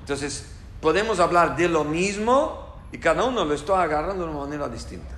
Entonces, 0.00 0.56
podemos 0.80 1.20
hablar 1.20 1.56
de 1.56 1.68
lo 1.68 1.84
mismo 1.84 2.76
y 2.92 2.98
cada 2.98 3.24
uno 3.24 3.44
lo 3.44 3.54
está 3.54 3.82
agarrando 3.82 4.24
de 4.24 4.30
una 4.30 4.40
manera 4.40 4.68
distinta. 4.68 5.14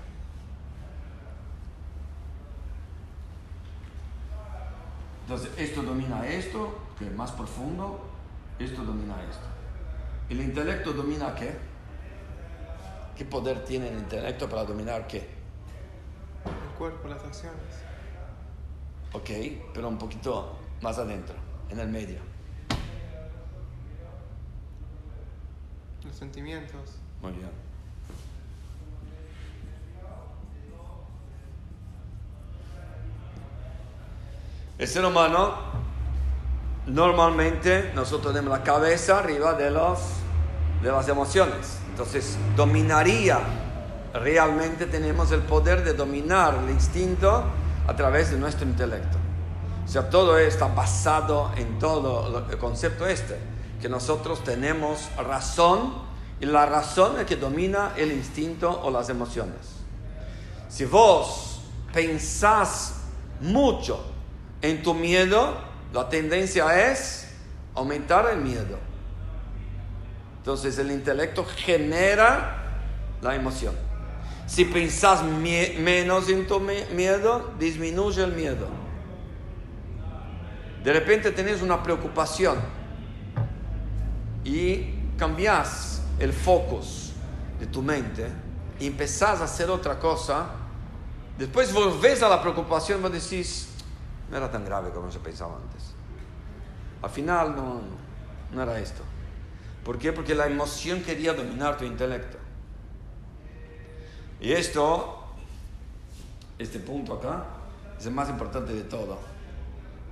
Entonces, 5.23 5.51
esto 5.57 5.83
domina 5.83 6.27
esto, 6.27 6.77
que 7.03 7.09
es 7.09 7.17
más 7.17 7.33
profundo, 7.33 8.01
esto 8.59 8.85
domina 8.85 9.17
esto. 9.29 9.47
¿El 10.29 10.41
intelecto 10.41 10.93
domina 10.93 11.35
qué? 11.35 11.53
¿Qué 13.17 13.25
poder 13.25 13.65
tiene 13.65 13.89
el 13.89 13.99
intelecto 13.99 14.49
para 14.49 14.65
dominar 14.65 15.07
qué? 15.07 15.19
El 16.45 16.79
cuerpo, 16.79 17.09
las 17.09 17.23
acciones. 17.25 17.59
Ok, 19.13 19.31
pero 19.75 19.89
un 19.89 19.99
poquito 19.99 20.57
más 20.81 20.99
adentro, 20.99 21.35
en 21.69 21.81
el 21.81 21.89
medio. 21.89 22.21
Los 26.05 26.17
sentimientos. 26.17 26.99
Muy 27.21 27.33
bien. 27.33 27.51
El 34.79 34.89
ser 34.89 35.05
humano, 35.05 35.72
normalmente 36.87 37.93
nosotros 37.95 38.33
tenemos 38.35 38.59
la 38.59 38.65
cabeza 38.65 39.19
arriba 39.19 39.55
de, 39.55 39.71
los, 39.71 39.99
de 40.83 40.91
las 40.91 41.09
emociones. 41.09 41.79
Entonces, 41.91 42.37
dominaría, 42.57 43.39
realmente 44.15 44.87
tenemos 44.87 45.31
el 45.33 45.41
poder 45.41 45.85
de 45.85 45.95
dominar 45.95 46.59
el 46.65 46.71
instinto 46.71 47.45
a 47.87 47.97
través 47.97 48.31
de 48.31 48.39
nuestro 48.39 48.67
intelecto. 48.67 49.19
O 49.85 49.89
sea, 49.89 50.09
todo 50.09 50.39
está 50.39 50.69
basado 50.69 51.51
en 51.57 51.79
todo 51.79 52.47
el 52.49 52.59
concepto 52.59 53.07
este, 53.07 53.39
que 53.81 53.89
nosotros 53.89 54.43
tenemos 54.45 55.09
razón 55.17 55.95
y 56.41 56.47
la 56.47 56.67
razón 56.67 57.21
es 57.21 57.27
que 57.27 57.37
domina 57.37 57.93
el 57.97 58.13
instinto 58.13 58.81
o 58.83 58.91
las 58.91 59.09
emociones. 59.09 59.83
Si 60.69 60.85
vos 60.85 61.61
pensás 61.93 62.95
mucho 63.41 64.03
en 64.61 64.83
tu 64.83 64.95
miedo, 64.95 65.72
la 65.93 66.09
tendencia 66.09 66.91
es 66.91 67.29
aumentar 67.75 68.31
el 68.31 68.39
miedo. 68.39 68.79
Entonces 70.39 70.79
el 70.79 70.91
intelecto 70.91 71.45
genera 71.45 72.63
la 73.21 73.35
emoción. 73.35 73.75
Si 74.47 74.65
pensás 74.65 75.23
menos 75.23 76.29
en 76.29 76.47
tu 76.47 76.61
miedo, 76.61 77.53
disminuye 77.59 78.25
el 78.25 78.33
miedo. 78.33 78.67
De 80.83 80.93
repente 80.93 81.31
tenés 81.31 81.63
una 81.63 81.83
preocupación 81.83 82.59
y 84.45 84.95
cambias 85.17 86.03
el 86.19 86.33
focus 86.33 87.13
de 87.61 87.67
tu 87.67 87.83
mente 87.83 88.27
y 88.81 88.89
empezás 88.89 89.41
a 89.41 89.45
hacer 89.45 89.71
otra 89.71 89.99
cosa, 90.01 90.47
después 91.39 91.73
volvés 91.73 92.23
a 92.23 92.29
la 92.29 92.43
preocupación 92.43 93.01
y 93.07 93.09
decís, 93.11 93.69
no 94.29 94.37
era 94.37 94.51
tan 94.51 94.65
grave 94.65 94.91
como 94.91 95.11
se 95.13 95.21
pensaba 95.21 95.57
antes. 95.57 95.72
Al 97.03 97.11
final 97.11 97.57
no, 97.57 98.63
era 98.63 98.79
esto. 98.79 99.03
¿Por 99.85 99.99
qué? 99.99 100.13
Porque 100.13 100.35
la 100.35 100.47
emoción 100.47 101.03
quería 101.03 101.35
dominar 101.35 101.77
tu 101.77 101.85
intelecto. 101.85 102.39
Y 104.41 104.53
esto, 104.53 105.25
este 106.59 106.79
punto 106.79 107.15
acá, 107.15 107.45
es 107.99 108.07
el 108.07 108.13
más 108.13 108.29
importante 108.29 108.73
de 108.73 108.83
todo. 108.83 109.19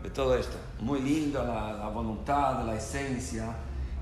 De 0.03 0.11
todo 0.11 0.37
esto. 0.37 0.57
Muy 0.81 1.01
lindo 1.01 1.45
la, 1.45 1.73
la 1.73 1.89
voluntad, 1.89 2.65
la 2.65 2.75
esencia, 2.75 3.55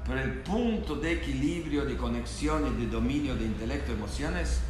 pero 0.07 0.21
el 0.21 0.39
punto 0.39 0.97
de 0.97 1.13
equilibrio, 1.13 1.85
de 1.85 1.97
conexión 1.97 2.67
y 2.67 2.85
de 2.85 2.91
dominio 2.91 3.35
de 3.35 3.45
intelecto 3.45 3.93
y 3.93 3.95
emociones 3.95 4.61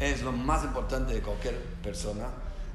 es 0.00 0.22
lo 0.22 0.32
más 0.32 0.64
importante 0.64 1.14
de 1.14 1.22
cualquier 1.22 1.56
persona. 1.82 2.26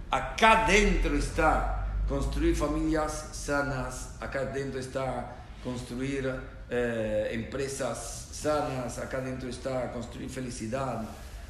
Acá 0.09 0.65
dentro 0.65 1.15
está 1.17 1.82
construir 2.07 2.55
familias 2.55 3.29
sanas, 3.33 4.09
acá 4.19 4.45
dentro 4.45 4.79
está 4.79 5.35
construir 5.63 6.33
eh, 6.69 7.29
empresas 7.31 8.27
sanas, 8.31 8.97
acá 8.97 9.21
dentro 9.21 9.47
está 9.49 9.91
construir 9.91 10.29
felicidad, 10.29 11.03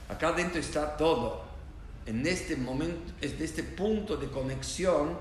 acá 0.07 0.31
dentro 0.31 0.59
está 0.59 0.95
todo. 0.95 1.41
En 2.05 2.25
este 2.27 2.55
momento, 2.55 3.13
es 3.21 3.39
de 3.39 3.45
este 3.45 3.63
punto 3.63 4.17
de 4.17 4.27
conexión 4.27 5.17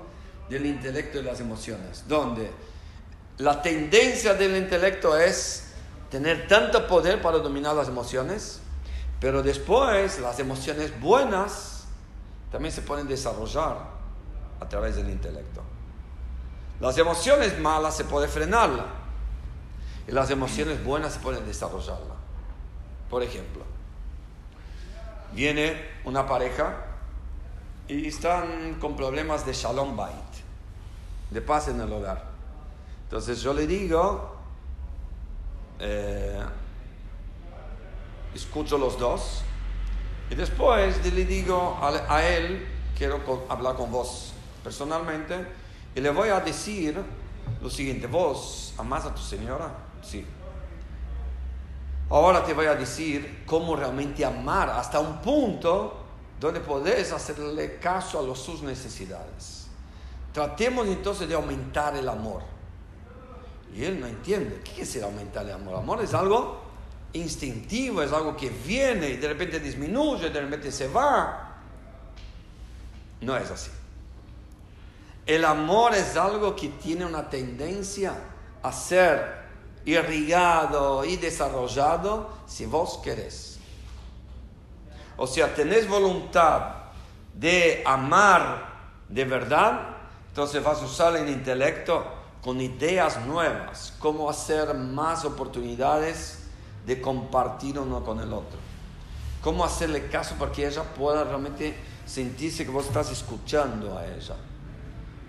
del 0.49 0.65
intelecto 0.65 1.19
y 1.19 1.23
las 1.23 1.39
emociones, 1.39 2.03
donde 2.07 2.51
la 3.37 3.61
tendencia 3.61 4.33
del 4.33 4.57
intelecto 4.57 5.17
es 5.17 5.69
tener 6.11 6.47
tanto 6.47 6.85
poder 6.87 7.21
para 7.21 7.39
dominar 7.39 7.75
las 7.75 7.87
emociones, 7.87 8.59
pero 9.19 9.41
después 9.41 10.19
las 10.19 10.37
emociones 10.39 10.99
buenas 10.99 11.85
también 12.51 12.71
se 12.71 12.81
pueden 12.81 13.07
desarrollar 13.07 13.92
a 14.63 14.69
través 14.69 14.95
del 14.95 15.09
intelecto. 15.09 15.61
Las 16.79 16.97
emociones 16.97 17.59
malas 17.59 17.95
se 17.95 18.05
puede 18.05 18.27
frenarla 18.27 18.85
y 20.07 20.11
las 20.11 20.29
emociones 20.29 20.83
buenas 20.83 21.13
se 21.13 21.19
pueden 21.19 21.45
desarrollarla. 21.45 22.15
Por 23.09 23.23
ejemplo, 23.23 23.63
viene 25.33 25.75
una 26.05 26.25
pareja 26.25 26.85
y 27.87 28.07
están 28.07 28.75
con 28.79 28.95
problemas 28.95 29.45
de 29.45 29.53
shalom 29.53 29.95
bait, 29.95 30.13
de 31.29 31.41
paz 31.41 31.67
en 31.67 31.81
el 31.81 31.91
hogar. 31.91 32.23
Entonces 33.03 33.41
yo 33.41 33.53
le 33.53 33.67
digo, 33.67 34.35
eh, 35.79 36.41
escucho 38.33 38.77
los 38.77 38.97
dos 38.97 39.43
y 40.29 40.35
después 40.35 41.05
le 41.13 41.25
digo 41.25 41.77
a, 41.81 42.23
él, 42.23 42.67
quiero 42.97 43.45
hablar 43.49 43.75
con 43.75 43.91
vos 43.91 44.32
personalmente 44.63 45.45
y 45.95 46.01
le 46.01 46.09
voy 46.09 46.29
a 46.29 46.39
decir 46.39 46.97
lo 47.61 47.69
siguiente, 47.69 48.07
vos 48.07 48.73
amás 48.77 49.05
a 49.05 49.13
tu 49.13 49.21
señora, 49.21 49.71
sí. 50.01 50.25
Ahora 52.09 52.43
te 52.43 52.53
voy 52.53 52.65
a 52.65 52.75
decir 52.75 53.43
cómo 53.45 53.75
realmente 53.75 54.23
amar 54.23 54.69
hasta 54.69 54.99
un 54.99 55.21
punto 55.21 55.97
donde 56.39 56.59
podés 56.59 57.11
hacerle 57.11 57.79
caso 57.79 58.19
a 58.19 58.21
los, 58.21 58.39
sus 58.39 58.61
necesidades. 58.61 59.67
Tratemos 60.31 60.87
entonces 60.87 61.27
de 61.27 61.35
aumentar 61.35 61.95
el 61.95 62.09
amor. 62.09 62.41
Y 63.73 63.83
él 63.83 63.99
no 63.99 64.07
entiende. 64.07 64.61
¿Qué 64.63 64.81
es 64.81 64.95
el 64.95 65.03
aumentar 65.03 65.45
el 65.45 65.53
amor? 65.53 65.73
El 65.73 65.79
amor 65.79 66.03
es 66.03 66.13
algo 66.13 66.61
instintivo, 67.13 68.01
es 68.01 68.11
algo 68.11 68.35
que 68.35 68.49
viene 68.49 69.09
y 69.09 69.17
de 69.17 69.27
repente 69.27 69.59
disminuye, 69.59 70.29
de 70.29 70.41
repente 70.41 70.71
se 70.71 70.87
va. 70.87 71.57
No 73.21 73.37
es 73.37 73.49
así. 73.49 73.71
El 75.25 75.45
amor 75.45 75.95
es 75.95 76.17
algo 76.17 76.55
que 76.55 76.69
tiene 76.69 77.05
una 77.05 77.29
tendencia 77.29 78.13
a 78.61 78.71
ser 78.71 79.43
irrigado 79.85 81.05
y 81.05 81.17
desarrollado 81.17 82.29
si 82.45 82.65
vos 82.65 82.99
querés. 83.03 83.57
O 85.17 85.27
sea, 85.27 85.53
tenés 85.53 85.87
voluntad 85.87 86.75
de 87.33 87.83
amar 87.85 88.73
de 89.07 89.25
verdad, 89.25 89.97
entonces 90.29 90.63
vas 90.63 90.81
a 90.81 90.85
usar 90.85 91.15
el 91.15 91.29
intelecto 91.29 92.03
con 92.41 92.59
ideas 92.59 93.25
nuevas, 93.25 93.93
cómo 93.99 94.29
hacer 94.29 94.73
más 94.73 95.23
oportunidades 95.23 96.39
de 96.85 96.99
compartir 96.99 97.79
uno 97.79 98.03
con 98.03 98.19
el 98.19 98.33
otro. 98.33 98.57
Cómo 99.41 99.63
hacerle 99.63 100.07
caso 100.07 100.35
para 100.35 100.51
que 100.51 100.65
ella 100.65 100.83
pueda 100.83 101.23
realmente 101.23 101.75
sentirse 102.05 102.65
que 102.65 102.71
vos 102.71 102.87
estás 102.87 103.11
escuchando 103.11 103.97
a 103.97 104.05
ella. 104.05 104.35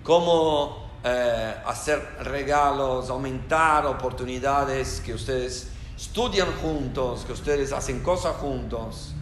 Cómo 0.05 0.85
eh, 1.03 1.55
hacer 1.67 2.01
regalos, 2.21 3.11
aumentar 3.11 3.87
oportunidades, 3.87 5.03
que 5.05 5.15
ustedes 5.15 5.73
estudian 5.97 6.53
juntos, 6.63 7.25
que 7.25 7.33
ustedes 7.33 7.73
hacen 7.73 8.01
cosas 8.01 8.37
juntos. 8.37 9.15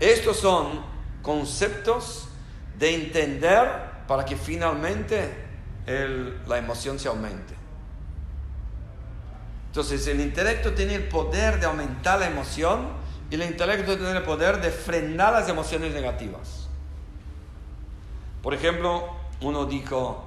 Estos 0.00 0.38
son 0.38 0.80
conceptos 1.22 2.28
de 2.78 2.94
entender 2.94 3.68
para 4.08 4.24
que 4.24 4.34
finalmente 4.34 5.46
la 6.46 6.58
emoción 6.58 6.98
se 6.98 7.08
aumente. 7.08 7.54
Entonces 9.68 10.06
el 10.06 10.20
intelecto 10.20 10.72
tiene 10.74 10.96
el 10.96 11.08
poder 11.08 11.58
de 11.58 11.66
aumentar 11.66 12.18
la 12.18 12.26
emoción 12.26 12.88
y 13.30 13.36
el 13.36 13.42
intelecto 13.42 13.96
tiene 13.96 14.18
el 14.18 14.22
poder 14.22 14.60
de 14.60 14.70
frenar 14.70 15.32
las 15.32 15.48
emociones 15.48 15.94
negativas. 15.94 16.68
Por 18.42 18.52
ejemplo, 18.52 19.21
uno 19.42 19.64
dijo, 19.66 20.24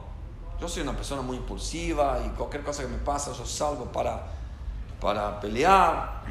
yo 0.60 0.68
soy 0.68 0.84
una 0.84 0.94
persona 0.94 1.22
muy 1.22 1.38
impulsiva 1.38 2.20
y 2.26 2.30
cualquier 2.30 2.64
cosa 2.64 2.84
que 2.84 2.90
me 2.90 2.98
pasa 2.98 3.32
yo 3.34 3.46
salgo 3.46 3.86
para, 3.92 4.24
para 5.02 5.40
pelear. 5.40 6.22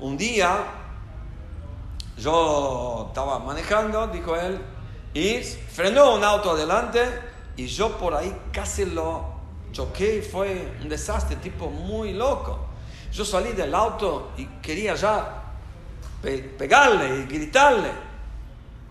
Un 0.00 0.16
día 0.16 0.64
yo 2.16 3.06
estaba 3.08 3.38
manejando, 3.38 4.06
dijo 4.08 4.36
él, 4.36 4.60
y 5.14 5.38
frenó 5.42 6.14
un 6.14 6.24
auto 6.24 6.50
adelante 6.52 7.00
y 7.56 7.66
yo 7.66 7.96
por 7.96 8.14
ahí 8.14 8.34
casi 8.52 8.84
lo 8.84 9.24
choqué 9.72 10.18
y 10.18 10.22
fue 10.22 10.76
un 10.82 10.88
desastre, 10.88 11.36
tipo 11.36 11.68
muy 11.70 12.12
loco. 12.12 12.66
Yo 13.12 13.24
salí 13.24 13.52
del 13.52 13.74
auto 13.74 14.32
y 14.36 14.44
quería 14.60 14.94
ya 14.94 15.42
pe- 16.20 16.38
pegarle 16.58 17.20
y 17.20 17.26
gritarle. 17.26 17.90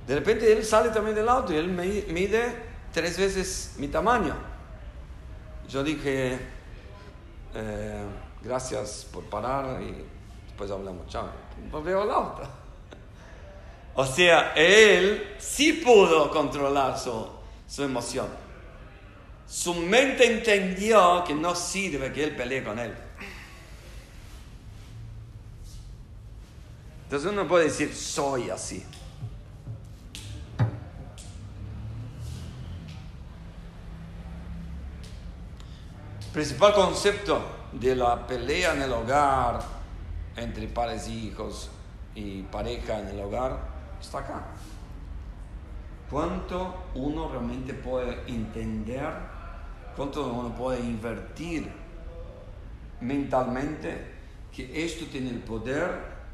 De 0.08 0.16
repente 0.16 0.52
él 0.52 0.64
sale 0.66 0.90
también 0.90 1.16
del 1.16 1.28
auto 1.30 1.54
y 1.54 1.58
él 1.58 1.68
me 1.68 1.86
mide 1.86 2.67
tres 2.98 3.16
veces 3.16 3.74
mi 3.78 3.90
tamaño. 3.90 4.36
Yo 5.70 5.84
dije, 5.84 6.40
eh, 7.54 8.04
gracias 8.42 9.06
por 9.14 9.24
parar 9.26 9.80
y 9.84 10.04
después 10.48 10.72
hablamos, 10.72 11.06
chao. 11.06 11.30
Volvió 11.70 12.02
al 12.02 12.10
auto. 12.10 12.42
O 13.94 14.04
sea, 14.04 14.54
él 14.56 15.36
sí 15.38 15.74
pudo 15.74 16.32
controlar 16.32 16.98
su, 16.98 17.28
su 17.68 17.84
emoción. 17.84 18.30
Su 19.48 19.76
mente 19.76 20.26
entendió 20.26 21.24
que 21.24 21.36
no 21.36 21.54
sirve 21.54 22.12
que 22.12 22.24
él 22.24 22.36
pelee 22.36 22.64
con 22.64 22.80
él. 22.80 22.96
Entonces 27.04 27.32
uno 27.32 27.48
puede 27.48 27.66
decir, 27.66 27.94
soy 27.94 28.50
así. 28.50 28.84
Principal 36.38 36.76
concepto 36.76 37.42
de 37.72 37.96
la 37.96 38.28
pelea 38.28 38.76
en 38.76 38.84
el 38.84 38.94
hogar 38.94 39.60
entre 40.36 40.68
padres 40.68 41.08
y 41.08 41.30
hijos 41.30 41.72
y 42.14 42.44
pareja 42.44 43.00
en 43.00 43.08
el 43.08 43.20
hogar 43.22 43.58
está 44.00 44.20
acá. 44.20 44.46
¿Cuánto 46.12 46.76
uno 46.94 47.28
realmente 47.30 47.74
puede 47.74 48.22
entender? 48.28 49.12
¿Cuánto 49.96 50.32
uno 50.32 50.56
puede 50.56 50.80
invertir 50.82 51.72
mentalmente 53.02 54.14
que 54.56 54.86
esto 54.86 55.08
tiene 55.12 55.32
el 55.32 55.40
poder 55.40 55.90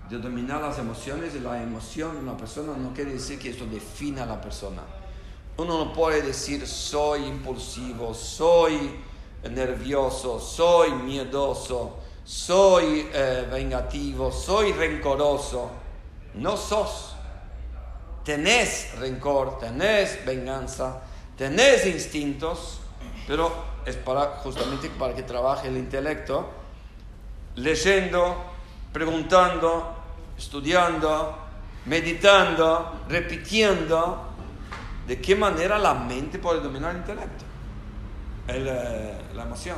de 0.10 0.18
dominar 0.18 0.60
las 0.60 0.80
emociones 0.80 1.34
y 1.34 1.40
la 1.40 1.64
emoción 1.64 2.16
de 2.16 2.24
una 2.24 2.36
persona 2.36 2.74
no 2.76 2.94
quiere 2.94 3.14
decir 3.14 3.40
que 3.40 3.52
esto 3.52 3.66
define 3.68 4.20
a 4.20 4.26
la 4.26 4.42
persona. 4.42 4.82
Uno 5.56 5.86
no 5.86 5.94
puede 5.94 6.22
decir 6.22 6.68
soy 6.68 7.24
impulsivo, 7.24 8.14
soy 8.14 9.00
nervioso, 9.50 10.40
soy 10.40 10.92
miedoso, 10.92 11.98
soy 12.24 13.10
eh, 13.14 13.48
vengativo, 13.52 14.32
soy 14.32 14.72
rencoroso. 14.74 15.70
No 16.36 16.58
sos. 16.58 17.16
Tenés 18.24 18.98
rencor, 19.00 19.60
tenés 19.60 20.26
venganza, 20.26 21.02
tenés 21.38 21.86
instintos, 21.86 22.80
pero 23.28 23.52
es 23.86 23.98
para, 23.98 24.38
justamente 24.38 24.90
para 24.90 25.14
que 25.14 25.24
trabaje 25.24 25.68
el 25.68 25.78
intelecto, 25.78 26.50
leyendo, 27.56 28.36
preguntando, 28.94 29.96
estudiando, 30.38 31.38
meditando, 31.86 33.02
repitiendo, 33.10 34.30
de 35.06 35.20
qué 35.20 35.36
manera 35.36 35.78
la 35.78 35.94
mente 35.94 36.40
puede 36.40 36.62
dominar 36.62 36.92
el 36.92 37.02
intelecto, 37.02 37.44
el, 38.48 38.68
eh, 38.68 39.22
la 39.34 39.44
emoción. 39.44 39.78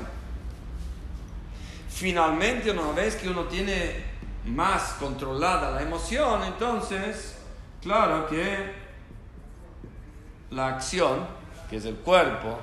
Finalmente, 1.89 2.71
una 2.71 2.91
vez 2.91 3.15
que 3.15 3.29
uno 3.29 3.45
tiene 3.45 4.03
más 4.45 4.93
controlada 4.99 5.71
la 5.71 5.81
emoción, 5.81 6.43
entonces, 6.43 7.37
claro 7.81 8.27
que 8.27 8.73
la 10.51 10.67
acción, 10.67 11.25
que 11.69 11.77
es 11.77 11.85
el 11.85 11.95
cuerpo, 11.95 12.57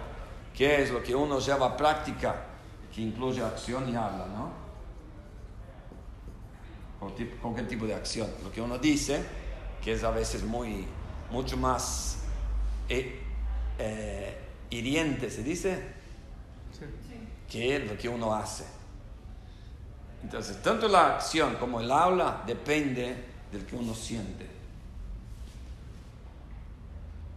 que 0.54 0.82
es 0.82 0.90
lo 0.90 1.02
que 1.02 1.14
uno 1.14 1.38
lleva 1.38 1.66
a 1.66 1.76
práctica, 1.76 2.44
que 2.94 3.00
incluye 3.00 3.42
acción 3.42 3.88
y 3.88 3.96
habla, 3.96 4.26
¿no? 4.26 4.62
¿Con, 7.40 7.54
qué 7.54 7.62
tipo 7.62 7.86
de 7.86 7.94
acción? 7.94 8.28
Lo 8.44 8.52
que 8.52 8.60
uno 8.60 8.78
dice, 8.78 9.24
que 9.82 9.94
es 9.94 10.04
a 10.04 10.10
veces 10.10 10.44
muy, 10.44 10.86
mucho 11.30 11.56
más 11.56 12.18
eh, 12.88 13.20
eh, 13.78 14.41
hiriente, 14.76 15.30
¿se 15.30 15.42
dice? 15.42 15.82
Sí. 16.78 16.86
que 17.50 17.76
es 17.76 17.86
lo 17.90 17.96
que 17.98 18.08
uno 18.08 18.34
hace. 18.34 18.64
Entonces, 20.22 20.62
tanto 20.62 20.88
la 20.88 21.16
acción 21.16 21.56
como 21.56 21.80
el 21.80 21.90
habla 21.90 22.42
depende 22.46 23.14
del 23.52 23.66
que 23.66 23.76
uno 23.76 23.94
siente. 23.94 24.46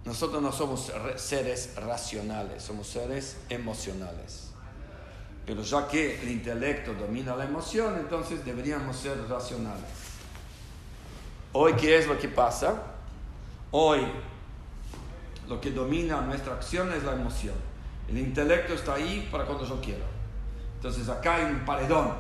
Nosotros 0.06 0.42
no 0.42 0.52
somos 0.52 0.94
re- 0.94 1.18
seres 1.18 1.76
racionales, 1.76 2.62
somos 2.64 2.88
seres 2.88 3.38
emocionales. 3.50 4.52
Pero 5.46 5.64
ya 5.64 5.88
que 5.88 6.22
el 6.22 6.30
intelecto 6.32 6.94
domina 6.94 7.36
la 7.36 7.46
emoción, 7.46 7.98
entonces 7.98 8.46
deberíamos 8.46 8.96
ser 8.98 9.18
racionales. 9.28 9.86
Hoy, 11.54 11.74
¿qué 11.74 11.98
es 11.98 12.08
lo 12.08 12.18
que 12.20 12.28
pasa? 12.30 12.82
Hoy, 13.72 14.02
lo 15.48 15.62
que 15.62 15.72
domina 15.72 16.22
nuestra 16.22 16.54
acción 16.54 16.92
es 16.94 17.04
la 17.04 17.14
emoción. 17.14 17.56
El 18.10 18.18
intelecto 18.18 18.74
está 18.74 18.96
ahí 18.96 19.28
para 19.32 19.46
cuando 19.46 19.66
yo 19.66 19.80
quiero. 19.82 20.04
Entonces 20.76 21.08
acá 21.10 21.36
hay 21.36 21.46
un 21.46 21.66
paredón. 21.66 22.12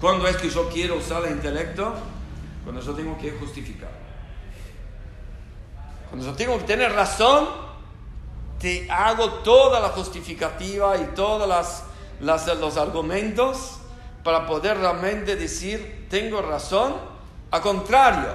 ¿Cuándo 0.00 0.26
es 0.26 0.36
que 0.36 0.48
yo 0.48 0.68
quiero 0.70 0.96
usar 0.96 1.24
el 1.26 1.32
intelecto? 1.32 1.94
Cuando 2.64 2.80
yo 2.80 2.92
tengo 2.94 3.18
que 3.18 3.32
justificar. 3.32 3.90
Cuando 6.08 6.26
yo 6.26 6.32
tengo 6.34 6.58
que 6.58 6.64
tener 6.64 6.92
razón, 6.92 7.46
te 8.58 8.90
hago 8.90 9.28
toda 9.44 9.78
la 9.80 9.88
justificativa 9.90 10.96
y 10.98 11.04
todos 11.14 11.48
las, 11.48 11.84
las- 12.20 12.46
los 12.58 12.76
argumentos 12.76 13.76
para 14.24 14.46
poder 14.46 14.78
realmente 14.78 15.36
decir, 15.36 16.06
tengo 16.10 16.42
razón. 16.42 16.94
Al 17.50 17.60
contrario, 17.60 18.34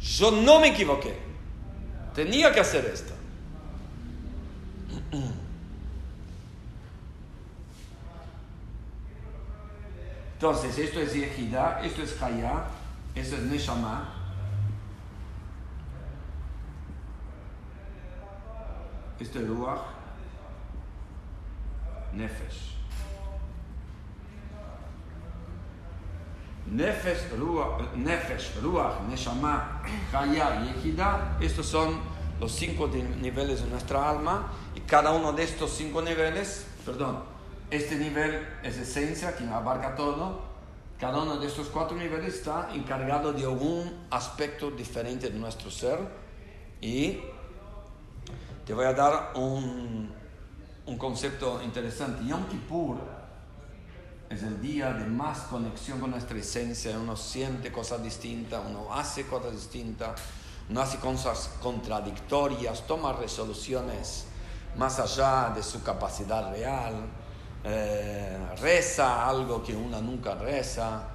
yo 0.00 0.30
no 0.30 0.60
me 0.60 0.68
equivoqué. 0.68 1.31
Tenía 2.14 2.52
que 2.52 2.60
hacer 2.60 2.84
esto. 2.86 3.12
Entonces, 10.34 10.76
esto 10.76 11.00
es 11.00 11.14
Yehida, 11.14 11.80
esto 11.84 12.02
es 12.02 12.20
Haya, 12.20 12.64
esto 13.14 13.36
es 13.36 13.42
Neshama. 13.42 14.08
Esto 19.20 19.38
es 19.38 19.46
Ruach, 19.46 19.82
Nefesh. 22.12 22.81
Nefesh, 26.72 27.28
Ruach, 27.38 27.94
Nefesh, 27.94 28.56
Ruach, 28.62 29.02
Neshama, 29.08 29.82
Haya 30.12 30.62
y 30.62 30.72
Yehida, 30.72 31.36
estos 31.38 31.66
son 31.66 32.00
los 32.40 32.50
cinco 32.52 32.88
niveles 32.88 33.62
de 33.62 33.68
nuestra 33.68 34.08
alma 34.08 34.50
y 34.74 34.80
cada 34.80 35.12
uno 35.12 35.32
de 35.34 35.42
estos 35.44 35.70
cinco 35.72 36.00
niveles, 36.00 36.66
perdón, 36.86 37.18
este 37.70 37.96
nivel 37.96 38.48
es 38.62 38.78
esencia, 38.78 39.36
que 39.36 39.44
abarca 39.44 39.94
todo, 39.94 40.40
cada 40.98 41.22
uno 41.22 41.38
de 41.38 41.46
estos 41.46 41.68
cuatro 41.68 41.96
niveles 41.96 42.36
está 42.36 42.70
encargado 42.72 43.34
de 43.34 43.44
algún 43.44 44.06
aspecto 44.10 44.70
diferente 44.70 45.28
de 45.28 45.38
nuestro 45.38 45.70
ser. 45.70 45.98
Y 46.80 47.20
te 48.64 48.72
voy 48.72 48.86
a 48.86 48.92
dar 48.92 49.32
un, 49.34 50.10
un 50.86 50.98
concepto 50.98 51.60
interesante. 51.62 52.24
Yom 52.24 52.46
Kippur 52.46 52.98
es 54.32 54.42
el 54.42 54.60
día 54.60 54.92
de 54.92 55.04
más 55.04 55.40
conexión 55.40 56.00
con 56.00 56.10
nuestra 56.10 56.38
esencia. 56.38 56.98
Uno 56.98 57.16
siente 57.16 57.70
cosas 57.70 58.02
distintas, 58.02 58.62
uno 58.68 58.92
hace 58.92 59.26
cosas 59.26 59.52
distintas, 59.52 60.20
uno 60.70 60.80
hace 60.80 60.98
cosas 60.98 61.50
contradictorias, 61.62 62.86
toma 62.86 63.12
resoluciones 63.12 64.26
más 64.76 64.98
allá 64.98 65.52
de 65.54 65.62
su 65.62 65.82
capacidad 65.82 66.50
real, 66.50 66.94
eh, 67.64 68.38
reza 68.60 69.28
algo 69.28 69.62
que 69.62 69.74
uno 69.76 70.00
nunca 70.00 70.34
reza, 70.34 71.08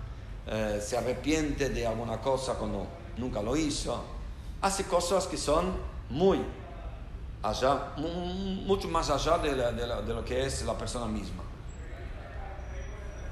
eh, 0.46 0.80
se 0.86 0.98
arrepiente 0.98 1.70
de 1.70 1.88
alguna 1.88 2.22
cosa 2.22 2.54
cuando 2.54 2.86
nunca 3.18 3.42
lo 3.42 3.56
hizo, 3.56 4.04
hace 4.62 4.84
cosas 4.84 5.26
que 5.26 5.38
son 5.38 5.74
muy 6.10 6.40
allá, 7.42 7.94
mu- 7.98 8.08
mucho 8.66 8.88
más 8.90 9.10
allá 9.10 9.40
de 9.40 10.14
lo 10.14 10.24
que 10.24 10.46
es 10.46 10.64
la 10.64 10.78
persona 10.78 11.08
misma. 11.08 11.47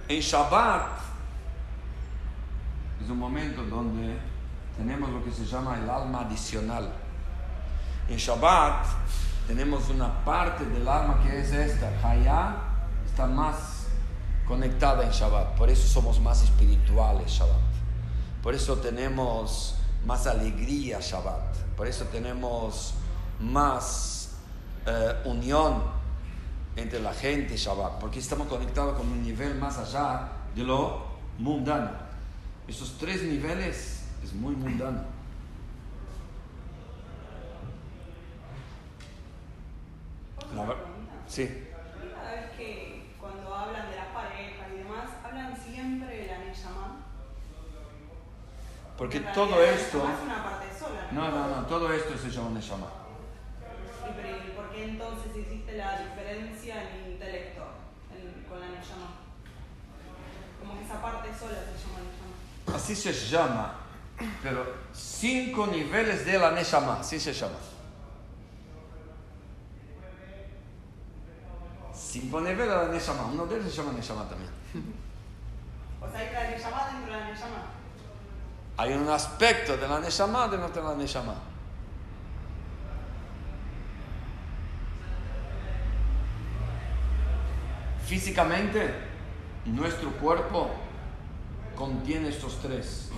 En 0.07 0.19
Shabbat 0.19 0.99
es 3.03 3.09
un 3.09 3.17
momento 3.17 3.63
donde 3.63 4.15
tenemos 4.77 5.09
lo 5.09 5.23
que 5.23 5.31
se 5.31 5.45
llama 5.45 5.79
el 5.79 5.89
alma 5.89 6.21
adicional. 6.21 6.93
En 8.07 8.17
Shabbat 8.17 8.85
tenemos 9.47 9.89
una 9.89 10.23
parte 10.23 10.63
del 10.65 10.87
alma 10.87 11.23
que 11.23 11.39
es 11.39 11.51
esta, 11.51 11.89
Hayá, 12.03 12.55
está 13.03 13.25
más 13.25 13.87
conectada 14.47 15.03
en 15.03 15.09
Shabbat. 15.09 15.55
Por 15.55 15.71
eso 15.71 15.87
somos 15.87 16.19
más 16.19 16.43
espirituales 16.43 17.31
Shabbat. 17.31 17.55
Por 18.43 18.53
eso 18.53 18.77
tenemos 18.77 19.75
más 20.05 20.27
alegría 20.27 20.99
Shabbat. 21.01 21.55
Por 21.75 21.87
eso 21.87 22.05
tenemos 22.05 22.93
más 23.39 24.35
eh, 24.85 25.15
unión 25.25 25.94
entre 26.75 26.99
la 26.99 27.13
gente 27.13 27.55
Shabbat. 27.57 27.99
Porque 27.99 28.19
estamos 28.19 28.47
conectados 28.47 28.97
con 28.97 29.07
un 29.07 29.23
nivel 29.23 29.55
más 29.55 29.77
allá 29.77 30.29
de 30.55 30.63
lo 30.63 31.05
mundano. 31.39 31.91
Esos 32.67 32.97
tres 32.97 33.23
niveles 33.23 34.03
es 34.23 34.33
muy 34.33 34.55
mundano. 34.55 35.01
¿Puedo 40.39 40.55
La 40.55 40.63
hacer 40.63 40.75
ver- 40.75 40.85
una 40.85 40.93
pregunta? 40.93 41.13
Sí. 41.27 41.63
Cada 42.15 42.31
vez 42.31 42.51
que 42.57 43.15
cuando 43.19 43.55
hablan 43.55 43.89
de 43.89 43.95
las 43.95 44.07
parejas 44.07 44.67
y 44.73 44.77
demás, 44.77 45.09
hablan 45.23 45.57
siempre 45.57 46.17
de 46.17 46.27
la 46.27 46.37
Neyamá. 46.39 46.97
Porque 48.97 49.17
En 49.17 49.33
todo 49.33 49.59
la 49.59 49.71
esto... 49.71 49.97
Neyamá 49.97 50.15
es 50.17 50.23
una 50.23 50.43
parte 50.43 50.65
sola. 50.79 51.07
No, 51.11 51.29
no, 51.31 51.47
no, 51.61 51.65
todo 51.67 51.91
esto 51.93 52.17
se 52.17 52.29
llama 52.29 52.49
Neshama. 52.51 52.87
¿Y 54.75 54.81
pero, 54.81 54.91
¿y 54.91 54.97
por 54.97 55.07
qué 55.07 55.15
entonces 55.23 55.31
existe 55.35 55.77
la 55.77 55.99
diferencia 55.99 56.81
en 56.81 57.03
el 57.05 57.11
intelecto 57.13 57.63
en- 58.13 58.43
con 58.49 58.59
la 58.59 58.67
Neyamá? 58.67 59.15
Como 60.59 60.77
que 60.79 60.85
esa 60.85 61.01
parte 61.01 61.29
sola 61.29 61.53
se 61.55 61.87
llama 61.87 61.99
Neyamá. 61.99 62.75
Así 62.77 62.95
se 62.95 63.13
llama, 63.13 63.75
pero 64.41 64.65
cinco 64.93 65.67
niveles 65.67 66.25
de 66.25 66.37
la 66.39 66.51
Neshama, 66.51 66.99
así 66.99 67.19
se 67.19 67.33
llama. 67.33 67.55
Cinco 71.93 72.41
niveles 72.41 72.67
de 72.69 72.75
la 72.75 72.87
Neshama, 72.87 73.25
uno 73.25 73.45
de 73.45 73.57
ellos 73.57 73.71
se 73.71 73.77
llama 73.81 73.93
Neshama 73.93 74.27
también. 74.29 74.51
O 76.01 76.11
sea, 76.11 76.19
hay 76.19 76.31
la 76.33 76.43
Neyamá 76.55 76.89
dentro 76.91 77.13
de 77.13 77.19
la 77.19 77.25
Neyamá. 77.31 77.63
Hay 78.77 78.93
un 78.93 79.09
aspecto 79.09 79.75
de 79.77 79.87
la 79.87 79.99
Neshama 79.99 80.47
dentro 80.49 80.83
de 80.83 80.89
la 80.89 80.95
Neshama. 80.95 81.33
Físicamente, 88.05 88.93
nuestro 89.65 90.11
cuerpo 90.11 90.69
contiene 91.75 92.29
estos 92.29 92.59
tres. 92.61 93.09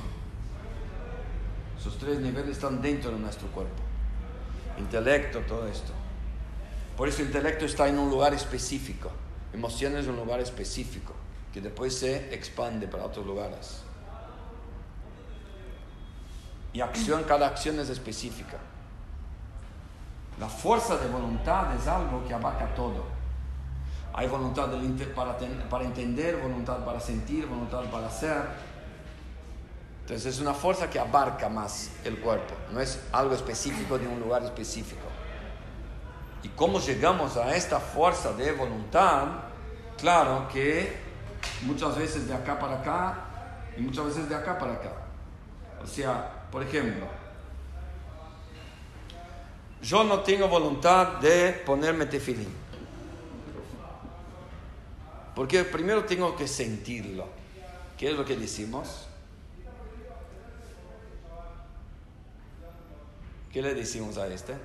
Esos 1.78 1.98
tres 1.98 2.20
niveles 2.20 2.52
están 2.52 2.82
dentro 2.82 3.12
de 3.12 3.20
nuestro 3.20 3.50
cuerpo. 3.50 3.84
Intelecto, 4.78 5.40
todo 5.42 5.68
esto. 5.68 5.92
Por 6.96 7.10
eso 7.10 7.22
el 7.22 7.28
intelecto 7.28 7.66
está 7.66 7.90
en 7.90 8.00
un 8.00 8.10
lugar 8.10 8.34
específico. 8.34 9.12
Emociones 9.54 10.06
en 10.06 10.12
un 10.12 10.18
lugar 10.18 10.40
específico, 10.40 11.14
que 11.54 11.60
después 11.60 11.98
se 11.98 12.34
expande 12.34 12.88
para 12.88 13.06
otros 13.06 13.26
lugares. 13.26 13.82
Y 16.72 16.80
acción, 16.80 17.24
cada 17.26 17.48
acción 17.48 17.78
es 17.80 17.90
específica. 17.90 18.58
La 20.40 20.48
fuerza 20.48 20.98
de 20.98 21.10
voluntad 21.10 21.76
es 21.76 21.88
algo 21.88 22.26
que 22.26 22.34
abarca 22.34 22.74
todo. 22.74 23.17
Hay 24.18 24.28
voluntad 24.28 24.68
para, 25.16 25.38
para 25.70 25.84
entender, 25.84 26.38
voluntad 26.38 26.84
para 26.84 27.00
sentir, 27.00 27.46
voluntad 27.46 27.84
para 27.84 28.08
hacer. 28.08 28.42
Entonces 30.02 30.34
es 30.34 30.42
una 30.42 30.56
fuerza 30.56 30.90
que 30.90 31.00
abarca 31.00 31.50
más 31.50 31.92
el 32.04 32.20
cuerpo, 32.20 32.56
no 32.74 32.80
es 32.80 33.00
algo 33.12 33.36
específico 33.36 34.00
de 34.00 34.08
un 34.08 34.20
lugar 34.20 34.42
específico. 34.44 35.04
¿Y 36.42 36.48
cómo 36.50 36.80
llegamos 36.80 37.38
a 37.38 37.56
esta 37.56 37.80
fuerza 37.80 38.34
de 38.34 38.54
voluntad? 38.54 39.28
Claro 40.00 40.48
que 40.52 40.98
muchas 41.62 41.96
veces 41.96 42.28
de 42.28 42.34
acá 42.34 42.58
para 42.58 42.80
acá 42.80 43.20
y 43.78 43.82
muchas 43.82 44.06
veces 44.06 44.28
de 44.28 44.36
acá 44.36 44.58
para 44.58 44.74
acá. 44.74 44.94
O 45.84 45.86
sea, 45.86 46.48
por 46.52 46.64
ejemplo, 46.64 47.06
yo 49.84 50.04
no 50.04 50.22
tengo 50.22 50.48
voluntad 50.48 51.20
de 51.20 51.52
ponerme 51.64 52.08
tefilín. 52.08 52.67
Porque 55.38 55.64
primero 55.64 56.04
tengo 56.06 56.36
que 56.36 56.48
sentirlo. 56.48 57.28
¿Qué 57.96 58.10
es 58.10 58.18
lo 58.18 58.26
que 58.26 58.36
decimos? 58.36 59.08
¿Qué 63.54 63.62
le 63.62 63.76
decimos 63.76 64.18
a 64.18 64.26
este? 64.30 64.56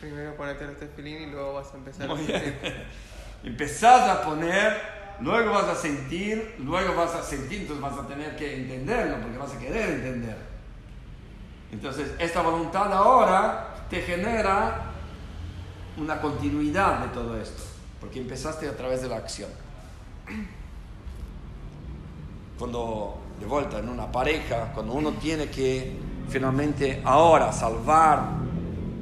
Primero 0.00 0.36
ponete 0.36 0.66
los 0.66 0.76
tefilín 0.78 1.22
y 1.22 1.26
luego 1.26 1.54
vas 1.54 1.72
a 1.72 1.76
empezar 1.76 2.08
Muy 2.08 2.24
a 2.24 2.26
bien. 2.26 2.40
sentir. 2.42 2.84
Empezás 3.44 4.08
a 4.08 4.22
poner, 4.22 4.76
luego 5.20 5.52
vas 5.52 5.68
a 5.68 5.76
sentir, 5.76 6.56
luego 6.58 6.96
vas 6.96 7.14
a 7.14 7.22
sentir, 7.22 7.60
entonces 7.60 7.80
vas 7.80 8.04
a 8.04 8.08
tener 8.08 8.34
que 8.34 8.62
entenderlo, 8.62 9.20
porque 9.20 9.38
vas 9.38 9.52
a 9.52 9.58
querer 9.60 9.90
entender. 9.90 10.36
Entonces, 11.70 12.10
esta 12.18 12.42
voluntad 12.42 12.92
ahora 12.92 13.76
te 13.88 14.02
genera 14.02 14.90
una 15.96 16.20
continuidad 16.20 16.98
de 17.06 17.08
todo 17.14 17.40
esto, 17.40 17.62
porque 18.02 18.18
empezaste 18.18 18.68
a 18.68 18.76
través 18.76 19.00
de 19.00 19.08
la 19.08 19.16
acción. 19.16 19.48
Cuando, 22.58 23.16
de 23.38 23.46
vuelta, 23.46 23.78
en 23.78 23.88
una 23.88 24.10
pareja, 24.10 24.72
cuando 24.74 24.94
uno 24.94 25.12
tiene 25.12 25.48
que 25.48 25.96
finalmente 26.28 27.00
ahora 27.04 27.52
salvar 27.52 28.24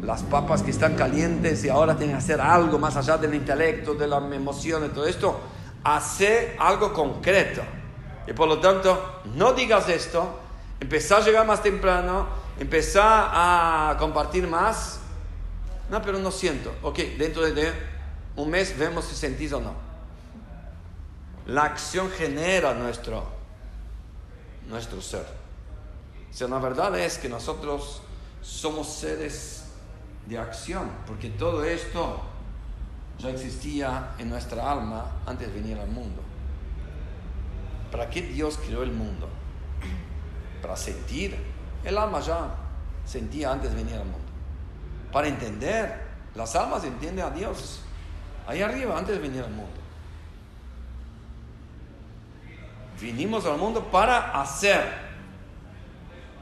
las 0.02 0.22
papas 0.24 0.62
que 0.62 0.70
están 0.70 0.96
calientes 0.96 1.64
y 1.64 1.70
ahora 1.70 1.96
tiene 1.96 2.12
que 2.12 2.18
hacer 2.18 2.42
algo 2.42 2.78
más 2.78 2.94
allá 2.94 3.16
del 3.16 3.34
intelecto, 3.34 3.94
de 3.94 4.06
la 4.06 4.18
emoción, 4.18 4.82
de 4.82 4.90
todo 4.90 5.06
esto, 5.06 5.40
hace 5.82 6.54
algo 6.58 6.92
concreto. 6.92 7.62
Y 8.26 8.34
por 8.34 8.48
lo 8.48 8.60
tanto, 8.60 9.22
no 9.34 9.54
digas 9.54 9.88
esto, 9.88 10.40
empezá 10.78 11.16
a 11.16 11.20
llegar 11.20 11.46
más 11.46 11.62
temprano, 11.62 12.26
empezá 12.58 13.90
a 13.90 13.96
compartir 13.96 14.46
más. 14.46 15.00
No, 15.88 16.02
pero 16.02 16.18
no 16.18 16.30
siento. 16.30 16.70
Ok, 16.82 16.98
dentro 17.16 17.42
de 17.42 17.52
un 18.40 18.50
mes 18.50 18.76
vemos 18.78 19.04
si 19.04 19.14
sentís 19.14 19.52
o 19.52 19.60
no. 19.60 19.74
La 21.46 21.64
acción 21.64 22.10
genera 22.10 22.74
nuestro, 22.74 23.26
nuestro 24.68 25.00
ser. 25.02 25.26
O 26.30 26.32
sea, 26.32 26.48
la 26.48 26.58
verdad 26.58 26.98
es 26.98 27.18
que 27.18 27.28
nosotros 27.28 28.02
somos 28.40 28.88
seres 28.88 29.64
de 30.26 30.38
acción, 30.38 30.90
porque 31.06 31.28
todo 31.30 31.64
esto 31.64 32.20
ya 33.18 33.30
existía 33.30 34.14
en 34.18 34.30
nuestra 34.30 34.70
alma 34.70 35.06
antes 35.26 35.48
de 35.48 35.60
venir 35.60 35.78
al 35.78 35.88
mundo. 35.88 36.22
¿Para 37.90 38.08
qué 38.08 38.22
Dios 38.22 38.58
creó 38.64 38.82
el 38.82 38.92
mundo? 38.92 39.28
Para 40.62 40.76
sentir. 40.76 41.36
El 41.82 41.98
alma 41.98 42.20
ya 42.20 42.54
sentía 43.04 43.52
antes 43.52 43.70
de 43.70 43.76
venir 43.76 43.94
al 43.94 44.04
mundo. 44.04 44.18
Para 45.12 45.26
entender. 45.26 46.08
Las 46.36 46.54
almas 46.54 46.84
entienden 46.84 47.24
a 47.24 47.30
Dios 47.30 47.80
ahí 48.50 48.62
arriba 48.62 48.98
antes 48.98 49.14
de 49.14 49.20
venir 49.20 49.42
al 49.42 49.50
mundo. 49.50 49.80
Vinimos 53.00 53.46
al 53.46 53.56
mundo 53.56 53.90
para 53.90 54.40
hacer 54.40 54.82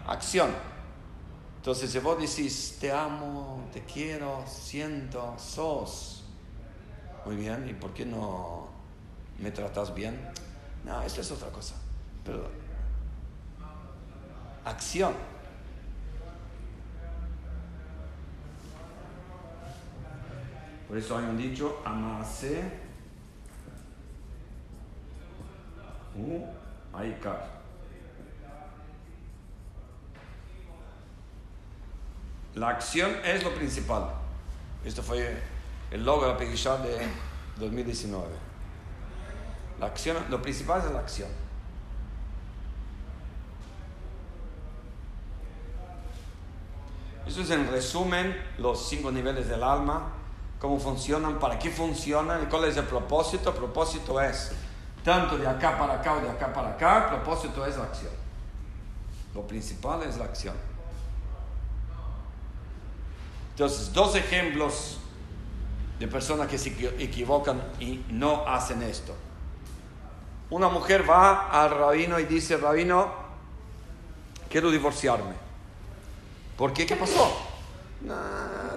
acción. 0.07 0.51
Entonces, 1.59 1.91
si 1.91 1.99
vos 1.99 2.19
decís, 2.19 2.79
te 2.81 2.91
amo, 2.91 3.69
te 3.73 3.85
quiero, 3.85 4.43
siento, 4.47 5.35
sos, 5.39 6.25
muy 7.27 7.37
bien, 7.37 7.69
¿y 7.69 7.75
por 7.75 7.93
qué 7.93 8.07
no 8.07 8.69
me 9.39 9.51
tratas 9.51 9.95
bien? 9.95 10.19
No, 10.85 11.03
esto 11.03 11.21
es 11.21 11.31
otra 11.31 11.51
cosa. 11.51 11.75
Pero, 12.25 12.49
acción. 14.65 15.13
Por 20.89 20.97
eso 20.97 21.19
hay 21.19 21.25
un 21.25 21.37
dicho, 21.37 21.83
amarse, 21.85 22.63
u 26.17 26.45
aikar. 26.97 27.59
La 32.55 32.71
acción 32.71 33.13
es 33.23 33.45
lo 33.45 33.55
principal. 33.55 34.11
Esto 34.85 35.03
fue 35.03 35.41
el 35.91 36.05
logo 36.05 36.23
de 36.23 36.33
la 36.33 36.39
Pegishá 36.39 36.79
de 36.79 37.07
2019. 37.59 38.27
La 39.79 39.87
acción, 39.87 40.17
lo 40.31 40.41
principal 40.41 40.83
es 40.85 40.91
la 40.91 41.01
acción. 41.01 41.29
Eso 47.27 47.43
es 47.43 47.51
en 47.51 47.71
resumen 47.71 48.35
los 48.57 48.89
cinco 48.89 49.13
niveles 49.13 49.49
del 49.49 49.63
alma, 49.63 50.18
cómo 50.61 50.79
funcionan, 50.79 51.39
para 51.39 51.59
qué 51.59 51.71
funcionan 51.71 52.47
cuál 52.47 52.65
es 52.65 52.77
el 52.77 52.85
propósito. 52.85 53.51
El 53.51 53.57
propósito 53.57 54.21
es 54.21 54.53
tanto 55.05 55.39
de 55.39 55.47
acá 55.47 55.79
para 55.79 55.95
acá 55.95 56.15
o 56.15 56.21
de 56.21 56.29
acá 56.29 56.53
para 56.53 56.71
acá, 56.71 57.05
el 57.05 57.21
propósito 57.21 57.65
es 57.65 57.77
la 57.77 57.85
acción. 57.85 58.13
Lo 59.35 59.47
principal 59.47 60.03
es 60.03 60.17
la 60.19 60.25
acción. 60.25 60.55
Entonces, 63.51 63.93
dos 63.93 64.15
ejemplos 64.15 64.99
de 65.99 66.07
personas 66.07 66.49
que 66.49 66.59
se 66.59 66.71
equivocan 67.03 67.61
y 67.81 68.05
no 68.11 68.47
hacen 68.47 68.83
esto. 68.83 69.15
Una 70.51 70.69
mujer 70.69 71.09
va 71.09 71.51
al 71.51 71.71
rabino 71.71 72.19
y 72.19 72.25
dice, 72.25 72.57
rabino, 72.57 73.13
quiero 74.49 74.71
divorciarme. 74.71 75.35
¿Por 76.57 76.73
qué? 76.73 76.87
¿Qué 76.87 76.97
pasó? 76.97 77.37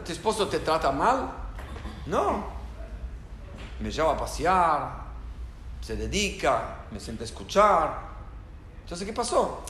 ¿Tu 0.05 0.11
esposo 0.11 0.47
te 0.47 0.59
trata 0.59 0.91
mal? 0.91 1.40
No. 2.05 2.45
Me 3.79 3.91
lleva 3.91 4.13
a 4.13 4.17
pasear, 4.17 5.01
se 5.81 5.95
dedica, 5.95 6.85
me 6.91 6.99
siente 6.99 7.23
a 7.23 7.25
escuchar. 7.25 8.11
Entonces, 8.83 9.07
¿qué 9.07 9.13
pasó? 9.13 9.63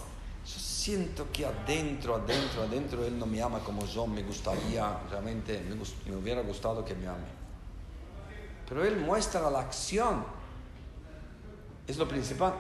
Yo 0.46 0.60
siento 0.60 1.28
que 1.32 1.46
adentro, 1.46 2.16
adentro, 2.16 2.64
adentro 2.64 3.06
Él 3.06 3.18
no 3.18 3.26
me 3.26 3.42
ama 3.42 3.60
como 3.60 3.86
yo 3.86 4.08
me 4.08 4.24
gustaría, 4.24 5.00
realmente 5.10 5.62
me, 5.62 5.76
me 6.12 6.18
hubiera 6.18 6.42
gustado 6.42 6.84
que 6.84 6.96
me 6.96 7.08
ame. 7.08 7.28
Pero 8.68 8.84
Él 8.84 8.98
muestra 8.98 9.50
la 9.50 9.60
acción. 9.60 10.26
Es 11.88 11.98
lo 11.98 12.08
principal. 12.08 12.54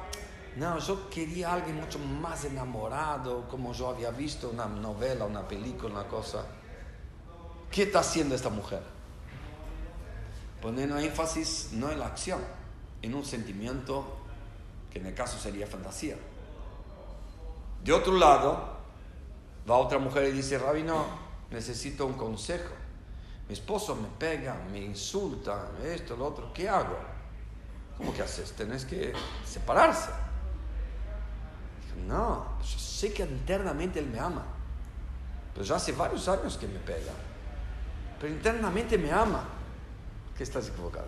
No, 0.57 0.77
yo 0.79 1.09
quería 1.09 1.49
a 1.49 1.53
alguien 1.53 1.77
mucho 1.77 1.97
más 1.97 2.43
enamorado, 2.43 3.47
como 3.47 3.73
yo 3.73 3.89
había 3.89 4.11
visto 4.11 4.49
una 4.49 4.65
novela, 4.65 5.25
una 5.25 5.47
película, 5.47 5.93
una 5.93 6.07
cosa. 6.07 6.45
¿Qué 7.71 7.83
está 7.83 7.99
haciendo 7.99 8.35
esta 8.35 8.49
mujer? 8.49 8.83
Poniendo 10.61 10.97
énfasis 10.99 11.69
no 11.73 11.89
en 11.91 11.99
la 11.99 12.05
acción, 12.05 12.39
en 13.01 13.15
un 13.15 13.25
sentimiento 13.25 14.05
que 14.91 14.99
en 14.99 15.07
el 15.07 15.13
caso 15.13 15.39
sería 15.39 15.65
fantasía. 15.65 16.17
De 17.83 17.91
otro 17.91 18.13
lado, 18.13 18.77
va 19.69 19.77
otra 19.77 19.97
mujer 19.97 20.25
y 20.29 20.33
dice, 20.33 20.59
Rabino, 20.59 21.05
necesito 21.49 22.05
un 22.05 22.13
consejo. 22.13 22.73
Mi 23.47 23.53
esposo 23.53 23.95
me 23.95 24.07
pega, 24.19 24.55
me 24.71 24.79
insulta, 24.79 25.71
esto, 25.83 26.15
lo 26.15 26.27
otro, 26.27 26.53
¿qué 26.53 26.69
hago? 26.69 26.97
¿Cómo 27.97 28.13
que 28.13 28.21
haces? 28.21 28.51
Tenés 28.53 28.85
que 28.85 29.13
separarse. 29.45 30.09
No, 32.07 32.57
yo 32.61 32.79
sé 32.79 33.13
que 33.13 33.23
internamente 33.23 33.99
él 33.99 34.07
me 34.07 34.19
ama, 34.19 34.43
pero 35.53 35.65
ya 35.65 35.75
hace 35.75 35.91
varios 35.91 36.27
años 36.27 36.57
que 36.57 36.67
me 36.67 36.79
pega. 36.79 37.11
Pero 38.19 38.33
internamente 38.33 38.97
me 38.97 39.11
ama. 39.11 39.43
¿Qué 40.37 40.43
estás 40.43 40.69
equivocada? 40.69 41.07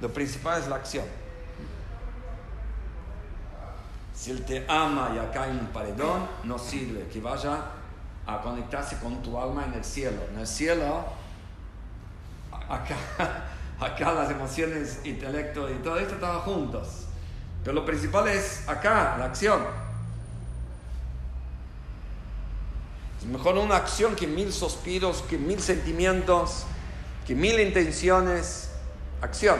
Lo 0.00 0.12
principal 0.12 0.60
es 0.60 0.68
la 0.68 0.76
acción. 0.76 1.04
Si 4.14 4.30
él 4.30 4.44
te 4.44 4.64
ama 4.68 5.12
y 5.14 5.18
acá 5.18 5.44
hay 5.44 5.50
un 5.52 5.66
paredón, 5.68 6.26
no 6.44 6.58
sirve 6.58 7.06
que 7.08 7.20
vaya 7.20 7.62
a 8.26 8.40
conectarse 8.40 8.98
con 8.98 9.22
tu 9.22 9.38
alma 9.40 9.64
en 9.64 9.74
el 9.74 9.84
cielo. 9.84 10.20
En 10.32 10.40
el 10.40 10.46
cielo, 10.46 11.04
acá, 12.68 12.96
acá 13.80 14.12
las 14.12 14.30
emociones, 14.30 15.00
intelecto 15.04 15.70
y 15.70 15.74
todo 15.74 15.98
esto 15.98 16.14
estaban 16.14 16.40
juntos. 16.40 17.06
Pero 17.62 17.74
lo 17.74 17.86
principal 17.86 18.28
es 18.28 18.68
acá, 18.68 19.16
la 19.18 19.26
acción. 19.26 19.62
Es 23.20 23.26
mejor 23.26 23.56
una 23.56 23.76
acción 23.76 24.14
que 24.14 24.26
mil 24.26 24.52
suspiros, 24.52 25.22
que 25.22 25.38
mil 25.38 25.60
sentimientos, 25.60 26.64
que 27.28 27.34
mil 27.34 27.60
intenciones. 27.60 28.70
Acción. 29.20 29.58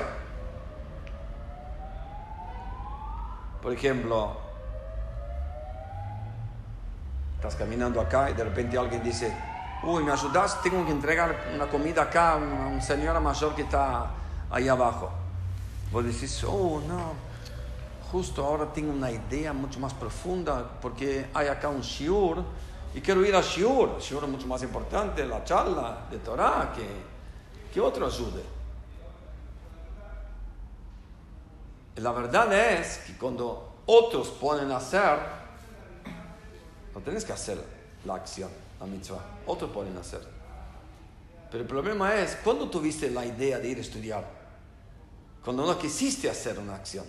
Por 3.60 3.72
ejemplo, 3.74 4.38
estás 7.36 7.56
caminando 7.56 8.00
acá 8.00 8.30
y 8.30 8.34
de 8.34 8.44
repente 8.44 8.78
alguien 8.78 9.02
dice, 9.02 9.36
uy, 9.82 10.02
¿me 10.02 10.12
ayudas? 10.12 10.62
Tengo 10.62 10.86
que 10.86 10.92
entregar 10.92 11.50
una 11.54 11.66
comida 11.66 12.04
acá 12.04 12.32
a 12.32 12.36
una 12.36 12.80
señora 12.80 13.20
mayor 13.20 13.54
que 13.54 13.62
está 13.62 14.12
ahí 14.48 14.68
abajo. 14.68 15.10
Vos 15.92 16.04
decís, 16.06 16.42
oh, 16.44 16.80
no, 16.88 17.12
justo 18.10 18.46
ahora 18.46 18.72
tengo 18.72 18.92
una 18.92 19.10
idea 19.10 19.52
mucho 19.52 19.78
más 19.78 19.92
profunda 19.92 20.64
porque 20.80 21.26
hay 21.34 21.48
acá 21.48 21.68
un 21.68 21.82
shiur 21.82 22.42
y 22.94 23.02
quiero 23.02 23.26
ir 23.26 23.34
al 23.34 23.44
shiur. 23.44 23.98
Shiur 23.98 24.24
es 24.24 24.30
mucho 24.30 24.46
más 24.46 24.62
importante, 24.62 25.26
la 25.26 25.44
charla 25.44 26.06
de 26.10 26.18
Torah, 26.18 26.72
que, 26.74 27.17
que 27.72 27.80
otro 27.80 28.06
ayude. 28.06 28.42
La 31.96 32.12
verdad 32.12 32.52
es 32.52 32.98
que 32.98 33.16
cuando 33.16 33.82
otros 33.86 34.28
ponen 34.28 34.70
a 34.70 34.76
hacer, 34.76 35.18
no 36.94 37.00
tienes 37.00 37.24
que 37.24 37.32
hacer 37.32 37.62
la 38.04 38.14
acción, 38.14 38.50
la 38.78 38.86
mitzvah. 38.86 39.24
Otros 39.46 39.70
pueden 39.70 39.96
hacer. 39.96 40.20
Pero 41.50 41.62
el 41.62 41.68
problema 41.68 42.14
es, 42.14 42.36
¿cuándo 42.36 42.68
tuviste 42.68 43.10
la 43.10 43.24
idea 43.24 43.58
de 43.58 43.68
ir 43.68 43.78
a 43.78 43.80
estudiar? 43.80 44.24
Cuando 45.44 45.66
no 45.66 45.78
quisiste 45.78 46.28
hacer 46.28 46.58
una 46.58 46.74
acción. 46.74 47.06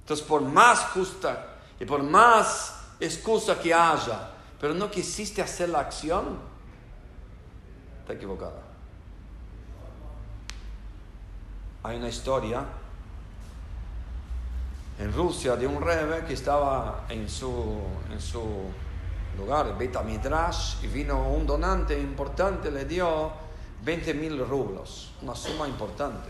Entonces, 0.00 0.26
por 0.26 0.40
más 0.40 0.80
justa 0.92 1.58
y 1.78 1.84
por 1.84 2.02
más 2.02 2.74
excusa 2.98 3.60
que 3.60 3.72
haya, 3.74 4.30
pero 4.60 4.74
no 4.74 4.90
quisiste 4.90 5.42
hacer 5.42 5.68
la 5.68 5.80
acción, 5.80 6.38
está 8.00 8.14
equivocada. 8.14 8.67
Hay 11.88 11.96
una 11.96 12.10
historia 12.10 12.62
en 14.98 15.10
Rusia 15.10 15.56
de 15.56 15.66
un 15.66 15.80
rebe 15.80 16.22
que 16.26 16.34
estaba 16.34 17.06
en 17.08 17.26
su, 17.30 17.80
en 18.12 18.20
su 18.20 18.44
lugar, 19.38 19.74
Beta 19.78 20.02
Midrash, 20.02 20.84
y 20.84 20.88
vino 20.88 21.30
un 21.30 21.46
donante 21.46 21.98
importante, 21.98 22.70
le 22.70 22.84
dio 22.84 23.32
20 23.86 24.12
mil 24.12 24.46
rublos, 24.46 25.14
una 25.22 25.34
suma 25.34 25.66
importante. 25.66 26.28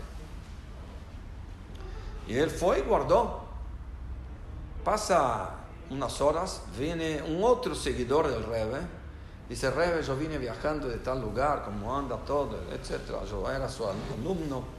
Y 2.25 2.37
él 2.37 2.49
fue 2.49 2.79
y 2.79 2.83
guardó. 2.83 3.43
Pasa 4.85 5.55
unas 5.89 6.21
horas, 6.21 6.61
viene 6.77 7.21
un 7.21 7.43
otro 7.43 7.75
seguidor 7.75 8.29
del 8.29 8.45
Rebe, 8.45 8.79
dice, 9.49 9.69
Rebe, 9.71 10.03
yo 10.03 10.15
vine 10.15 10.37
viajando 10.37 10.87
de 10.87 10.99
tal 10.99 11.19
lugar, 11.19 11.63
cómo 11.65 11.97
anda 11.97 12.15
todo, 12.15 12.61
etc. 12.71 13.29
Yo 13.29 13.51
era 13.51 13.67
su 13.67 13.85
alumno. 13.85 14.78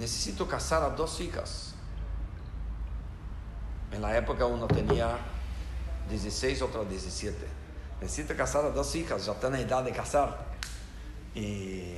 Necesito 0.00 0.48
casar 0.48 0.82
a 0.82 0.88
dos 0.88 1.20
hijas. 1.20 1.74
En 3.92 4.00
la 4.00 4.16
época 4.16 4.46
uno 4.46 4.66
tenía 4.66 5.18
16, 6.08 6.62
otro 6.62 6.86
17. 6.86 7.36
Necesito 8.00 8.34
casar 8.34 8.64
a 8.64 8.70
dos 8.70 8.94
hijas, 8.94 9.26
ya 9.26 9.32
está 9.32 9.48
en 9.48 9.56
edad 9.56 9.84
de 9.84 9.92
casar. 9.92 10.46
Y 11.34 11.96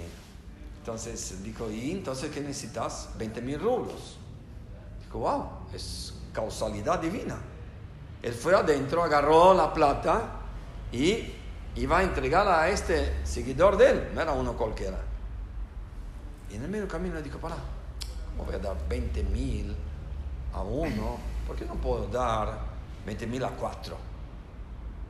entonces 0.79 1.45
dijo, 1.45 1.71
¿y 1.71 1.93
entonces 1.93 2.33
qué 2.33 2.41
necesitas? 2.41 3.11
20 3.19 3.41
mil 3.41 3.61
rublos. 3.61 4.19
Dijo, 5.05 5.21
wow, 5.21 5.47
es 5.73 6.15
causalidad 6.33 6.99
divina. 6.99 7.39
Él 8.21 8.33
fue 8.33 8.53
adentro, 8.57 9.05
agarró 9.05 9.55
la 9.55 9.73
plata 9.73 10.41
y 10.91 11.33
iba 11.77 11.99
a 11.99 12.03
entregarla 12.03 12.63
a 12.63 12.69
este 12.69 13.25
seguidor 13.25 13.77
de 13.77 13.91
él, 13.91 14.11
no 14.13 14.21
era 14.21 14.33
uno 14.33 14.57
cualquiera. 14.57 14.99
Y 16.51 16.57
en 16.57 16.65
el 16.65 16.69
medio 16.69 16.89
camino 16.89 17.15
le 17.15 17.23
dijo, 17.23 17.39
para, 17.39 17.57
¿cómo 18.37 18.45
voy 18.45 18.55
a 18.55 18.59
dar 18.59 18.77
20 18.89 19.23
mil 19.25 19.75
a 20.53 20.63
uno? 20.63 21.19
¿Por 21.47 21.57
qué 21.57 21.65
no 21.65 21.75
puedo 21.75 22.07
dar 22.09 22.59
20 23.07 23.27
mil 23.27 23.45
a 23.45 23.51
cuatro? 23.51 23.97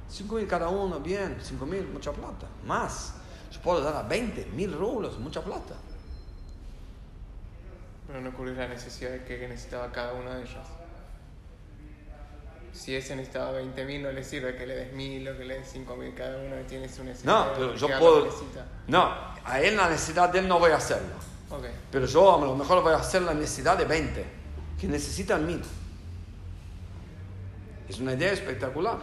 5 0.09 0.35
mil 0.35 0.47
cada 0.47 0.69
uno, 0.69 1.01
bien, 1.01 1.39
5 1.41 1.65
mil, 1.67 1.87
mucha 1.89 2.13
plata. 2.13 2.47
Más, 2.67 3.15
yo 3.51 3.61
puedo 3.61 3.81
dar 3.81 3.97
a 3.97 4.03
20 4.03 4.47
mil 4.55 4.73
rublos, 4.73 5.19
mucha 5.19 5.43
plata. 5.43 5.75
Pero 8.07 8.21
no 8.21 8.33
cubrir 8.33 8.57
la 8.57 8.69
necesidad 8.69 9.11
de 9.11 9.25
que 9.25 9.49
necesitaba 9.49 9.91
cada 9.91 10.13
uno 10.13 10.31
de 10.35 10.43
ellos. 10.43 10.67
Si 12.73 12.95
ese 12.97 13.17
necesitaba 13.17 13.61
20.000 13.61 14.03
no 14.03 14.13
le 14.13 14.25
sirve 14.25 14.57
que 14.57 14.67
le 14.67 14.75
des 14.75 14.95
1.000 14.95 15.35
o 15.35 15.37
que 15.37 15.45
le 15.45 15.59
des 15.59 15.75
5.000 15.75 16.15
cada 16.15 16.39
uno 16.39 16.57
tiene 16.67 16.89
su 16.89 17.05
necesidad. 17.05 17.47
No, 17.47 17.53
pero 17.55 17.75
yo 17.75 17.87
puedo. 17.99 18.29
No, 18.89 19.15
a 19.45 19.61
él 19.61 19.77
la 19.77 19.91
necesidad 19.91 20.31
de 20.31 20.41
él 20.41 20.49
no 20.49 20.59
voy 20.59 20.73
a 20.73 20.77
hacerlo. 20.77 21.15
Pero 21.91 22.07
yo 22.07 22.37
a 22.37 22.47
lo 22.47 22.57
mejor 22.57 22.83
voy 22.83 22.93
a 22.93 22.97
hacer 22.97 23.23
la 23.23 23.35
necesidad 23.35 23.77
de 23.77 23.85
20, 23.85 24.25
que 24.81 24.89
necesitan 24.89 25.47
mil. 25.47 25.63
Es 27.89 27.99
una 28.01 28.15
idea 28.15 28.33
espectacular. 28.33 28.99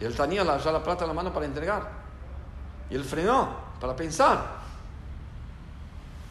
Él 0.00 0.16
tenía 0.16 0.42
la- 0.42 0.58
ya 0.58 0.72
la 0.72 0.82
plata 0.82 1.04
en 1.04 1.08
la 1.08 1.14
mano 1.14 1.32
para 1.32 1.46
entregar. 1.46 1.88
Y 2.90 2.94
él 2.96 3.04
frenó 3.04 3.54
para 3.80 3.94
pensar. 3.94 4.60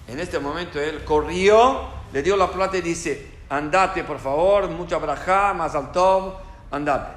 En 0.08 0.20
este 0.20 0.40
momento 0.40 0.80
él 0.80 1.06
corrió, 1.06 1.88
le 2.12 2.22
dio 2.22 2.36
la 2.36 2.52
plata 2.52 2.78
y 2.78 2.82
dice, 2.82 3.40
andate 3.50 4.04
por 4.04 4.20
favor, 4.20 4.68
mucha 4.68 4.98
braja, 4.98 5.54
más 5.54 5.74
alto, 5.74 6.38
andate. 6.70 7.16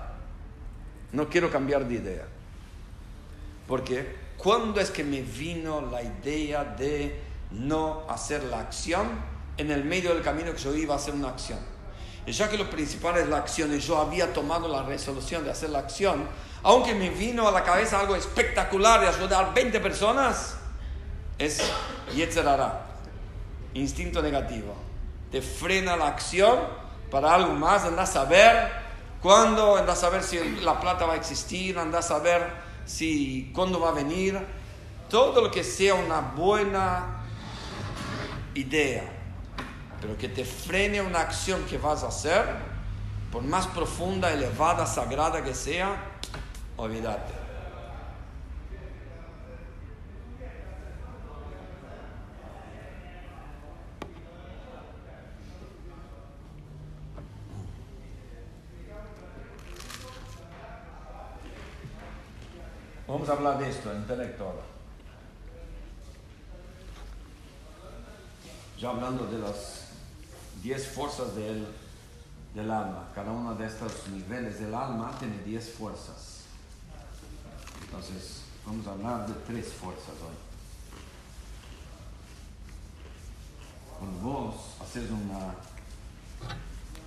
No 1.12 1.28
quiero 1.28 1.51
cambiar 1.51 1.84
de 1.86 1.95
idea. 1.95 2.24
Porque 3.66 4.16
¿cuándo 4.45 4.78
es 4.78 4.90
que 4.90 5.03
me 5.03 5.22
vino 5.22 5.80
la 5.80 6.03
idea 6.03 6.64
de 6.64 7.18
no 7.51 8.05
hacer 8.11 8.45
la 8.45 8.61
acción 8.61 9.09
en 9.57 9.70
el 9.70 9.84
medio 9.84 10.12
del 10.12 10.22
camino 10.22 10.53
que 10.53 10.59
yo 10.59 10.74
iba 10.74 10.92
a 10.92 10.99
hacer 10.99 11.14
una 11.14 11.30
acción? 11.30 11.59
Y 12.26 12.32
ya 12.32 12.51
que 12.51 12.59
lo 12.59 12.68
principal 12.68 13.16
es 13.16 13.26
la 13.26 13.38
acción 13.38 13.74
y 13.74 13.80
yo 13.80 13.99
había 13.99 14.34
tomado 14.34 14.68
la 14.68 14.82
resolución 14.82 15.45
de 15.45 15.51
hacer 15.51 15.70
la 15.70 15.78
acción, 15.78 16.28
aunque 16.62 16.95
me 16.95 17.09
vino 17.09 17.49
a 17.49 17.53
la 17.53 17.64
cabeza 17.64 17.99
algo 17.99 18.16
espectacular 18.16 19.01
de 19.01 19.09
ayudar 19.09 19.55
20 19.55 19.80
personas, 19.80 20.57
es 21.38 21.62
Yetzerara, 22.14 22.84
instinto 23.72 24.20
negativo. 24.20 24.74
Te 25.32 25.40
frena 25.40 25.97
la 25.97 26.09
acción 26.09 26.59
para 27.11 27.34
algo 27.34 27.55
más, 27.55 27.84
andas 27.84 28.11
a 28.11 28.12
saber 28.12 28.72
cuándo, 29.22 29.76
andas 29.76 29.99
a 29.99 30.01
saber 30.03 30.22
si 30.22 30.38
la 30.61 30.78
plata 30.78 31.07
va 31.07 31.14
a 31.14 31.16
existir, 31.16 31.78
andas 31.78 32.11
a 32.11 32.18
saber 32.18 32.64
si 32.87 33.51
cuándo 33.55 33.80
va 33.80 33.91
a 33.91 33.93
venir. 33.93 34.39
Todo 35.09 35.41
lo 35.43 35.51
que 35.51 35.62
sea 35.62 35.95
una 35.95 36.20
buena 36.20 37.22
idea, 38.55 39.05
pero 40.01 40.16
que 40.16 40.28
te 40.28 40.45
frene 40.45 41.01
una 41.01 41.20
acción 41.20 41.64
que 41.64 41.78
vas 41.78 42.03
a 42.03 42.09
hacer, 42.09 42.45
por 43.30 43.43
más 43.43 43.66
profunda, 43.68 44.32
elevada, 44.32 44.87
sagrada 44.87 45.43
que 45.45 45.55
sea, 45.55 45.97
olvídate. 46.76 47.43
Vamos 63.07 63.29
a 63.29 63.33
hablar 63.33 63.59
de 63.59 63.69
esto, 63.69 63.91
el 63.91 63.99
intelecto 63.99 64.45
ahora. 64.45 64.63
Ya 68.79 68.91
hablando 68.91 69.27
de 69.27 69.39
las 69.39 69.89
10 70.63 70.89
fuerzas 70.89 71.37
del, 71.37 71.67
del 72.55 72.71
alma. 72.71 73.11
Cada 73.15 73.31
uno 73.31 73.55
de 73.55 73.67
estos 73.67 74.09
niveles 74.09 74.59
del 74.59 74.75
alma 74.75 75.13
tiene 75.19 75.39
10 75.45 75.71
fuerzas. 75.73 76.45
Entonces, 77.83 78.43
vamos 78.65 78.87
a 78.87 78.93
hablar 78.93 79.27
de 79.27 79.35
tres 79.47 79.73
fuerzas 79.73 80.09
hoy. 80.09 80.35
Cuando 83.99 84.19
vos 84.21 84.55
haces 84.83 85.11
una, 85.11 85.55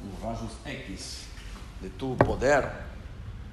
un 0.03 0.21
rayos 0.23 0.51
X 0.63 1.23
de 1.81 1.89
tu 1.89 2.15
poder, 2.17 2.71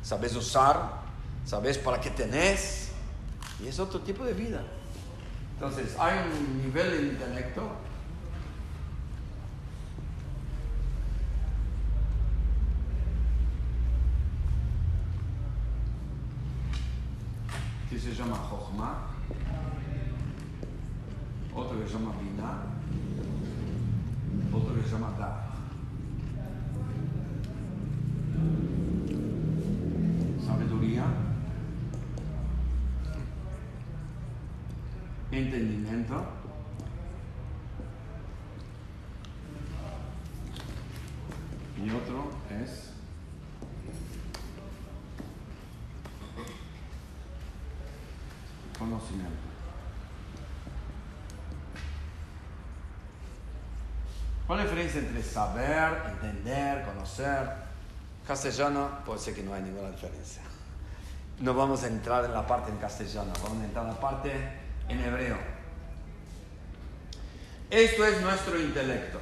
sabes 0.02 0.36
usar, 0.36 1.03
sabes 1.44 1.78
para 1.78 2.00
qué 2.00 2.10
tenés, 2.10 2.90
y 3.62 3.68
es 3.68 3.78
otro 3.78 4.00
tipo 4.00 4.24
de 4.24 4.32
vida. 4.32 4.62
Entonces, 5.54 5.96
hay 5.98 6.18
un 6.18 6.62
nivel 6.62 6.90
de 6.90 7.02
intelecto 7.12 7.70
que 17.88 17.98
se 17.98 18.12
llama 18.14 18.36
Jochma. 18.36 19.13
Entendimiento, 35.46 36.24
y 41.82 41.90
otro 41.90 42.30
es 42.50 42.90
conocimiento. 48.78 49.30
¿Cuál 54.46 54.60
es 54.60 54.66
la 54.66 54.70
diferencia 54.70 55.00
entre 55.00 55.22
saber, 55.22 56.02
entender, 56.12 56.84
conocer? 56.84 57.50
Castellano, 58.26 58.88
puede 59.04 59.18
ser 59.18 59.34
que 59.34 59.42
no 59.42 59.54
hay 59.54 59.62
ninguna 59.62 59.90
diferencia. 59.90 60.42
No 61.40 61.54
vamos 61.54 61.82
a 61.82 61.88
entrar 61.88 62.24
en 62.24 62.32
la 62.32 62.46
parte 62.46 62.70
en 62.70 62.78
castellano, 62.78 63.32
vamos 63.42 63.62
a 63.62 63.64
entrar 63.64 63.84
en 63.86 63.90
la 63.92 64.00
parte 64.00 64.63
en 64.88 65.00
hebreo. 65.00 65.36
Esto 67.70 68.04
es 68.06 68.20
nuestro 68.20 68.60
intelecto. 68.60 69.18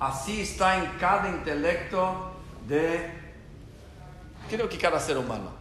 Así 0.00 0.40
está 0.42 0.82
en 0.82 0.98
cada 0.98 1.28
intelecto 1.28 2.32
de, 2.66 3.08
creo 4.50 4.68
que 4.68 4.78
cada 4.78 4.98
ser 4.98 5.18
humano. 5.18 5.52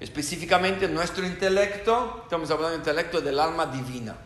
Específicamente 0.00 0.88
nuestro 0.88 1.24
intelecto, 1.26 2.22
estamos 2.24 2.50
hablando 2.50 2.70
del 2.70 2.80
intelecto 2.80 3.20
del 3.20 3.38
alma 3.38 3.66
divina. 3.66 4.16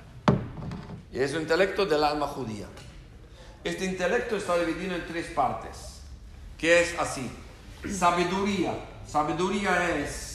Y 1.12 1.18
es 1.18 1.34
un 1.34 1.42
intelecto 1.42 1.84
del 1.84 2.02
alma 2.04 2.26
judía. 2.26 2.66
Este 3.64 3.84
intelecto 3.84 4.36
está 4.36 4.56
dividido 4.58 4.94
en 4.94 5.06
tres 5.06 5.26
partes, 5.26 6.00
que 6.58 6.80
es 6.80 6.98
así. 6.98 7.30
Sabiduría. 7.90 8.74
Sabiduría 9.06 9.96
es 9.98 10.31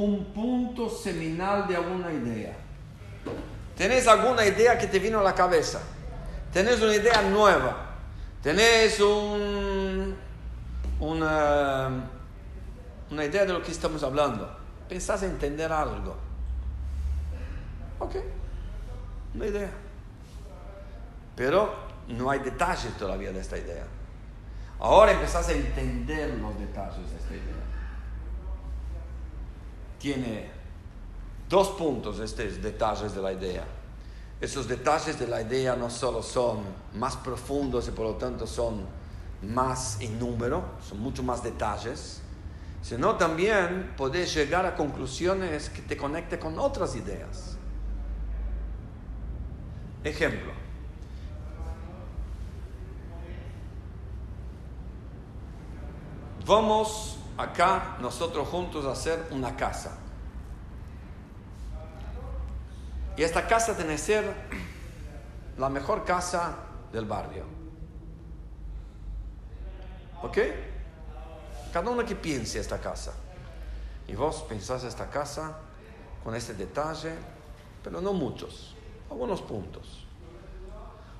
un 0.00 0.24
punto 0.32 0.88
seminal 0.88 1.68
de 1.68 1.76
alguna 1.76 2.10
idea. 2.10 2.56
¿Tenés 3.76 4.06
alguna 4.08 4.44
idea 4.46 4.78
que 4.78 4.86
te 4.86 4.98
vino 4.98 5.20
a 5.20 5.22
la 5.22 5.34
cabeza? 5.34 5.80
¿Tenés 6.52 6.80
una 6.80 6.94
idea 6.94 7.22
nueva? 7.22 7.96
¿Tenés 8.42 8.98
un, 9.00 10.16
una, 11.00 11.90
una 13.10 13.24
idea 13.24 13.44
de 13.44 13.52
lo 13.52 13.62
que 13.62 13.70
estamos 13.70 14.02
hablando? 14.02 14.56
¿Pensás 14.88 15.22
entender 15.22 15.70
algo? 15.70 16.16
Ok, 17.98 18.16
una 19.34 19.46
idea. 19.46 19.70
Pero 21.36 21.74
no 22.08 22.30
hay 22.30 22.38
detalles 22.38 22.96
todavía 22.96 23.32
de 23.32 23.40
esta 23.40 23.58
idea. 23.58 23.84
Ahora 24.78 25.12
empezás 25.12 25.48
a 25.50 25.52
entender 25.52 26.38
los 26.38 26.58
detalles 26.58 27.10
de 27.10 27.16
esta 27.16 27.34
idea. 27.34 27.60
Tiene 30.00 30.50
dos 31.48 31.68
puntos 31.68 32.18
estos 32.18 32.60
detalles 32.62 33.14
de 33.14 33.22
la 33.22 33.32
idea. 33.32 33.64
Esos 34.40 34.66
detalles 34.66 35.18
de 35.18 35.28
la 35.28 35.42
idea 35.42 35.76
no 35.76 35.90
solo 35.90 36.22
son 36.22 36.64
más 36.94 37.16
profundos 37.16 37.86
y 37.86 37.90
por 37.90 38.06
lo 38.06 38.14
tanto 38.14 38.46
son 38.46 38.86
más 39.42 40.00
en 40.00 40.18
número, 40.18 40.64
son 40.88 41.00
mucho 41.00 41.22
más 41.22 41.42
detalles, 41.42 42.22
sino 42.82 43.16
también 43.16 43.92
podés 43.96 44.34
llegar 44.34 44.64
a 44.64 44.74
conclusiones 44.74 45.68
que 45.68 45.82
te 45.82 45.96
conecten 45.96 46.40
con 46.40 46.58
otras 46.58 46.96
ideas. 46.96 47.58
Ejemplo. 50.02 50.52
Vamos 56.46 57.19
acá 57.40 57.96
nosotros 58.00 58.48
juntos 58.48 58.84
a 58.84 58.92
hacer 58.92 59.28
una 59.30 59.56
casa. 59.56 59.98
Y 63.16 63.22
esta 63.22 63.46
casa 63.46 63.76
tiene 63.76 63.92
que 63.92 63.98
ser 63.98 64.34
la 65.58 65.68
mejor 65.68 66.04
casa 66.04 66.56
del 66.92 67.04
barrio. 67.04 67.44
¿Ok? 70.22 70.38
Cada 71.72 71.90
uno 71.90 72.04
que 72.04 72.14
piense 72.14 72.58
esta 72.58 72.78
casa. 72.78 73.12
Y 74.06 74.14
vos 74.14 74.44
pensás 74.48 74.84
esta 74.84 75.08
casa 75.08 75.58
con 76.24 76.34
este 76.34 76.54
detalle, 76.54 77.14
pero 77.82 78.00
no 78.00 78.12
muchos, 78.12 78.74
algunos 79.10 79.40
puntos. 79.42 80.06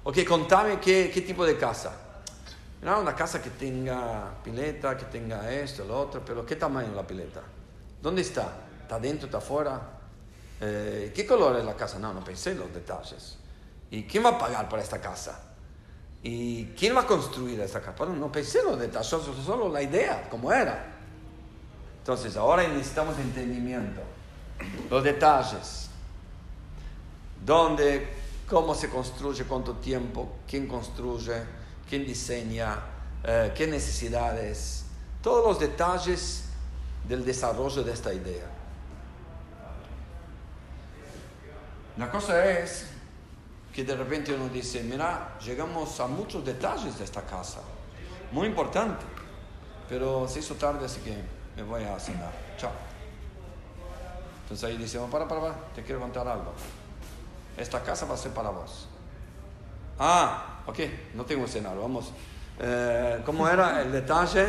Ok, 0.02 0.24
contame 0.26 0.80
qué, 0.80 1.10
qué 1.12 1.20
tipo 1.20 1.44
de 1.44 1.56
casa. 1.56 2.09
Mira, 2.80 2.98
una 2.98 3.14
casa 3.14 3.42
que 3.42 3.50
tenga 3.50 4.32
pileta, 4.42 4.96
que 4.96 5.04
tenga 5.04 5.50
esto, 5.52 5.84
lo 5.84 6.00
otro, 6.00 6.22
pero 6.24 6.46
¿qué 6.46 6.56
tamaño 6.56 6.94
la 6.94 7.06
pileta? 7.06 7.42
¿Dónde 8.00 8.22
está? 8.22 8.48
¿Está 8.82 8.98
dentro, 8.98 9.26
está 9.26 9.38
afuera? 9.38 9.80
Eh, 10.60 11.12
¿Qué 11.14 11.26
color 11.26 11.56
es 11.56 11.64
la 11.64 11.74
casa? 11.74 11.98
No, 11.98 12.14
no 12.14 12.24
pensé 12.24 12.52
en 12.52 12.60
los 12.60 12.72
detalles. 12.72 13.36
¿Y 13.90 14.04
quién 14.04 14.24
va 14.24 14.30
a 14.30 14.38
pagar 14.38 14.68
por 14.68 14.78
esta 14.78 15.00
casa? 15.00 15.42
¿Y 16.22 16.66
quién 16.68 16.96
va 16.96 17.02
a 17.02 17.06
construir 17.06 17.60
esta 17.60 17.80
casa? 17.80 17.94
Bueno, 17.98 18.16
no 18.16 18.32
pensé 18.32 18.60
en 18.60 18.66
los 18.66 18.78
detalles, 18.78 19.08
solo 19.44 19.68
la 19.68 19.82
idea, 19.82 20.28
cómo 20.30 20.52
era. 20.52 20.96
Entonces, 21.98 22.36
ahora 22.36 22.66
necesitamos 22.66 23.18
entendimiento. 23.18 24.00
Los 24.90 25.04
detalles. 25.04 25.88
¿Dónde? 27.44 28.08
¿Cómo 28.48 28.74
se 28.74 28.88
construye? 28.88 29.44
¿Cuánto 29.44 29.74
tiempo? 29.74 30.36
¿Quién 30.48 30.66
construye? 30.66 31.59
¿Quién 31.90 32.06
diseña? 32.06 32.78
Eh, 33.24 33.52
¿Qué 33.52 33.66
necesidades? 33.66 34.84
Todos 35.20 35.44
los 35.44 35.58
detalles 35.58 36.44
del 37.08 37.24
desarrollo 37.24 37.82
de 37.82 37.92
esta 37.92 38.14
idea. 38.14 38.46
La 41.96 42.08
cosa 42.08 42.48
es 42.48 42.86
que 43.74 43.82
de 43.82 43.96
repente 43.96 44.32
uno 44.32 44.48
dice, 44.48 44.84
mira, 44.84 45.36
llegamos 45.44 45.98
a 45.98 46.06
muchos 46.06 46.44
detalles 46.44 46.96
de 46.96 47.04
esta 47.04 47.22
casa, 47.22 47.58
muy 48.30 48.46
importante, 48.46 49.04
pero 49.88 50.28
se 50.28 50.38
hizo 50.38 50.54
tarde, 50.54 50.86
así 50.86 51.00
que 51.00 51.16
me 51.56 51.64
voy 51.64 51.82
a 51.82 51.98
cenar. 51.98 52.32
Chao. 52.56 52.70
Entonces 54.44 54.64
ahí 54.64 54.76
dice, 54.76 55.00
para, 55.10 55.26
para, 55.26 55.40
para, 55.40 55.54
te 55.74 55.82
quiero 55.82 56.00
contar 56.00 56.28
algo. 56.28 56.52
Esta 57.56 57.82
casa 57.82 58.06
va 58.06 58.14
a 58.14 58.16
ser 58.16 58.30
para 58.30 58.50
vos. 58.50 58.86
Ah, 59.98 60.49
ok, 60.66 60.78
no 61.14 61.24
tengo 61.24 61.46
cenar, 61.46 61.76
vamos. 61.76 62.12
Eh, 62.58 63.22
¿Cómo 63.24 63.48
era 63.48 63.82
el 63.82 63.92
detalle? 63.92 64.46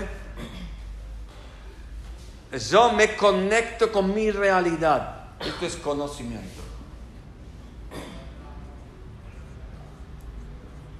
Yo 2.69 2.91
me 2.91 3.15
conecto 3.15 3.91
con 3.91 4.13
mi 4.13 4.29
realidad. 4.31 5.27
Esto 5.39 5.65
es 5.65 5.77
conocimiento. 5.77 6.61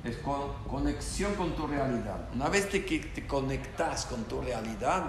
Es 0.03 0.17
con, 0.17 0.53
conexión 0.69 1.35
con 1.35 1.55
tu 1.55 1.67
realidad. 1.67 2.29
Una 2.33 2.49
vez 2.49 2.67
que 2.67 2.79
te 2.81 3.27
conectas 3.27 4.05
con 4.05 4.23
tu 4.23 4.41
realidad, 4.41 5.03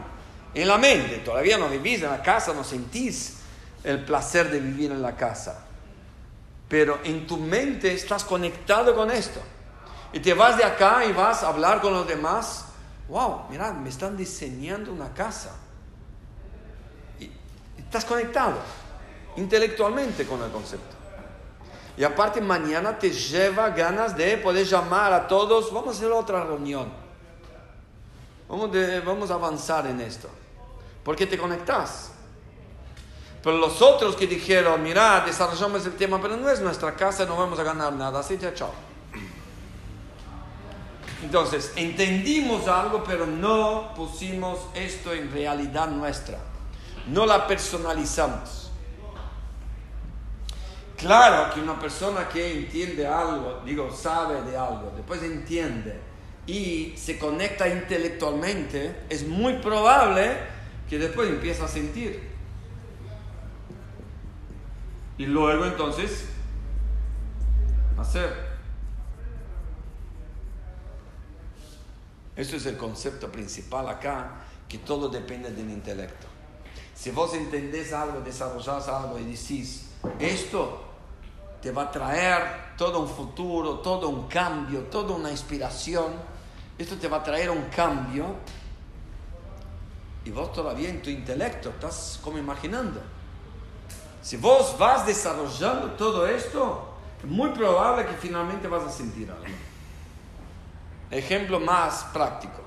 en 0.55 0.68
la 0.68 0.76
mente, 0.76 1.18
todavía 1.18 1.57
no 1.57 1.68
vivís 1.68 2.03
en 2.03 2.11
la 2.11 2.22
casa, 2.22 2.53
no 2.53 2.64
sentís 2.64 3.38
el 3.84 4.05
placer 4.05 4.50
de 4.50 4.61
vivir 4.61 4.90
en 4.90 5.00
la 5.00 5.16
casa. 5.16 5.66
Pero 6.68 7.00
en 7.05 7.26
tu 7.26 7.36
mente 7.36 7.92
estás 7.92 8.24
conectado 8.24 8.94
con 8.94 9.11
esto. 9.11 9.40
Y 10.13 10.21
te 10.21 10.35
vas 10.35 10.57
de 10.57 10.65
acá 10.65 11.05
y 11.05 11.13
vas 11.13 11.43
a 11.43 11.49
hablar 11.49 11.81
con 11.81 11.93
los 11.93 12.07
demás. 12.07 12.67
Wow, 13.09 13.47
mira, 13.51 13.73
me 13.73 13.89
están 13.89 14.17
diseñando 14.17 14.93
una 14.93 15.13
casa. 15.13 15.53
Y 17.19 17.31
estás 17.79 18.05
conectado 18.05 18.57
intelectualmente 19.37 20.27
con 20.27 20.43
el 20.43 20.51
concepto. 20.51 20.97
Y 21.97 22.05
aparte 22.05 22.41
mañana 22.41 22.99
te 22.99 23.11
lleva 23.11 23.71
ganas 23.71 24.17
de 24.17 24.39
poder 24.39 24.67
llamar 24.67 25.13
a 25.13 25.29
todos, 25.29 25.73
vamos 25.73 25.95
a 25.95 25.99
hacer 25.99 26.11
otra 26.11 26.45
reunión. 26.45 27.03
Vamos, 28.49 29.31
a 29.31 29.35
avanzar 29.35 29.87
en 29.87 30.01
esto. 30.01 30.29
Porque 31.03 31.27
te 31.27 31.39
conectas. 31.39 32.13
Pero 33.43 33.57
los 33.57 33.81
otros 33.81 34.15
que 34.15 34.27
dijeron, 34.27 34.83
mira, 34.83 35.23
desarrollamos 35.25 35.85
el 35.87 35.97
tema, 35.97 36.21
pero 36.21 36.37
no 36.37 36.49
es 36.51 36.61
nuestra 36.61 36.95
casa, 36.95 37.25
no 37.25 37.37
vamos 37.37 37.59
a 37.59 37.63
ganar 37.63 37.93
nada, 37.95 38.21
así 38.21 38.37
te 38.37 38.53
chao. 38.55 38.71
Entonces, 41.23 41.73
entendimos 41.77 42.66
algo, 42.68 43.05
pero 43.05 43.27
no 43.27 43.95
pusimos 43.95 44.59
esto 44.75 45.12
en 45.12 45.31
realidad 45.31 45.89
nuestra. 45.89 46.39
No 47.07 47.27
la 47.27 47.47
personalizamos. 47.47 48.70
Claro 50.97 51.53
que 51.53 51.61
una 51.61 51.79
persona 51.81 52.29
que 52.29 52.61
entiende 52.61 53.07
algo, 53.07 53.62
digo, 53.64 53.91
sabe 53.93 54.43
de 54.43 54.57
algo, 54.57 54.93
después 54.95 55.23
entiende 55.23 56.01
y 56.47 56.95
se 56.97 57.18
conecta 57.18 57.68
intelectualmente, 57.68 59.05
es 59.09 59.27
muy 59.27 59.55
probable 59.55 60.37
que 60.89 60.99
después 60.99 61.29
empiece 61.29 61.62
a 61.62 61.68
sentir. 61.68 62.31
Y 65.18 65.27
luego 65.27 65.64
entonces 65.66 66.29
hacer. 67.99 68.51
Eso 72.35 72.57
es 72.57 72.66
el 72.66 72.76
concepto 72.76 73.30
principal 73.30 73.89
acá, 73.89 74.43
que 74.68 74.78
todo 74.78 75.09
depende 75.09 75.51
del 75.51 75.68
intelecto. 75.70 76.26
Si 76.95 77.11
vos 77.11 77.35
entendés 77.35 77.93
algo, 77.93 78.20
desarrollás 78.20 78.89
algo 78.89 79.18
y 79.18 79.24
decís, 79.24 79.91
esto 80.18 80.80
te 81.61 81.70
va 81.70 81.83
a 81.83 81.91
traer 81.91 82.76
todo 82.76 83.01
un 83.01 83.09
futuro, 83.09 83.80
todo 83.80 84.09
un 84.09 84.28
cambio, 84.28 84.80
toda 84.85 85.14
una 85.14 85.30
inspiración, 85.30 86.14
esto 86.78 86.97
te 86.97 87.09
va 87.09 87.18
a 87.18 87.22
traer 87.22 87.51
un 87.51 87.64
cambio 87.66 88.37
y 90.24 90.30
vos 90.30 90.53
todavía 90.53 90.89
en 90.89 91.03
tu 91.03 91.11
intelecto 91.11 91.70
estás 91.70 92.18
como 92.22 92.39
imaginando. 92.39 93.01
Si 94.22 94.37
vos 94.37 94.76
vas 94.78 95.05
desarrollando 95.05 95.93
todo 95.93 96.26
esto, 96.26 96.89
es 97.22 97.28
muy 97.28 97.51
probable 97.51 98.07
que 98.07 98.14
finalmente 98.14 98.68
vas 98.68 98.85
a 98.85 98.91
sentir 98.91 99.30
algo. 99.30 99.45
Ejemplo 101.13 101.61
más 101.61 102.05
práctico. 102.05 102.63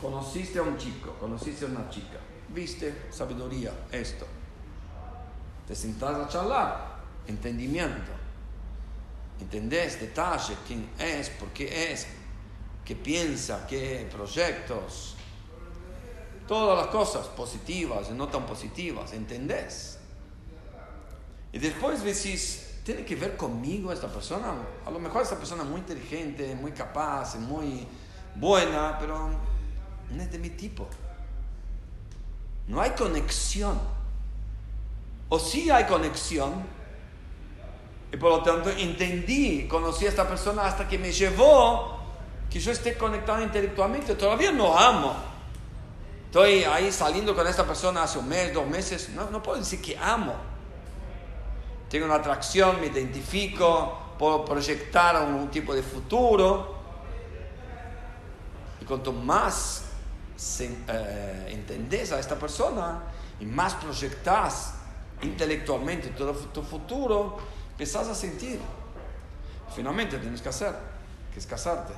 Conociste 0.00 0.60
a 0.60 0.62
un 0.62 0.78
chico, 0.78 1.16
conociste 1.18 1.64
a 1.64 1.68
una 1.68 1.90
chica, 1.90 2.18
viste 2.48 3.08
sabiduría, 3.10 3.72
esto. 3.90 4.24
Te 5.66 5.74
sentás 5.74 6.14
a 6.14 6.28
charlar, 6.28 6.98
entendimiento. 7.26 8.12
Entendés 9.40 10.00
detalle, 10.00 10.56
quién 10.64 10.88
es, 10.96 11.28
por 11.30 11.48
qué 11.48 11.92
es, 11.92 12.06
qué 12.84 12.94
piensa, 12.94 13.66
qué 13.66 14.08
proyectos. 14.08 15.16
Todas 16.46 16.78
las 16.78 16.86
cosas 16.86 17.26
positivas 17.26 18.06
y 18.10 18.14
no 18.14 18.28
tan 18.28 18.46
positivas, 18.46 19.12
entendés. 19.12 19.98
Y 21.52 21.58
después 21.58 22.04
decís, 22.04 22.75
tiene 22.86 23.04
que 23.04 23.16
ver 23.16 23.36
conmigo 23.36 23.90
esta 23.90 24.06
persona. 24.06 24.54
A 24.86 24.90
lo 24.92 25.00
mejor 25.00 25.22
esta 25.22 25.36
persona 25.36 25.64
es 25.64 25.68
muy 25.68 25.80
inteligente, 25.80 26.54
muy 26.54 26.70
capaz, 26.70 27.34
muy 27.34 27.84
buena, 28.36 28.96
pero 29.00 29.28
no 30.08 30.22
es 30.22 30.30
de 30.30 30.38
mi 30.38 30.50
tipo. 30.50 30.86
No 32.68 32.80
hay 32.80 32.90
conexión. 32.90 33.76
O 35.28 35.36
sí 35.36 35.68
hay 35.68 35.82
conexión. 35.86 36.64
Y 38.12 38.16
por 38.18 38.30
lo 38.30 38.42
tanto 38.44 38.70
entendí, 38.70 39.66
conocí 39.66 40.06
a 40.06 40.10
esta 40.10 40.28
persona 40.28 40.64
hasta 40.64 40.86
que 40.86 40.96
me 40.96 41.10
llevó 41.10 41.98
que 42.48 42.60
yo 42.60 42.70
esté 42.70 42.96
conectado 42.96 43.42
intelectualmente. 43.42 44.14
Todavía 44.14 44.52
no 44.52 44.78
amo. 44.78 45.12
Estoy 46.26 46.62
ahí 46.62 46.92
saliendo 46.92 47.34
con 47.34 47.48
esta 47.48 47.66
persona 47.66 48.04
hace 48.04 48.20
un 48.20 48.28
mes, 48.28 48.54
dos 48.54 48.68
meses. 48.68 49.08
No, 49.08 49.28
no 49.28 49.42
puedo 49.42 49.58
decir 49.58 49.82
que 49.82 49.98
amo 49.98 50.54
tengo 51.88 52.06
una 52.06 52.16
atracción, 52.16 52.80
me 52.80 52.86
identifico, 52.86 54.14
puedo 54.18 54.44
proyectar 54.44 55.22
un 55.22 55.50
tipo 55.50 55.74
de 55.74 55.82
futuro. 55.82 56.74
Y 58.80 58.84
cuanto 58.84 59.12
más 59.12 59.84
eh, 60.60 61.48
entendés 61.50 62.12
a 62.12 62.18
esta 62.18 62.36
persona 62.36 63.02
y 63.40 63.46
más 63.46 63.74
proyectas 63.74 64.74
intelectualmente 65.22 66.08
todo 66.08 66.32
tu 66.32 66.62
futuro, 66.62 67.38
empezás 67.72 68.08
a 68.08 68.14
sentir. 68.14 68.60
Finalmente 69.74 70.18
tienes 70.18 70.42
que 70.42 70.48
hacer, 70.48 70.74
que 71.32 71.38
es 71.38 71.46
casarte, 71.46 71.94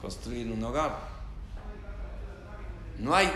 construir 0.00 0.50
un 0.50 0.62
hogar. 0.62 0.98
No 2.98 3.14
hay 3.14 3.30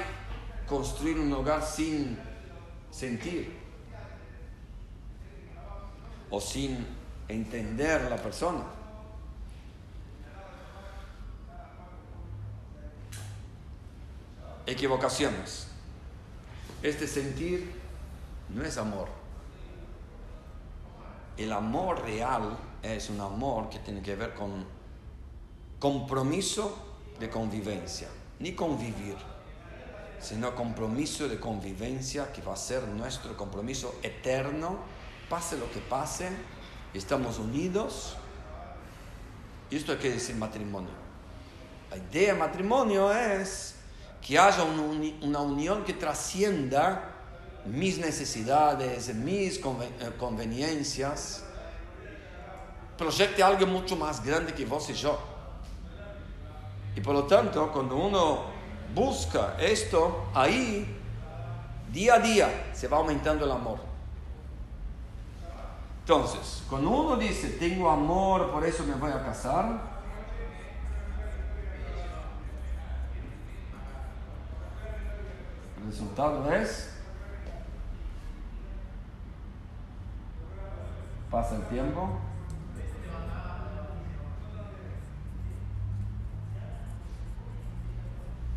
construir 0.66 1.18
un 1.18 1.32
hogar 1.32 1.62
sin 1.62 2.18
sentir 2.90 3.63
o 6.30 6.40
sin 6.40 6.86
entender 7.28 8.10
la 8.10 8.16
persona. 8.16 8.64
Equivocaciones. 14.66 15.68
Este 16.82 17.06
sentir 17.06 17.70
no 18.48 18.64
es 18.64 18.76
amor. 18.78 19.08
El 21.36 21.52
amor 21.52 22.02
real 22.02 22.56
es 22.82 23.10
un 23.10 23.20
amor 23.20 23.68
que 23.68 23.78
tiene 23.78 24.02
que 24.02 24.14
ver 24.14 24.34
con 24.34 24.64
compromiso 25.78 26.78
de 27.18 27.28
convivencia, 27.28 28.08
ni 28.38 28.54
convivir, 28.54 29.16
sino 30.20 30.54
compromiso 30.54 31.28
de 31.28 31.38
convivencia 31.38 32.32
que 32.32 32.40
va 32.42 32.54
a 32.54 32.56
ser 32.56 32.86
nuestro 32.88 33.36
compromiso 33.36 33.96
eterno 34.02 34.78
pase 35.28 35.56
lo 35.56 35.70
que 35.70 35.80
pase, 35.80 36.28
estamos 36.92 37.38
unidos. 37.38 38.16
Y 39.70 39.76
esto 39.76 39.98
que 39.98 40.10
decir 40.10 40.36
matrimonio. 40.36 40.90
La 41.90 41.96
idea 41.96 42.32
de 42.32 42.38
matrimonio 42.38 43.12
es 43.12 43.76
que 44.20 44.38
haya 44.38 44.64
una 44.64 45.40
unión 45.40 45.84
que 45.84 45.92
trascienda 45.92 47.10
mis 47.66 47.98
necesidades, 47.98 49.14
mis 49.14 49.58
eh, 49.58 49.60
conveniencias, 50.18 51.44
proyecte 52.96 53.42
algo 53.42 53.66
mucho 53.66 53.96
más 53.96 54.24
grande 54.24 54.52
que 54.52 54.64
vos 54.64 54.88
y 54.90 54.94
yo. 54.94 55.18
Y 56.96 57.00
por 57.00 57.14
lo 57.14 57.24
tanto, 57.24 57.72
cuando 57.72 57.96
uno 57.96 58.44
busca 58.94 59.56
esto, 59.58 60.28
ahí, 60.34 60.86
día 61.90 62.14
a 62.14 62.18
día, 62.18 62.70
se 62.72 62.86
va 62.86 62.98
aumentando 62.98 63.44
el 63.44 63.50
amor. 63.50 63.93
Entonces, 66.06 66.62
cuando 66.68 66.90
uno 66.90 67.16
dice, 67.16 67.48
tengo 67.48 67.88
amor, 67.88 68.50
por 68.50 68.62
eso 68.66 68.84
me 68.84 68.94
voy 68.94 69.10
a 69.10 69.24
casar, 69.24 69.80
el 75.78 75.90
resultado 75.90 76.52
es, 76.52 76.90
pasa 81.30 81.56
el 81.56 81.62
tiempo, 81.68 82.18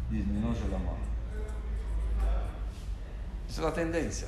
disminuye 0.09 0.65
el 0.65 0.75
amor. 0.75 0.97
Esa 3.47 3.61
es 3.61 3.65
la 3.65 3.73
tendencia 3.73 4.27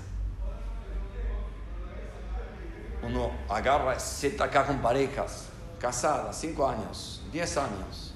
uno 3.02 3.32
agarra, 3.48 4.00
se 4.00 4.36
con 4.36 4.80
parejas, 4.82 5.46
casadas, 5.80 6.40
5 6.40 6.68
años, 6.68 7.24
10 7.32 7.58
años. 7.58 8.14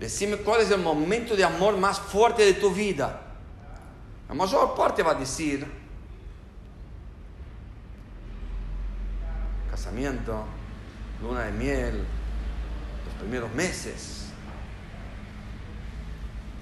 Decime 0.00 0.36
cuál 0.38 0.60
es 0.60 0.70
el 0.70 0.80
momento 0.80 1.36
de 1.36 1.44
amor 1.44 1.76
más 1.76 1.98
fuerte 1.98 2.44
de 2.44 2.54
tu 2.54 2.70
vida. 2.70 3.22
La 4.28 4.34
mayor 4.34 4.74
parte 4.74 5.02
va 5.02 5.12
a 5.12 5.14
decir 5.14 5.66
casamiento, 9.70 10.44
luna 11.22 11.44
de 11.44 11.52
miel, 11.52 12.04
los 13.06 13.14
primeros 13.20 13.52
meses. 13.52 14.26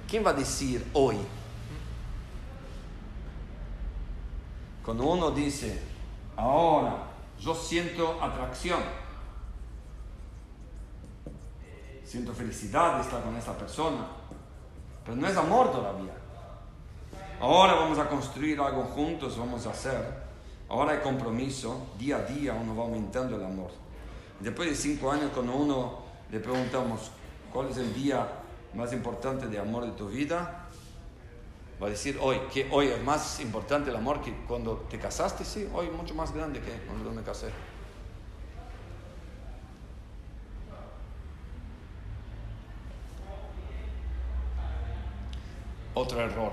¿Quién 0.09 0.24
va 0.24 0.30
a 0.30 0.34
decir 0.34 0.84
hoy? 0.92 1.16
Cuando 4.84 5.05
uno 5.07 5.30
dice, 5.30 5.80
ahora 6.36 7.14
yo 7.41 7.55
siento 7.55 8.22
atracción. 8.22 8.80
Siento 12.05 12.32
felicidad 12.32 12.97
de 12.97 13.03
estar 13.03 13.22
con 13.22 13.37
esta 13.37 13.57
persona. 13.57 14.07
Pero 15.05 15.16
no 15.16 15.26
es 15.26 15.37
amor 15.37 15.72
todavía. 15.72 16.12
Ahora 17.41 17.74
vamos 17.74 17.99
a 17.99 18.09
construir 18.09 18.61
algo 18.61 18.85
juntos, 18.85 19.37
vamos 19.39 19.66
a 19.66 19.70
hacer. 19.70 20.24
Ahora 20.68 20.93
hay 20.93 21.01
compromiso, 21.01 21.89
día 21.99 22.16
a 22.16 22.22
día 22.22 22.55
uno 22.55 22.74
va 22.74 22.85
aumentando 22.85 23.37
el 23.37 23.45
amor. 23.45 23.70
Después 24.41 24.70
de 24.70 24.74
cinco 24.74 25.11
años, 25.11 25.30
cuando 25.35 25.55
uno 25.55 25.99
le 26.30 26.41
preguntamos 26.41 27.11
cuál 27.53 27.68
es 27.68 27.76
el 27.76 27.95
día 27.95 28.26
más 28.74 28.93
importante 28.93 29.47
de 29.47 29.59
amor 29.59 29.85
de 29.85 29.93
tu 29.93 30.09
vida, 30.09 30.64
Va 31.85 31.89
a 31.89 31.91
decir 31.91 32.18
hoy, 32.18 32.41
que 32.51 32.66
hoy 32.70 32.87
es 32.87 33.05
más 33.05 33.41
importante 33.41 33.91
el 33.91 33.97
amor 33.97 34.22
que 34.22 34.32
cuando 34.49 34.87
te 34.89 34.99
casaste, 34.99 35.45
sí, 35.45 35.68
hoy 35.74 35.91
mucho 35.91 36.14
más 36.14 36.32
grande 36.32 36.59
que 36.59 36.72
cuando 36.87 37.12
me 37.12 37.20
casé. 37.22 37.51
Otro 45.93 46.22
error. 46.22 46.53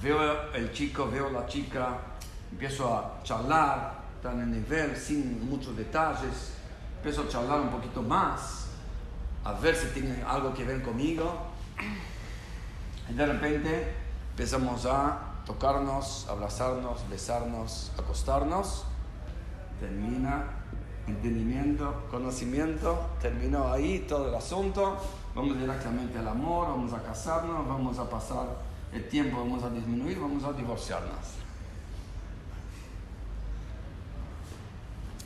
Veo 0.00 0.52
el 0.52 0.72
chico, 0.72 1.10
veo 1.10 1.30
la 1.30 1.48
chica, 1.48 1.98
empiezo 2.52 2.96
a 2.96 3.20
charlar, 3.24 4.02
están 4.14 4.34
en 4.34 4.54
el 4.54 4.62
nivel 4.62 4.96
sin 4.96 5.50
muchos 5.50 5.76
detalles, 5.76 6.52
empiezo 6.98 7.22
a 7.22 7.28
charlar 7.28 7.60
un 7.62 7.70
poquito 7.70 8.02
más 8.02 8.67
a 9.44 9.52
ver 9.52 9.74
si 9.74 9.86
tiene 9.88 10.22
algo 10.22 10.54
que 10.54 10.64
ver 10.64 10.82
conmigo. 10.82 11.32
Y 13.08 13.14
de 13.14 13.26
repente 13.26 13.94
empezamos 14.32 14.86
a 14.86 15.42
tocarnos, 15.46 16.26
abrazarnos, 16.28 17.08
besarnos, 17.08 17.90
acostarnos, 17.98 18.84
termina 19.80 20.44
entendimiento, 21.06 22.06
conocimiento, 22.10 23.00
terminó 23.20 23.72
ahí 23.72 24.04
todo 24.06 24.28
el 24.28 24.34
asunto, 24.34 24.98
vamos 25.34 25.58
directamente 25.58 26.18
al 26.18 26.28
amor, 26.28 26.68
vamos 26.68 26.92
a 26.92 27.02
casarnos, 27.02 27.66
vamos 27.66 27.98
a 27.98 28.08
pasar 28.08 28.46
el 28.92 29.08
tiempo, 29.08 29.38
vamos 29.38 29.62
a 29.62 29.70
disminuir, 29.70 30.20
vamos 30.20 30.44
a 30.44 30.52
divorciarnos. 30.52 31.38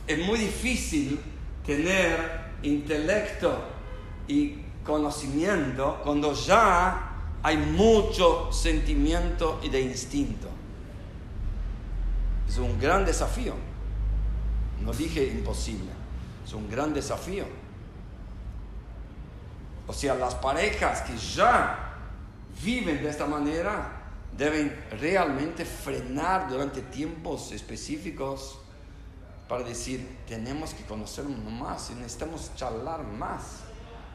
Es 0.07 0.25
muy 0.25 0.39
difícil 0.39 1.19
tener 1.65 2.53
intelecto 2.61 3.72
y 4.27 4.57
conocimiento 4.85 6.01
cuando 6.03 6.33
ya 6.33 7.09
hay 7.41 7.57
mucho 7.57 8.51
sentimiento 8.51 9.59
y 9.63 9.69
de 9.69 9.81
instinto. 9.81 10.47
Es 12.47 12.57
un 12.57 12.79
gran 12.79 13.05
desafío. 13.05 13.53
No 14.81 14.91
dije 14.93 15.25
imposible, 15.25 15.91
es 16.45 16.53
un 16.53 16.69
gran 16.69 16.93
desafío. 16.93 17.45
O 19.87 19.93
sea, 19.93 20.15
las 20.15 20.35
parejas 20.35 21.01
que 21.01 21.17
ya 21.17 21.95
viven 22.63 23.01
de 23.01 23.09
esta 23.09 23.25
manera 23.25 24.03
deben 24.37 24.75
realmente 24.99 25.65
frenar 25.65 26.49
durante 26.49 26.81
tiempos 26.81 27.51
específicos 27.51 28.59
para 29.47 29.63
decir, 29.63 30.19
tenemos 30.27 30.73
que 30.73 30.83
conocernos 30.85 31.39
más 31.51 31.91
y 31.91 31.95
necesitamos 31.95 32.51
charlar 32.55 33.03
más. 33.03 33.59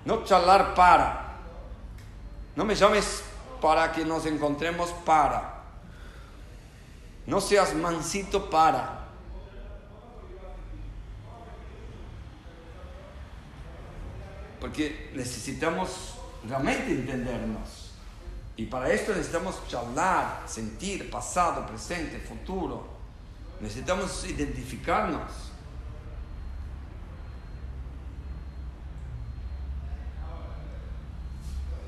No 0.04 0.24
charlar 0.24 0.74
para. 0.74 1.36
No 2.56 2.64
me 2.64 2.74
llames 2.74 3.22
para 3.60 3.92
que 3.92 4.04
nos 4.04 4.26
encontremos 4.26 4.90
para. 5.04 5.62
No 7.26 7.40
seas 7.40 7.74
mansito 7.74 8.48
para. 8.48 9.06
Porque 14.60 15.10
necesitamos 15.14 16.14
realmente 16.48 16.90
entendernos. 16.90 17.92
Y 18.56 18.66
para 18.66 18.90
esto 18.90 19.12
necesitamos 19.12 19.56
charlar, 19.68 20.42
sentir 20.46 21.10
pasado, 21.10 21.64
presente, 21.66 22.18
futuro. 22.18 22.88
Necesitamos 23.60 24.24
identificarnos. 24.24 25.47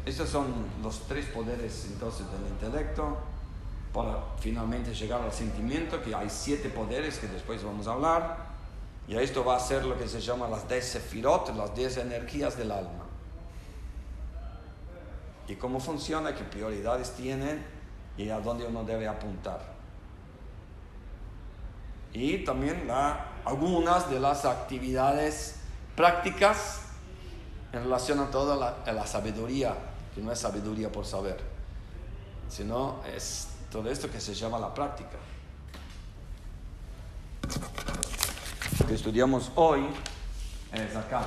Estos 0.07 0.29
son 0.29 0.47
los 0.83 1.01
tres 1.07 1.27
poderes 1.27 1.87
entonces 1.91 2.27
del 2.33 2.49
intelecto 2.49 3.19
para 3.93 4.19
finalmente 4.39 4.95
llegar 4.95 5.21
al 5.21 5.33
sentimiento, 5.33 6.01
que 6.03 6.15
hay 6.15 6.31
siete 6.31 6.69
poderes 6.69 7.19
que 7.19 7.27
después 7.27 7.63
vamos 7.65 7.87
a 7.87 7.93
hablar. 7.93 8.51
Y 9.09 9.17
esto 9.17 9.45
va 9.45 9.57
a 9.57 9.61
ser 9.61 9.85
lo 9.85 9.99
que 9.99 10.07
se 10.07 10.21
llama 10.21 10.49
las 10.49 10.69
10 10.69 10.85
sefirot, 10.85 11.55
las 11.57 11.75
10 11.75 11.97
energías 11.99 12.57
del 12.57 12.71
alma. 12.71 13.05
Y 15.49 15.57
cómo 15.57 15.81
funciona, 15.81 16.35
qué 16.35 16.45
prioridades 16.45 17.11
tienen 17.13 17.65
y 18.17 18.29
a 18.31 18.39
dónde 18.39 18.67
uno 18.67 18.85
debe 18.85 19.09
apuntar. 19.09 19.61
Y 22.13 22.45
también 22.45 22.89
algunas 23.45 24.09
de 24.11 24.21
las 24.21 24.45
actividades 24.45 25.57
prácticas 25.97 26.83
en 27.73 27.83
relación 27.83 28.21
a 28.21 28.31
toda 28.31 28.57
la, 28.57 28.93
la 28.93 29.07
sabiduría, 29.07 29.75
que 30.21 30.27
no 30.27 30.33
es 30.33 30.39
sabiduría 30.39 30.93
por 30.93 31.07
saber, 31.07 31.41
sino 32.51 33.01
es 33.07 33.49
todo 33.73 33.91
esto 33.91 34.11
que 34.11 34.21
se 34.21 34.35
llama 34.35 34.59
la 34.59 34.75
práctica. 34.75 35.17
Lo 38.79 38.87
que 38.87 38.95
estudiamos 38.95 39.51
hoy 39.55 39.87
es 40.75 40.95
acá, 40.95 41.23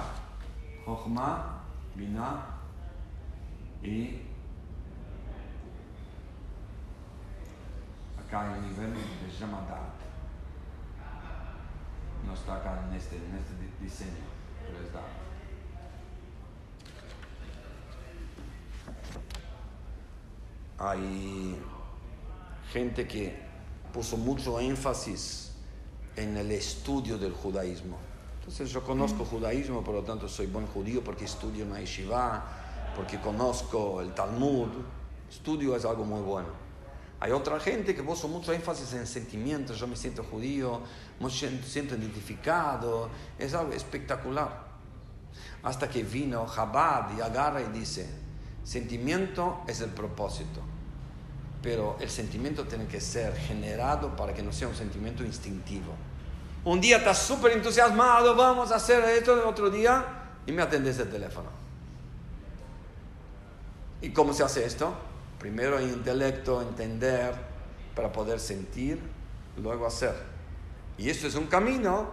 Jochma, 0.86 1.64
Binah 1.96 2.46
y 3.82 4.22
acá 8.28 8.42
hay 8.54 8.60
un 8.60 8.70
nivel 8.70 8.94
que 8.94 9.32
se 9.32 9.40
llama 9.40 9.62
Dat. 9.62 9.94
No 12.28 12.34
está 12.36 12.58
acá 12.58 12.80
en 12.88 12.94
este, 12.96 13.16
en 13.16 13.38
este 13.38 13.54
di- 13.60 13.74
diseño, 13.86 14.24
pero 14.68 14.86
es 14.86 14.94
Dat. 14.94 15.23
Hay 20.84 21.58
gente 22.72 23.08
que 23.08 23.40
puso 23.94 24.18
mucho 24.18 24.60
énfasis 24.60 25.54
en 26.16 26.36
el 26.36 26.52
estudio 26.52 27.18
del 27.18 27.32
judaísmo. 27.32 27.98
Entonces 28.40 28.70
yo 28.70 28.84
conozco 28.84 29.24
judaísmo, 29.24 29.82
por 29.82 29.96
lo 29.96 30.04
tanto 30.04 30.28
soy 30.28 30.48
buen 30.48 30.68
judío 30.68 31.02
porque 31.02 31.24
estudio 31.24 31.64
en 31.64 31.72
porque 32.98 33.20
conozco 33.22 34.02
el 34.02 34.14
Talmud. 34.14 34.68
Estudio 35.30 35.76
es 35.76 35.86
algo 35.86 36.04
muy 36.04 36.22
bueno. 36.22 36.50
Hay 37.22 37.32
otra 37.32 37.58
gente 37.62 37.96
que 37.96 38.04
puso 38.04 38.28
mucho 38.28 38.52
énfasis 38.52 38.92
en 38.94 39.08
sentimientos, 39.08 39.80
yo 39.80 39.88
me 39.88 39.96
siento 39.96 40.26
judío, 40.26 40.82
me 41.22 41.30
siento 41.30 41.66
siento 41.66 41.96
identificado, 41.96 43.10
es 43.40 43.54
algo 43.54 43.72
espectacular. 43.72 44.74
Hasta 45.64 45.90
que 45.90 46.04
vino 46.04 46.46
Chabad 46.54 47.18
y 47.18 47.22
agarra 47.22 47.62
y 47.62 47.68
dice, 47.72 48.10
sentimiento 48.66 49.62
es 49.68 49.80
el 49.80 49.92
propósito, 49.92 50.60
pero 51.64 51.96
el 52.02 52.10
sentimiento 52.10 52.66
tiene 52.66 52.86
que 52.88 53.00
ser 53.00 53.34
generado 53.38 54.14
para 54.18 54.34
que 54.34 54.44
no 54.44 54.52
sea 54.52 54.68
un 54.68 54.76
sentimiento 54.76 55.24
instintivo. 55.24 55.94
Un 56.66 56.82
día 56.82 56.98
estás 56.98 57.20
súper 57.20 57.54
entusiasmado, 57.54 58.36
vamos 58.36 58.72
a 58.74 58.76
hacer 58.76 59.02
esto, 59.06 59.34
el 59.34 59.48
otro 59.48 59.70
día, 59.70 60.06
y 60.46 60.52
me 60.52 60.62
atendes 60.62 61.00
el 61.00 61.10
teléfono. 61.10 61.50
¿Y 64.02 64.10
cómo 64.10 64.34
se 64.34 64.44
hace 64.44 64.66
esto? 64.66 64.94
Primero 65.40 65.80
el 65.80 65.90
intelecto, 65.90 66.62
entender, 66.62 67.34
para 67.96 68.12
poder 68.12 68.42
sentir, 68.42 69.00
luego 69.58 69.88
hacer. 69.88 70.16
Y 70.98 71.10
esto 71.10 71.28
es 71.28 71.36
un 71.36 71.48
camino 71.48 72.10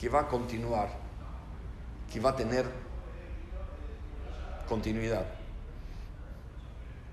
que 0.00 0.08
va 0.08 0.20
a 0.20 0.28
continuar, 0.28 0.88
que 2.12 2.20
va 2.20 2.30
a 2.30 2.36
tener 2.36 2.64
continuidad. 4.68 5.39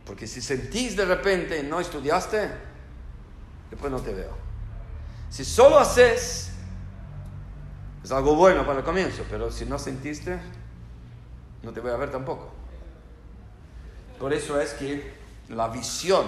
Porque 0.08 0.26
si 0.26 0.42
sentís 0.42 0.96
de 0.96 1.04
repente 1.04 1.62
no 1.64 1.82
estudiaste, 1.82 2.50
después 3.70 3.92
no 3.92 4.00
te 4.00 4.14
veo. 4.14 4.32
Si 5.30 5.44
solo 5.44 5.78
haces, 5.78 6.50
es 8.02 8.12
algo 8.12 8.36
bueno 8.36 8.66
para 8.66 8.80
el 8.80 8.86
comienzo, 8.86 9.26
pero 9.30 9.52
si 9.52 9.66
no 9.66 9.78
sentiste, 9.78 10.40
no 11.62 11.74
te 11.74 11.82
voy 11.82 11.92
a 11.92 11.98
ver 11.98 12.10
tampoco. 12.10 12.50
Por 14.18 14.34
eso 14.34 14.60
es 14.62 14.74
que 14.76 15.14
la 15.50 15.68
visión 15.68 16.26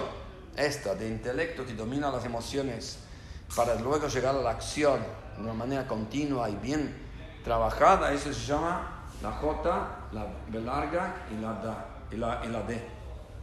esta 0.56 0.94
de 0.94 1.08
intelecto 1.08 1.64
que 1.64 1.72
domina 1.72 2.10
las 2.10 2.26
emociones 2.26 2.98
para 3.56 3.76
luego 3.76 4.08
llegar 4.08 4.34
a 4.34 4.40
la 4.40 4.50
acción 4.50 5.00
de 5.36 5.42
una 5.42 5.54
manera 5.54 5.88
continua 5.88 6.50
y 6.50 6.56
bien 6.56 6.94
trabajada, 7.42 8.12
eso 8.12 8.30
se 8.32 8.46
llama 8.46 9.06
la 9.22 9.32
J, 9.32 10.08
la 10.12 10.26
B 10.48 10.60
larga 10.60 11.26
y 11.30 11.40
la, 11.40 11.52
da, 11.54 11.86
y 12.10 12.16
la, 12.16 12.42
y 12.44 12.48
la 12.48 12.62
D, 12.62 12.99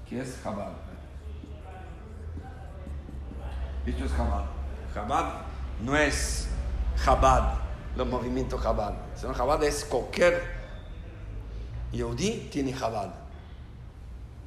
que 0.09 0.21
es 0.21 0.41
Chabad. 0.41 0.71
Esto 3.85 4.05
es 4.05 4.11
Chabad. 4.15 4.45
Chabad 4.93 5.41
no 5.81 5.95
es 5.95 6.47
Chabad, 7.03 7.55
los 7.95 8.07
movimientos 8.07 8.61
Chabad, 8.61 8.93
sino 9.15 9.33
Chabad 9.33 9.63
es 9.63 9.85
cualquier 9.85 10.57
Yehudi 11.91 12.49
tiene 12.51 12.73
Chabad. 12.73 13.09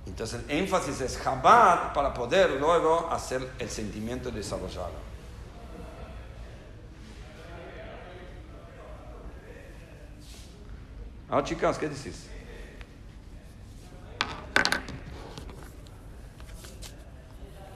Entonces 0.07 0.43
el 0.49 0.59
énfasis 0.59 1.01
es 1.01 1.23
Chabad 1.23 1.93
para 1.93 2.13
poder 2.13 2.53
luego 2.61 3.09
hacer 3.11 3.49
el 3.59 3.69
sentimiento 3.69 4.31
desarrollado. 4.31 5.11
Ah, 11.31 11.43
chicas, 11.45 11.79
¿qué 11.79 11.89
decís? 11.89 12.30